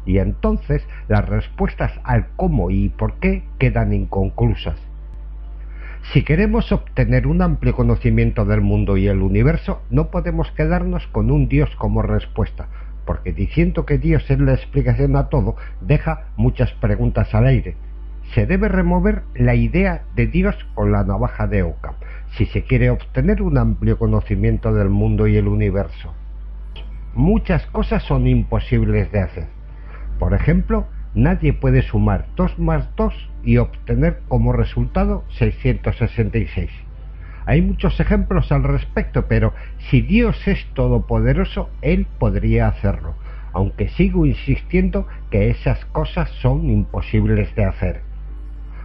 Y 0.09 0.21
entonces 0.21 0.83
las 1.07 1.29
respuestas 1.29 1.93
al 2.03 2.29
cómo 2.35 2.71
y 2.71 2.89
por 2.89 3.21
qué 3.21 3.43
quedan 3.59 3.93
inconclusas. 3.93 4.77
Si 6.15 6.23
queremos 6.23 6.73
obtener 6.73 7.27
un 7.27 7.43
amplio 7.43 7.75
conocimiento 7.75 8.47
del 8.47 8.63
mundo 8.63 8.97
y 8.97 9.07
el 9.07 9.21
universo, 9.21 9.83
no 9.91 10.11
podemos 10.11 10.51
quedarnos 10.53 11.07
con 11.09 11.31
un 11.31 11.47
Dios 11.47 11.69
como 11.77 12.01
respuesta, 12.01 12.69
porque 13.05 13.35
diciendo 13.35 13.85
que 13.85 13.99
Dios 13.99 14.31
es 14.31 14.41
la 14.41 14.55
explicación 14.55 15.15
a 15.15 15.29
todo, 15.29 15.57
deja 15.83 16.29
muchas 16.39 16.73
preguntas 16.73 17.35
al 17.35 17.47
aire. 17.47 17.77
Se 18.33 18.47
debe 18.47 18.69
remover 18.69 19.25
la 19.35 19.57
idea 19.57 20.05
de 20.17 20.27
Dios 20.27 20.57
con 20.73 20.91
la 20.91 21.05
navaja 21.05 21.47
de 21.47 21.65
Oca, 21.65 21.97
si 22.39 22.47
se 22.47 22.63
quiere 22.63 22.89
obtener 22.89 23.43
un 23.43 23.59
amplio 23.59 23.99
conocimiento 23.99 24.73
del 24.73 24.89
mundo 24.89 25.27
y 25.27 25.37
el 25.37 25.49
universo. 25.49 26.15
Muchas 27.13 27.67
cosas 27.67 28.03
son 28.05 28.27
imposibles 28.27 29.13
de 29.13 29.21
hacer. 29.21 29.58
Por 30.19 30.35
ejemplo, 30.35 30.87
nadie 31.15 31.53
puede 31.53 31.83
sumar 31.83 32.27
2 32.37 32.59
más 32.59 32.89
2 32.97 33.15
y 33.45 33.59
obtener 33.59 34.21
como 34.29 34.53
resultado 34.53 35.25
666. 35.39 36.71
Hay 37.47 37.63
muchos 37.63 37.99
ejemplos 37.99 38.53
al 38.53 38.63
respecto, 38.65 39.27
pero 39.27 39.55
si 39.91 40.03
Dios 40.03 40.47
es 40.47 40.67
todopoderoso, 40.75 41.71
Él 41.81 42.07
podría 42.19 42.69
hacerlo, 42.69 43.15
aunque 43.53 43.89
sigo 43.89 44.27
insistiendo 44.27 45.07
que 45.31 45.49
esas 45.49 45.83
cosas 45.87 46.29
son 46.43 46.69
imposibles 46.69 47.55
de 47.55 47.65
hacer. 47.65 48.03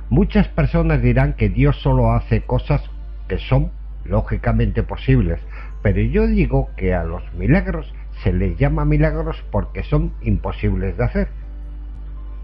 Muchas 0.09 0.47
personas 0.47 1.01
dirán 1.01 1.33
que 1.33 1.49
Dios 1.49 1.75
solo 1.81 2.13
hace 2.13 2.41
cosas 2.41 2.81
que 3.27 3.37
son 3.37 3.71
lógicamente 4.05 4.83
posibles, 4.83 5.39
pero 5.81 5.99
yo 5.99 6.27
digo 6.27 6.69
que 6.77 6.93
a 6.93 7.03
los 7.03 7.21
milagros 7.33 7.93
se 8.23 8.33
les 8.33 8.57
llama 8.57 8.85
milagros 8.85 9.43
porque 9.51 9.83
son 9.83 10.13
imposibles 10.21 10.97
de 10.97 11.03
hacer 11.03 11.43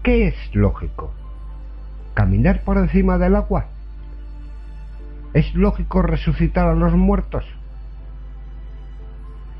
¿Qué 0.02 0.28
es 0.28 0.54
lógico? 0.54 1.12
¿Caminar 2.14 2.62
por 2.62 2.78
encima 2.78 3.18
del 3.18 3.36
agua? 3.36 3.66
¿Es 5.34 5.54
lógico 5.54 6.00
resucitar 6.00 6.66
a 6.66 6.74
los 6.74 6.94
muertos? 6.94 7.44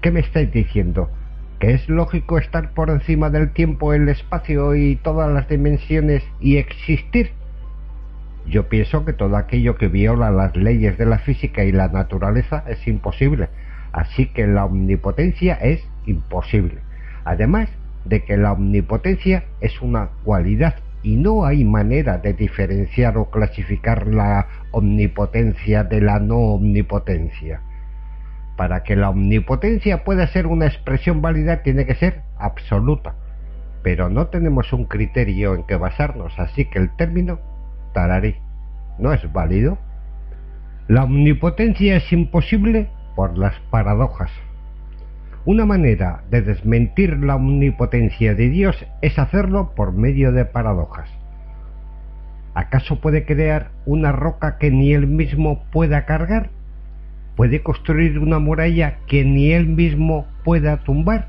¿Qué 0.00 0.10
me 0.10 0.20
estáis 0.20 0.50
diciendo? 0.50 1.10
¿Que 1.58 1.74
es 1.74 1.86
lógico 1.90 2.38
estar 2.38 2.70
por 2.72 2.88
encima 2.88 3.28
del 3.28 3.52
tiempo, 3.52 3.92
el 3.92 4.08
espacio 4.08 4.74
y 4.74 4.96
todas 4.96 5.30
las 5.30 5.46
dimensiones 5.46 6.24
y 6.40 6.56
existir? 6.56 7.32
Yo 8.46 8.70
pienso 8.70 9.04
que 9.04 9.12
todo 9.12 9.36
aquello 9.36 9.76
que 9.76 9.88
viola 9.88 10.30
las 10.30 10.56
leyes 10.56 10.96
de 10.96 11.04
la 11.04 11.18
física 11.18 11.64
y 11.64 11.72
la 11.72 11.88
naturaleza 11.88 12.64
es 12.66 12.88
imposible, 12.88 13.50
así 13.92 14.24
que 14.24 14.46
la 14.46 14.64
omnipotencia 14.64 15.52
es 15.54 15.86
imposible. 16.06 16.78
Además, 17.24 17.68
de 18.04 18.24
que 18.24 18.36
la 18.36 18.52
omnipotencia 18.52 19.44
es 19.60 19.80
una 19.82 20.10
cualidad 20.24 20.74
y 21.02 21.16
no 21.16 21.44
hay 21.44 21.64
manera 21.64 22.18
de 22.18 22.34
diferenciar 22.34 23.16
o 23.16 23.30
clasificar 23.30 24.06
la 24.06 24.46
omnipotencia 24.72 25.84
de 25.84 26.00
la 26.00 26.18
no 26.18 26.36
omnipotencia. 26.36 27.62
Para 28.56 28.82
que 28.82 28.96
la 28.96 29.10
omnipotencia 29.10 30.04
pueda 30.04 30.26
ser 30.26 30.46
una 30.46 30.66
expresión 30.66 31.22
válida 31.22 31.62
tiene 31.62 31.86
que 31.86 31.94
ser 31.94 32.22
absoluta, 32.38 33.14
pero 33.82 34.10
no 34.10 34.26
tenemos 34.26 34.72
un 34.72 34.84
criterio 34.84 35.54
en 35.54 35.64
que 35.64 35.76
basarnos, 35.76 36.38
así 36.38 36.66
que 36.66 36.78
el 36.78 36.94
término 36.96 37.38
tararí 37.94 38.36
no 38.98 39.12
es 39.12 39.32
válido. 39.32 39.78
La 40.88 41.04
omnipotencia 41.04 41.96
es 41.96 42.12
imposible 42.12 42.90
por 43.16 43.38
las 43.38 43.58
paradojas. 43.70 44.30
Una 45.46 45.64
manera 45.64 46.22
de 46.30 46.42
desmentir 46.42 47.16
la 47.16 47.36
omnipotencia 47.36 48.34
de 48.34 48.50
Dios 48.50 48.84
es 49.00 49.18
hacerlo 49.18 49.72
por 49.74 49.92
medio 49.92 50.32
de 50.32 50.44
paradojas. 50.44 51.08
¿Acaso 52.52 53.00
puede 53.00 53.24
crear 53.24 53.70
una 53.86 54.12
roca 54.12 54.58
que 54.58 54.70
ni 54.70 54.92
él 54.92 55.06
mismo 55.06 55.64
pueda 55.72 56.04
cargar? 56.04 56.50
¿Puede 57.36 57.62
construir 57.62 58.18
una 58.18 58.38
muralla 58.38 58.98
que 59.06 59.24
ni 59.24 59.52
él 59.52 59.66
mismo 59.66 60.26
pueda 60.44 60.76
tumbar? 60.78 61.28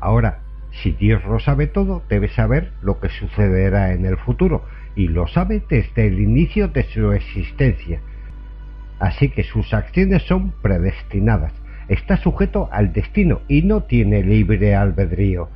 Ahora, 0.00 0.40
si 0.82 0.90
Dios 0.90 1.24
lo 1.24 1.38
sabe 1.38 1.68
todo, 1.68 2.02
debe 2.08 2.28
saber 2.30 2.72
lo 2.82 2.98
que 2.98 3.10
sucederá 3.10 3.92
en 3.92 4.06
el 4.06 4.16
futuro, 4.16 4.64
y 4.96 5.06
lo 5.06 5.28
sabe 5.28 5.62
desde 5.70 6.08
el 6.08 6.18
inicio 6.18 6.66
de 6.66 6.82
su 6.82 7.12
existencia. 7.12 8.00
Así 8.98 9.28
que 9.28 9.44
sus 9.44 9.72
acciones 9.72 10.24
son 10.24 10.52
predestinadas 10.62 11.52
está 11.88 12.16
sujeto 12.16 12.68
al 12.72 12.92
destino 12.92 13.40
y 13.48 13.62
no 13.62 13.82
tiene 13.82 14.22
libre 14.22 14.74
albedrío. 14.74 15.48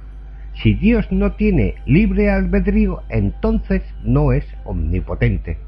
Si 0.63 0.75
Dios 0.75 1.11
no 1.13 1.33
tiene 1.33 1.77
libre 1.87 2.31
albedrío, 2.31 3.03
entonces 3.09 3.83
no 4.03 4.33
es 4.33 4.45
omnipotente. 4.65 5.59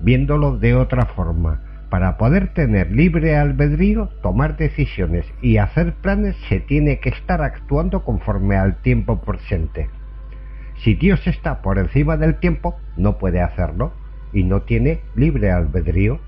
viéndolo 0.00 0.58
de 0.58 0.74
otra 0.74 1.06
forma. 1.06 1.60
Para 1.88 2.16
poder 2.16 2.54
tener 2.54 2.90
libre 2.90 3.36
albedrío, 3.36 4.08
tomar 4.22 4.56
decisiones 4.56 5.26
y 5.42 5.58
hacer 5.58 5.94
planes, 5.94 6.36
se 6.48 6.58
tiene 6.58 6.98
que 7.00 7.10
estar 7.10 7.42
actuando 7.42 8.02
conforme 8.02 8.56
al 8.56 8.76
tiempo 8.82 9.20
presente. 9.20 9.88
Si 10.76 10.94
Dios 10.94 11.26
está 11.26 11.62
por 11.62 11.78
encima 11.78 12.16
del 12.16 12.36
tiempo, 12.36 12.76
no 12.96 13.18
puede 13.18 13.40
hacerlo 13.40 13.92
y 14.32 14.42
no 14.42 14.62
tiene 14.62 15.00
libre 15.14 15.50
albedrío. 15.50 16.18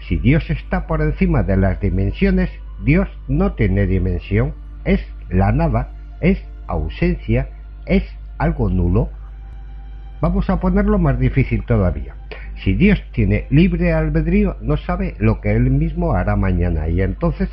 Si 0.00 0.18
Dios 0.18 0.48
está 0.50 0.86
por 0.86 1.00
encima 1.00 1.42
de 1.42 1.56
las 1.56 1.80
dimensiones, 1.80 2.50
Dios 2.82 3.08
no 3.28 3.52
tiene 3.52 3.86
dimensión, 3.86 4.54
es 4.84 5.00
la 5.30 5.52
nada, 5.52 5.90
es 6.20 6.42
ausencia, 6.66 7.48
es 7.86 8.04
algo 8.38 8.68
nulo. 8.68 9.08
Vamos 10.20 10.48
a 10.50 10.60
ponerlo 10.60 10.98
más 10.98 11.18
difícil 11.18 11.64
todavía. 11.64 12.14
Si 12.62 12.74
Dios 12.74 13.02
tiene 13.12 13.46
libre 13.50 13.92
albedrío, 13.92 14.56
no 14.60 14.76
sabe 14.76 15.16
lo 15.18 15.40
que 15.40 15.52
Él 15.52 15.70
mismo 15.70 16.12
hará 16.12 16.36
mañana 16.36 16.88
y 16.88 17.02
entonces 17.02 17.48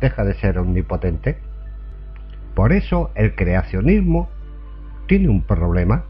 deja 0.00 0.24
de 0.24 0.34
ser 0.34 0.58
omnipotente. 0.58 1.38
Por 2.54 2.72
eso 2.72 3.10
el 3.14 3.34
creacionismo 3.34 4.28
tiene 5.06 5.28
un 5.28 5.42
problema. 5.42 6.04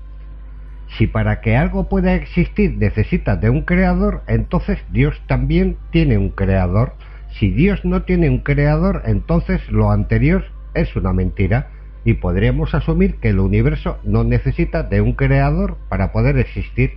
Si 0.98 1.06
para 1.06 1.40
que 1.40 1.56
algo 1.56 1.88
pueda 1.88 2.14
existir 2.14 2.76
necesita 2.76 3.36
de 3.36 3.48
un 3.48 3.62
creador, 3.62 4.22
entonces 4.26 4.78
Dios 4.90 5.20
también 5.26 5.76
tiene 5.90 6.18
un 6.18 6.30
creador. 6.30 6.94
Si 7.38 7.50
Dios 7.50 7.84
no 7.84 8.02
tiene 8.02 8.28
un 8.28 8.38
creador, 8.38 9.02
entonces 9.06 9.60
lo 9.70 9.90
anterior 9.90 10.44
es 10.74 10.94
una 10.96 11.12
mentira 11.12 11.70
y 12.04 12.14
podríamos 12.14 12.74
asumir 12.74 13.16
que 13.16 13.30
el 13.30 13.40
universo 13.40 13.98
no 14.04 14.24
necesita 14.24 14.82
de 14.82 15.00
un 15.00 15.12
creador 15.12 15.76
para 15.88 16.12
poder 16.12 16.36
existir. 16.38 16.92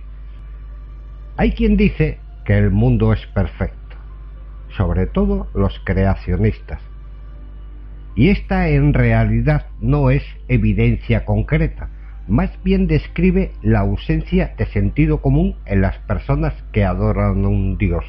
Hay 1.36 1.52
quien 1.52 1.76
dice 1.76 2.18
que 2.44 2.56
el 2.56 2.70
mundo 2.70 3.12
es 3.12 3.26
perfecto, 3.28 3.96
sobre 4.76 5.06
todo 5.06 5.48
los 5.54 5.80
creacionistas. 5.84 6.80
Y 8.14 8.30
esta 8.30 8.68
en 8.68 8.94
realidad 8.94 9.66
no 9.80 10.10
es 10.10 10.22
evidencia 10.48 11.24
concreta, 11.24 11.90
más 12.28 12.50
bien 12.64 12.86
describe 12.86 13.52
la 13.62 13.80
ausencia 13.80 14.54
de 14.58 14.66
sentido 14.66 15.20
común 15.20 15.56
en 15.66 15.82
las 15.82 15.98
personas 15.98 16.54
que 16.72 16.84
adoran 16.84 17.44
a 17.44 17.48
un 17.48 17.78
Dios. 17.78 18.04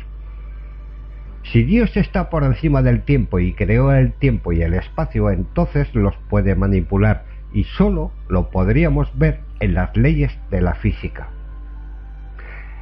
Si 1.52 1.64
Dios 1.64 1.96
está 1.96 2.30
por 2.30 2.44
encima 2.44 2.82
del 2.82 3.04
tiempo 3.04 3.40
y 3.40 3.54
creó 3.54 3.94
el 3.94 4.12
tiempo 4.12 4.52
y 4.52 4.62
el 4.62 4.74
espacio, 4.74 5.32
entonces 5.32 5.88
los 5.96 6.14
puede 6.30 6.56
manipular 6.56 7.24
y 7.54 7.64
solo 7.64 8.12
lo 8.28 8.50
podríamos 8.50 9.10
ver 9.18 9.40
en 9.62 9.74
las 9.74 9.96
leyes 9.96 10.38
de 10.52 10.62
la 10.62 10.76
física. 10.76 11.30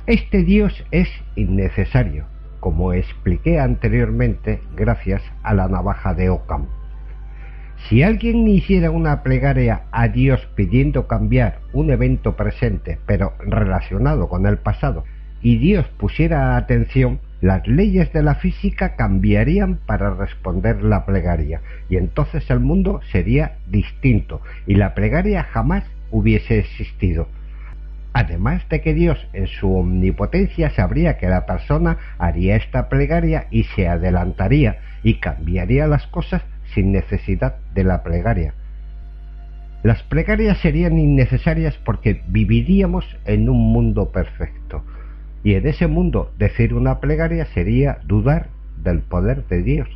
Este 0.07 0.43
Dios 0.43 0.83
es 0.89 1.07
innecesario, 1.35 2.25
como 2.59 2.93
expliqué 2.93 3.59
anteriormente 3.59 4.61
gracias 4.75 5.21
a 5.43 5.53
la 5.53 5.67
navaja 5.67 6.15
de 6.15 6.29
Ockham. 6.29 6.65
Si 7.87 8.01
alguien 8.01 8.47
hiciera 8.47 8.89
una 8.89 9.21
plegaria 9.21 9.83
a 9.91 10.07
Dios 10.07 10.47
pidiendo 10.55 11.07
cambiar 11.07 11.59
un 11.71 11.91
evento 11.91 12.35
presente 12.35 12.97
pero 13.05 13.33
relacionado 13.39 14.27
con 14.27 14.47
el 14.47 14.57
pasado 14.57 15.03
y 15.41 15.57
Dios 15.57 15.85
pusiera 15.99 16.57
atención, 16.57 17.19
las 17.45 17.67
leyes 17.67 18.11
de 18.11 18.23
la 18.23 18.33
física 18.33 18.95
cambiarían 18.95 19.77
para 19.85 20.15
responder 20.15 20.81
la 20.81 21.05
plegaria 21.05 21.61
y 21.89 21.97
entonces 21.97 22.49
el 22.49 22.59
mundo 22.59 23.01
sería 23.11 23.57
distinto 23.67 24.41
y 24.65 24.73
la 24.73 24.95
plegaria 24.95 25.43
jamás 25.43 25.83
hubiese 26.09 26.57
existido. 26.57 27.27
Además 28.13 28.67
de 28.69 28.81
que 28.81 28.95
Dios 28.95 29.19
en 29.33 29.45
su 29.45 29.75
omnipotencia 29.75 30.71
sabría 30.71 31.19
que 31.19 31.27
la 31.27 31.45
persona 31.45 31.99
haría 32.17 32.55
esta 32.55 32.89
plegaria 32.89 33.45
y 33.51 33.65
se 33.65 33.87
adelantaría 33.87 34.79
y 35.03 35.19
cambiaría 35.19 35.85
las 35.85 36.07
cosas 36.07 36.41
sin 36.73 36.91
necesidad 36.91 37.57
de 37.75 37.83
la 37.83 38.01
plegaria. 38.01 38.55
Las 39.83 40.01
plegarias 40.01 40.57
serían 40.61 40.97
innecesarias 40.97 41.77
porque 41.85 42.23
viviríamos 42.27 43.05
en 43.23 43.49
un 43.49 43.71
mundo 43.71 44.11
perfecto. 44.11 44.83
Y 45.45 45.53
en 45.53 45.65
ese 45.65 45.87
mundo 45.87 46.33
decir 46.37 46.73
una 46.73 46.99
plegaria 46.99 47.45
sería 47.53 47.99
dudar 48.05 48.49
del 48.83 48.99
poder 48.99 49.47
de 49.47 49.63
Dios. 49.63 49.87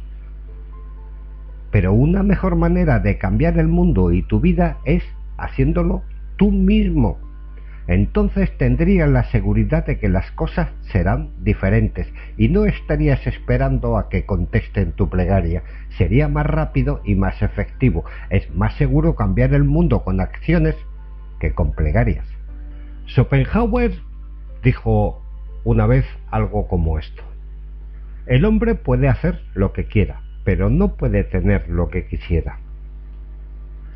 Pero 1.71 1.91
una 1.91 2.23
mejor 2.23 2.55
manera 2.55 2.99
de 2.99 3.17
cambiar 3.17 3.59
el 3.59 3.67
mundo 3.67 4.13
y 4.13 4.21
tu 4.21 4.39
vida 4.39 4.77
es 4.85 5.03
haciéndolo 5.37 6.03
tú 6.37 6.51
mismo 6.51 7.17
entonces 7.89 8.55
tendrías 8.59 9.09
la 9.09 9.23
seguridad 9.31 9.83
de 9.83 9.97
que 9.97 10.09
las 10.09 10.29
cosas 10.33 10.69
serán 10.91 11.31
diferentes 11.41 12.07
y 12.37 12.47
no 12.47 12.65
estarías 12.65 13.25
esperando 13.25 13.97
a 13.97 14.09
que 14.09 14.27
contesten 14.27 14.91
tu 14.91 15.09
plegaria. 15.09 15.63
Sería 15.97 16.27
más 16.27 16.45
rápido 16.45 17.01
y 17.03 17.15
más 17.15 17.41
efectivo. 17.41 18.05
Es 18.29 18.47
más 18.53 18.75
seguro 18.75 19.15
cambiar 19.15 19.55
el 19.55 19.63
mundo 19.63 20.03
con 20.03 20.21
acciones 20.21 20.75
que 21.39 21.53
con 21.53 21.71
plegarias. 21.71 22.27
Schopenhauer 23.07 23.93
dijo 24.61 25.19
una 25.63 25.85
vez 25.85 26.05
algo 26.31 26.67
como 26.67 26.99
esto. 26.99 27.23
El 28.25 28.45
hombre 28.45 28.75
puede 28.75 29.07
hacer 29.07 29.41
lo 29.53 29.73
que 29.73 29.85
quiera, 29.85 30.21
pero 30.43 30.69
no 30.69 30.95
puede 30.95 31.23
tener 31.23 31.69
lo 31.69 31.89
que 31.89 32.05
quisiera. 32.05 32.59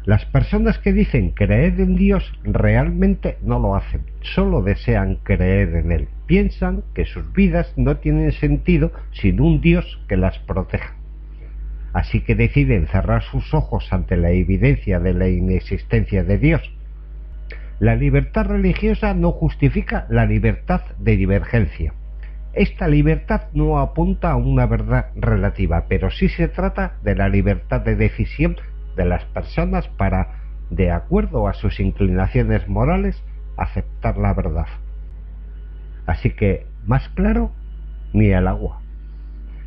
Las 0.05 0.25
personas 0.25 0.79
que 0.79 0.91
dicen 0.91 1.29
creer 1.29 1.79
en 1.79 1.95
Dios 1.95 2.29
realmente 2.43 3.37
no 3.41 3.57
lo 3.59 3.75
hacen, 3.75 4.01
solo 4.21 4.61
desean 4.61 5.15
creer 5.23 5.75
en 5.75 5.93
Él. 5.93 6.07
Piensan 6.25 6.83
que 6.93 7.05
sus 7.05 7.31
vidas 7.31 7.71
no 7.77 7.95
tienen 7.97 8.33
sentido 8.33 8.91
sin 9.13 9.39
un 9.39 9.61
Dios 9.61 10.01
que 10.09 10.17
las 10.17 10.39
proteja. 10.39 10.95
Así 11.93 12.19
que 12.19 12.35
deciden 12.35 12.87
cerrar 12.87 13.23
sus 13.23 13.53
ojos 13.53 13.93
ante 13.93 14.17
la 14.17 14.31
evidencia 14.31 14.99
de 14.99 15.13
la 15.13 15.29
inexistencia 15.29 16.23
de 16.23 16.37
Dios. 16.37 16.61
La 17.79 17.95
libertad 17.95 18.45
religiosa 18.45 19.13
no 19.13 19.31
justifica 19.31 20.05
la 20.09 20.25
libertad 20.25 20.81
de 20.99 21.17
divergencia. 21.17 21.93
Esta 22.53 22.87
libertad 22.87 23.47
no 23.53 23.79
apunta 23.79 24.31
a 24.31 24.35
una 24.35 24.67
verdad 24.67 25.07
relativa, 25.15 25.85
pero 25.89 26.11
sí 26.11 26.29
se 26.29 26.47
trata 26.47 26.97
de 27.03 27.15
la 27.15 27.29
libertad 27.29 27.81
de 27.81 27.95
decisión 27.95 28.57
de 28.95 29.05
las 29.05 29.25
personas 29.25 29.87
para, 29.87 30.39
de 30.69 30.91
acuerdo 30.91 31.47
a 31.47 31.53
sus 31.53 31.79
inclinaciones 31.79 32.67
morales, 32.67 33.23
aceptar 33.57 34.17
la 34.17 34.33
verdad. 34.35 34.67
Así 36.05 36.29
que, 36.29 36.67
más 36.85 37.09
claro, 37.09 37.51
ni 38.13 38.27
el 38.27 38.47
agua. 38.47 38.81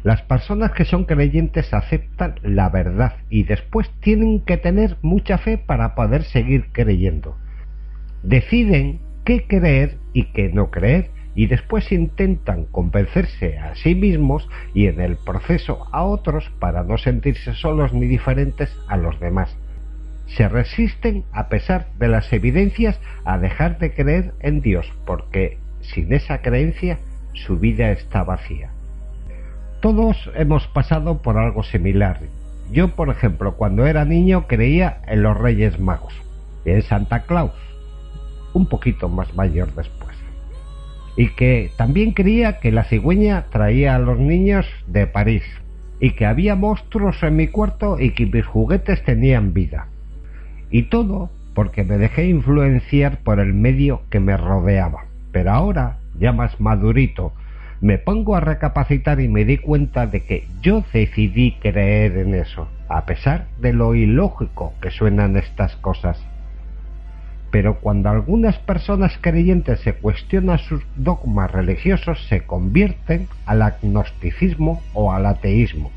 Las 0.05 0.23
personas 0.23 0.71
que 0.71 0.85
son 0.85 1.07
creyentes 1.07 1.75
aceptan 1.75 2.37
la 2.45 2.69
verdad 2.69 3.15
y 3.29 3.43
después 3.43 3.91
tienen 4.01 4.45
que 4.45 4.57
tener 4.57 4.97
mucha 5.03 5.39
fe 5.39 5.59
para 5.59 5.97
poder 5.97 6.23
seguir 6.23 6.71
creyendo. 6.71 7.37
Deciden 8.27 8.99
qué 9.25 9.47
creer 9.47 9.99
y 10.13 10.25
qué 10.33 10.49
no 10.49 10.73
creer 10.73 11.13
y 11.37 11.47
después 11.47 11.93
intentan 11.93 12.65
convencerse 12.65 13.57
a 13.57 13.77
sí 13.77 13.95
mismos 13.95 14.49
y 14.75 14.89
en 14.89 15.01
el 15.01 15.17
proceso 15.17 15.87
a 15.93 16.03
otros 16.03 16.51
para 16.59 16.83
no 16.83 16.99
sentirse 16.99 17.55
solos 17.55 17.93
ni 17.93 18.07
diferentes 18.07 18.77
a 18.89 18.97
los 18.97 19.21
demás. 19.21 19.57
Se 20.27 20.49
resisten 20.49 21.23
a 21.31 21.49
pesar 21.49 21.87
de 22.01 22.09
las 22.09 22.33
evidencias 22.33 22.99
a 23.25 23.39
dejar 23.39 23.79
de 23.79 23.95
creer 23.95 24.35
en 24.41 24.61
Dios 24.61 24.93
porque 25.07 25.59
sin 25.81 26.13
esa 26.13 26.43
creencia 26.43 26.99
su 27.33 27.61
vida 27.61 27.93
está 27.93 28.25
vacía. 28.25 28.73
Todos 29.81 30.33
hemos 30.35 30.67
pasado 30.67 31.23
por 31.23 31.39
algo 31.39 31.63
similar. 31.63 32.19
Yo, 32.73 32.89
por 32.97 33.09
ejemplo, 33.09 33.57
cuando 33.57 33.87
era 33.87 34.05
niño 34.05 34.49
creía 34.49 35.01
en 35.07 35.23
los 35.23 35.39
Reyes 35.39 35.79
Magos 35.79 36.27
en 36.65 36.83
Santa 36.83 37.23
Claus, 37.23 37.53
un 38.57 38.67
poquito 38.67 39.09
más 39.09 39.35
mayor 39.35 39.73
después 39.75 40.17
y 41.17 41.29
que 41.29 41.71
también 41.77 42.13
creía 42.13 42.61
que 42.61 42.71
la 42.71 42.85
cigüeña 42.85 43.47
traía 43.51 43.95
a 43.95 43.99
los 43.99 44.19
niños 44.19 44.67
de 44.87 45.07
París 45.07 45.43
y 45.99 46.11
que 46.11 46.27
había 46.27 46.55
monstruos 46.55 47.23
en 47.23 47.37
mi 47.37 47.49
cuarto 47.49 47.99
y 47.99 48.11
que 48.11 48.27
mis 48.27 48.45
juguetes 48.45 49.03
tenían 49.03 49.55
vida. 49.55 49.89
Y 50.71 50.85
todo 50.85 51.31
porque 51.55 51.85
me 51.85 51.97
dejé 51.97 52.27
influenciar 52.27 53.21
por 53.23 53.41
el 53.41 53.55
medio 53.55 54.03
que 54.11 54.21
me 54.21 54.37
rodeaba. 54.37 55.07
Pero 55.33 55.53
ahora, 55.53 55.97
ya 56.19 56.33
más 56.33 56.61
madurito, 56.61 57.33
me 57.81 57.97
pongo 57.97 58.37
a 58.37 58.41
recapacitar 58.41 59.21
y 59.21 59.29
me 59.29 59.47
di 59.47 59.57
cuenta 59.57 60.07
de 60.07 60.21
que 60.23 60.47
yo 60.61 60.85
decidí 60.93 61.53
creer 61.53 62.19
en 62.19 62.35
eso, 62.35 62.69
a 62.89 63.07
pesar 63.07 63.47
de 63.59 63.73
lo 63.73 63.95
ilógico 63.95 64.75
que 64.83 64.91
suenan 64.91 65.37
estas 65.37 65.77
cosas. 65.77 66.23
Pero 67.51 67.79
cuando 67.81 68.11
algunas 68.11 68.59
personas 68.59 69.19
creyentes 69.21 69.81
se 69.81 69.95
cuestionan 69.95 70.59
sus 70.59 70.83
dogmas 70.97 71.51
religiosos, 71.51 72.27
se 72.29 72.45
convierten 72.45 73.29
al 73.47 73.63
agnosticismo 73.63 74.83
o 74.95 75.13
al 75.13 75.27
ateísmo, 75.27 75.91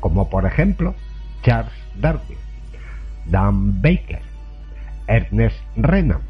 como 0.00 0.30
por 0.30 0.46
ejemplo 0.46 0.94
Charles 1.42 1.72
Darwin, 2.00 2.38
Dan 3.26 3.82
Baker, 3.82 4.22
Ernest 5.08 5.58
Renan 5.76 6.20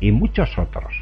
y 0.00 0.12
muchos 0.12 0.56
otros. 0.58 0.94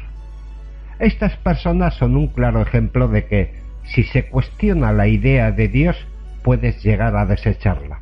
Estas 0.99 1.35
personas 1.37 1.93
son 1.93 2.17
un 2.17 2.27
claro 2.27 2.61
ejemplo 2.61 3.07
de 3.07 3.25
que 3.25 3.53
si 3.85 4.03
se 4.03 4.27
cuestiona 4.27 4.91
la 4.91 5.07
idea 5.07 5.51
de 5.51 5.67
Dios, 5.67 5.95
puedes 6.43 6.83
llegar 6.83 7.15
a 7.15 7.25
desecharla. 7.25 7.98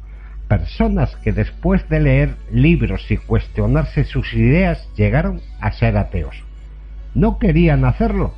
Personas 0.48 1.16
que 1.18 1.34
después 1.34 1.88
de 1.90 2.00
leer 2.00 2.36
libros 2.52 3.12
y 3.12 3.18
cuestionarse 3.18 4.06
sus 4.06 4.34
ideas 4.34 4.88
llegaron 4.96 5.42
a 5.60 5.72
ser 5.74 5.98
ateos. 5.98 6.44
No 7.14 7.38
querían 7.38 7.84
hacerlo, 7.84 8.34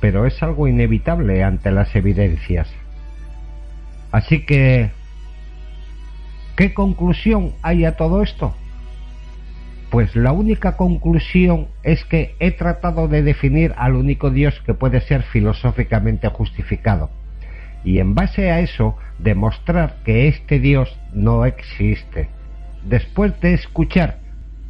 pero 0.00 0.26
es 0.26 0.42
algo 0.42 0.66
inevitable 0.66 1.44
ante 1.44 1.70
las 1.70 1.94
evidencias. 1.94 2.68
Así 4.10 4.44
que, 4.46 4.90
¿qué 6.56 6.74
conclusión 6.74 7.52
hay 7.62 7.84
a 7.84 7.96
todo 7.96 8.22
esto? 8.22 8.54
Pues 9.90 10.16
la 10.16 10.32
única 10.32 10.76
conclusión 10.76 11.68
es 11.82 12.04
que 12.04 12.34
he 12.40 12.50
tratado 12.50 13.08
de 13.08 13.22
definir 13.22 13.74
al 13.76 13.94
único 13.94 14.30
Dios 14.30 14.60
que 14.66 14.74
puede 14.74 15.00
ser 15.00 15.22
filosóficamente 15.22 16.28
justificado. 16.28 17.10
Y 17.84 18.00
en 18.00 18.14
base 18.14 18.50
a 18.50 18.60
eso, 18.60 18.96
demostrar 19.18 19.96
que 20.04 20.28
este 20.28 20.58
Dios 20.58 20.98
no 21.12 21.44
existe. 21.44 22.28
Después 22.84 23.38
de 23.40 23.54
escuchar 23.54 24.18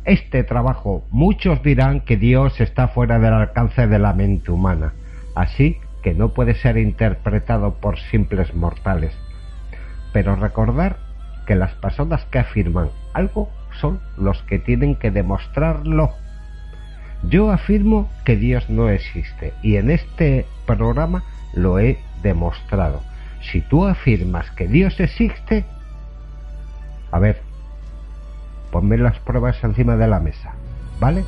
este 0.04 0.42
trabajo, 0.42 1.04
muchos 1.10 1.62
dirán 1.62 2.00
que 2.00 2.16
Dios 2.16 2.60
está 2.60 2.88
fuera 2.88 3.18
del 3.18 3.34
alcance 3.34 3.86
de 3.86 3.98
la 3.98 4.14
mente 4.14 4.50
humana, 4.50 4.94
así 5.34 5.76
que 6.02 6.14
no 6.14 6.30
puede 6.30 6.54
ser 6.54 6.78
interpretado 6.78 7.74
por 7.74 7.98
simples 7.98 8.54
mortales. 8.54 9.12
Pero 10.12 10.36
recordar 10.36 10.96
que 11.46 11.54
las 11.54 11.74
personas 11.74 12.24
que 12.26 12.38
afirman 12.38 12.88
algo 13.12 13.50
son 13.80 14.00
los 14.16 14.42
que 14.42 14.58
tienen 14.58 14.96
que 14.96 15.10
demostrarlo. 15.10 16.10
Yo 17.24 17.50
afirmo 17.50 18.08
que 18.24 18.36
Dios 18.36 18.70
no 18.70 18.88
existe 18.88 19.52
y 19.62 19.76
en 19.76 19.90
este 19.90 20.46
programa 20.66 21.24
lo 21.54 21.78
he 21.78 21.98
demostrado. 22.22 23.02
Si 23.50 23.62
tú 23.62 23.86
afirmas 23.86 24.50
que 24.50 24.66
Dios 24.66 25.00
existe, 25.00 25.64
a 27.10 27.18
ver, 27.18 27.40
ponme 28.70 28.98
las 28.98 29.18
pruebas 29.20 29.62
encima 29.64 29.96
de 29.96 30.06
la 30.06 30.20
mesa, 30.20 30.52
¿vale? 31.00 31.24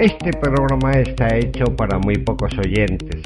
Este 0.00 0.32
programa 0.32 0.92
está 0.92 1.36
hecho 1.36 1.76
para 1.76 1.98
muy 1.98 2.16
pocos 2.16 2.56
oyentes. 2.56 3.20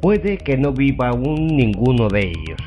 Puede 0.00 0.38
que 0.38 0.56
no 0.56 0.72
viva 0.72 1.08
aún 1.08 1.48
ninguno 1.48 2.06
de 2.06 2.28
ellos. 2.28 2.60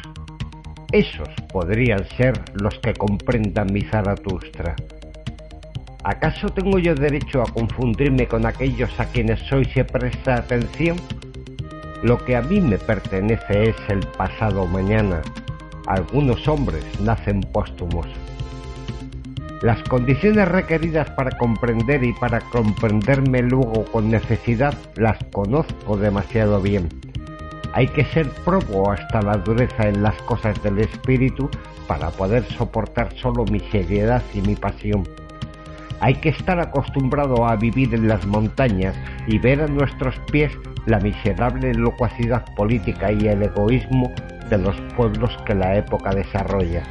Esos 0.91 1.29
podrían 1.47 2.05
ser 2.17 2.33
los 2.55 2.77
que 2.79 2.93
comprendan 2.93 3.71
mi 3.71 3.79
Zaratustra. 3.79 4.75
¿Acaso 6.03 6.49
tengo 6.49 6.79
yo 6.79 6.93
derecho 6.93 7.41
a 7.41 7.45
confundirme 7.45 8.27
con 8.27 8.45
aquellos 8.45 8.99
a 8.99 9.05
quienes 9.05 9.49
hoy 9.53 9.63
se 9.73 9.85
presta 9.85 10.35
atención? 10.35 10.97
Lo 12.03 12.17
que 12.25 12.35
a 12.35 12.41
mí 12.41 12.59
me 12.59 12.77
pertenece 12.77 13.69
es 13.69 13.75
el 13.87 14.01
pasado 14.17 14.65
mañana. 14.65 15.21
Algunos 15.87 16.45
hombres 16.45 16.83
nacen 16.99 17.39
póstumos. 17.39 18.05
Las 19.61 19.83
condiciones 19.89 20.47
requeridas 20.47 21.09
para 21.11 21.37
comprender 21.37 22.01
y 22.05 22.13
para 22.13 22.39
comprenderme 22.39 23.41
luego 23.41 23.83
con 23.91 24.09
necesidad 24.09 24.73
las 24.95 25.17
conozco 25.33 25.97
demasiado 25.97 26.61
bien. 26.61 26.87
Hay 27.73 27.87
que 27.87 28.05
ser 28.05 28.29
probo 28.45 28.89
hasta 28.89 29.21
la 29.21 29.35
dureza 29.35 29.89
en 29.89 30.01
las 30.01 30.15
cosas 30.21 30.63
del 30.63 30.79
espíritu 30.79 31.49
para 31.87 32.09
poder 32.09 32.45
soportar 32.45 33.13
solo 33.17 33.43
mi 33.51 33.59
seriedad 33.59 34.23
y 34.33 34.39
mi 34.39 34.55
pasión. 34.55 35.03
Hay 35.99 36.15
que 36.15 36.29
estar 36.29 36.57
acostumbrado 36.61 37.45
a 37.45 37.57
vivir 37.57 37.93
en 37.93 38.07
las 38.07 38.25
montañas 38.25 38.95
y 39.27 39.39
ver 39.39 39.61
a 39.61 39.67
nuestros 39.67 40.17
pies 40.31 40.53
la 40.85 41.01
miserable 41.01 41.73
locuacidad 41.73 42.45
política 42.55 43.11
y 43.11 43.27
el 43.27 43.43
egoísmo 43.43 44.09
de 44.49 44.57
los 44.57 44.79
pueblos 44.95 45.37
que 45.45 45.53
la 45.53 45.75
época 45.75 46.11
desarrolla 46.11 46.81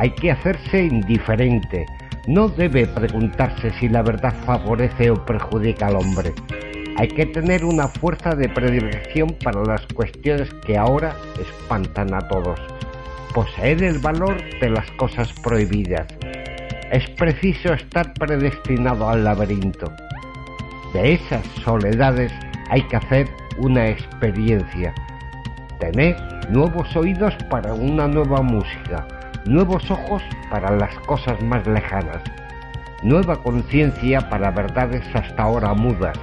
hay 0.00 0.12
que 0.12 0.30
hacerse 0.30 0.84
indiferente. 0.84 1.84
No 2.26 2.48
debe 2.48 2.86
preguntarse 2.86 3.70
si 3.78 3.86
la 3.86 4.00
verdad 4.00 4.34
favorece 4.46 5.10
o 5.10 5.26
perjudica 5.26 5.88
al 5.88 5.96
hombre. 5.96 6.32
Hay 6.96 7.08
que 7.08 7.26
tener 7.26 7.66
una 7.66 7.86
fuerza 7.86 8.34
de 8.34 8.48
predilección 8.48 9.36
para 9.44 9.62
las 9.62 9.86
cuestiones 9.88 10.48
que 10.66 10.78
ahora 10.78 11.14
espantan 11.38 12.14
a 12.14 12.26
todos. 12.28 12.58
Poseer 13.34 13.82
el 13.82 13.98
valor 13.98 14.38
de 14.58 14.70
las 14.70 14.90
cosas 14.92 15.34
prohibidas. 15.42 16.06
Es 16.90 17.06
preciso 17.10 17.74
estar 17.74 18.14
predestinado 18.14 19.06
al 19.06 19.24
laberinto. 19.24 19.92
De 20.94 21.12
esas 21.12 21.44
soledades 21.62 22.32
hay 22.70 22.80
que 22.84 22.96
hacer 22.96 23.28
una 23.58 23.90
experiencia. 23.90 24.94
Tener 25.78 26.16
nuevos 26.48 26.96
oídos 26.96 27.34
para 27.50 27.74
una 27.74 28.08
nueva 28.08 28.40
música 28.40 29.06
nuevos 29.44 29.90
ojos 29.90 30.22
para 30.50 30.76
las 30.76 30.94
cosas 31.00 31.42
más 31.42 31.66
lejanas, 31.66 32.22
nueva 33.02 33.42
conciencia 33.42 34.28
para 34.28 34.50
verdades 34.50 35.04
hasta 35.14 35.42
ahora 35.42 35.74
mudas 35.74 36.18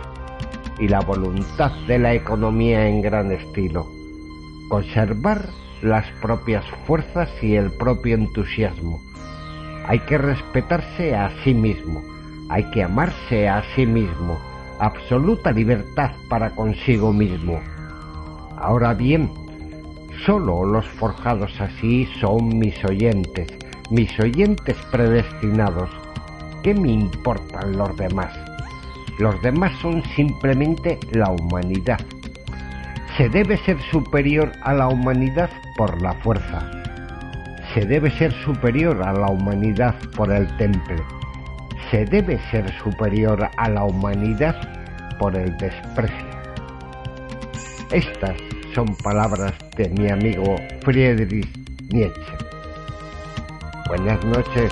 y 0.80 0.88
la 0.88 1.00
voluntad 1.02 1.72
de 1.88 2.00
la 2.00 2.14
economía 2.14 2.88
en 2.88 3.02
gran 3.02 3.32
estilo. 3.32 3.88
Conservar 4.70 5.46
las 5.82 6.06
propias 6.22 6.66
fuerzas 6.86 7.30
y 7.42 7.56
el 7.56 7.72
propio 7.72 8.16
entusiasmo. 8.16 9.02
Hay 9.88 10.00
que 10.00 10.18
respetarse 10.18 11.16
a 11.16 11.32
sí 11.44 11.54
mismo, 11.54 12.04
hay 12.50 12.64
que 12.72 12.84
amarse 12.84 13.48
a 13.48 13.64
sí 13.76 13.86
mismo, 13.86 14.38
absoluta 14.80 15.52
libertad 15.52 16.12
para 16.30 16.52
consigo 16.52 17.14
mismo. 17.14 17.60
Ahora 18.58 18.94
bien, 18.94 19.32
Solo 20.26 20.66
los 20.66 20.86
forjados 20.88 21.62
así 21.62 22.06
son 22.20 22.58
mis 22.58 22.84
oyentes, 22.84 23.48
mis 23.92 24.20
oyentes 24.20 24.76
predestinados. 24.92 25.90
¿Qué 26.64 26.74
me 26.74 26.92
importan 26.92 27.78
los 27.78 27.96
demás? 27.96 28.34
Los 29.20 29.42
demás 29.42 29.72
son 29.82 30.04
simplemente 30.16 31.00
la 31.12 31.30
humanidad. 31.32 32.00
Se 33.16 33.30
debe 33.30 33.58
ser 33.58 33.80
superior 33.92 34.52
a 34.64 34.74
la 34.74 34.88
humanidad 34.88 35.50
por 35.78 36.02
la 36.02 36.14
fuerza. 36.16 36.72
Se 37.74 37.86
debe 37.86 38.12
ser 38.12 38.32
superior 38.44 39.02
a 39.04 39.14
la 39.14 39.28
humanidad 39.28 39.96
por 40.16 40.32
el 40.32 40.48
temple. 40.58 40.98
Se 41.90 42.06
debe 42.06 42.40
ser 42.52 42.72
superior 42.84 43.50
a 43.56 43.70
la 43.70 43.84
humanidad 43.84 44.56
por 45.20 45.36
el 45.36 45.56
desprecio. 45.58 46.28
Estas 47.92 48.36
son 48.78 48.96
palabras 48.98 49.56
de 49.76 49.90
mi 49.90 50.08
amigo 50.08 50.56
Friedrich 50.82 51.48
Nietzsche. 51.90 52.22
Buenas 53.88 54.24
noches. 54.24 54.72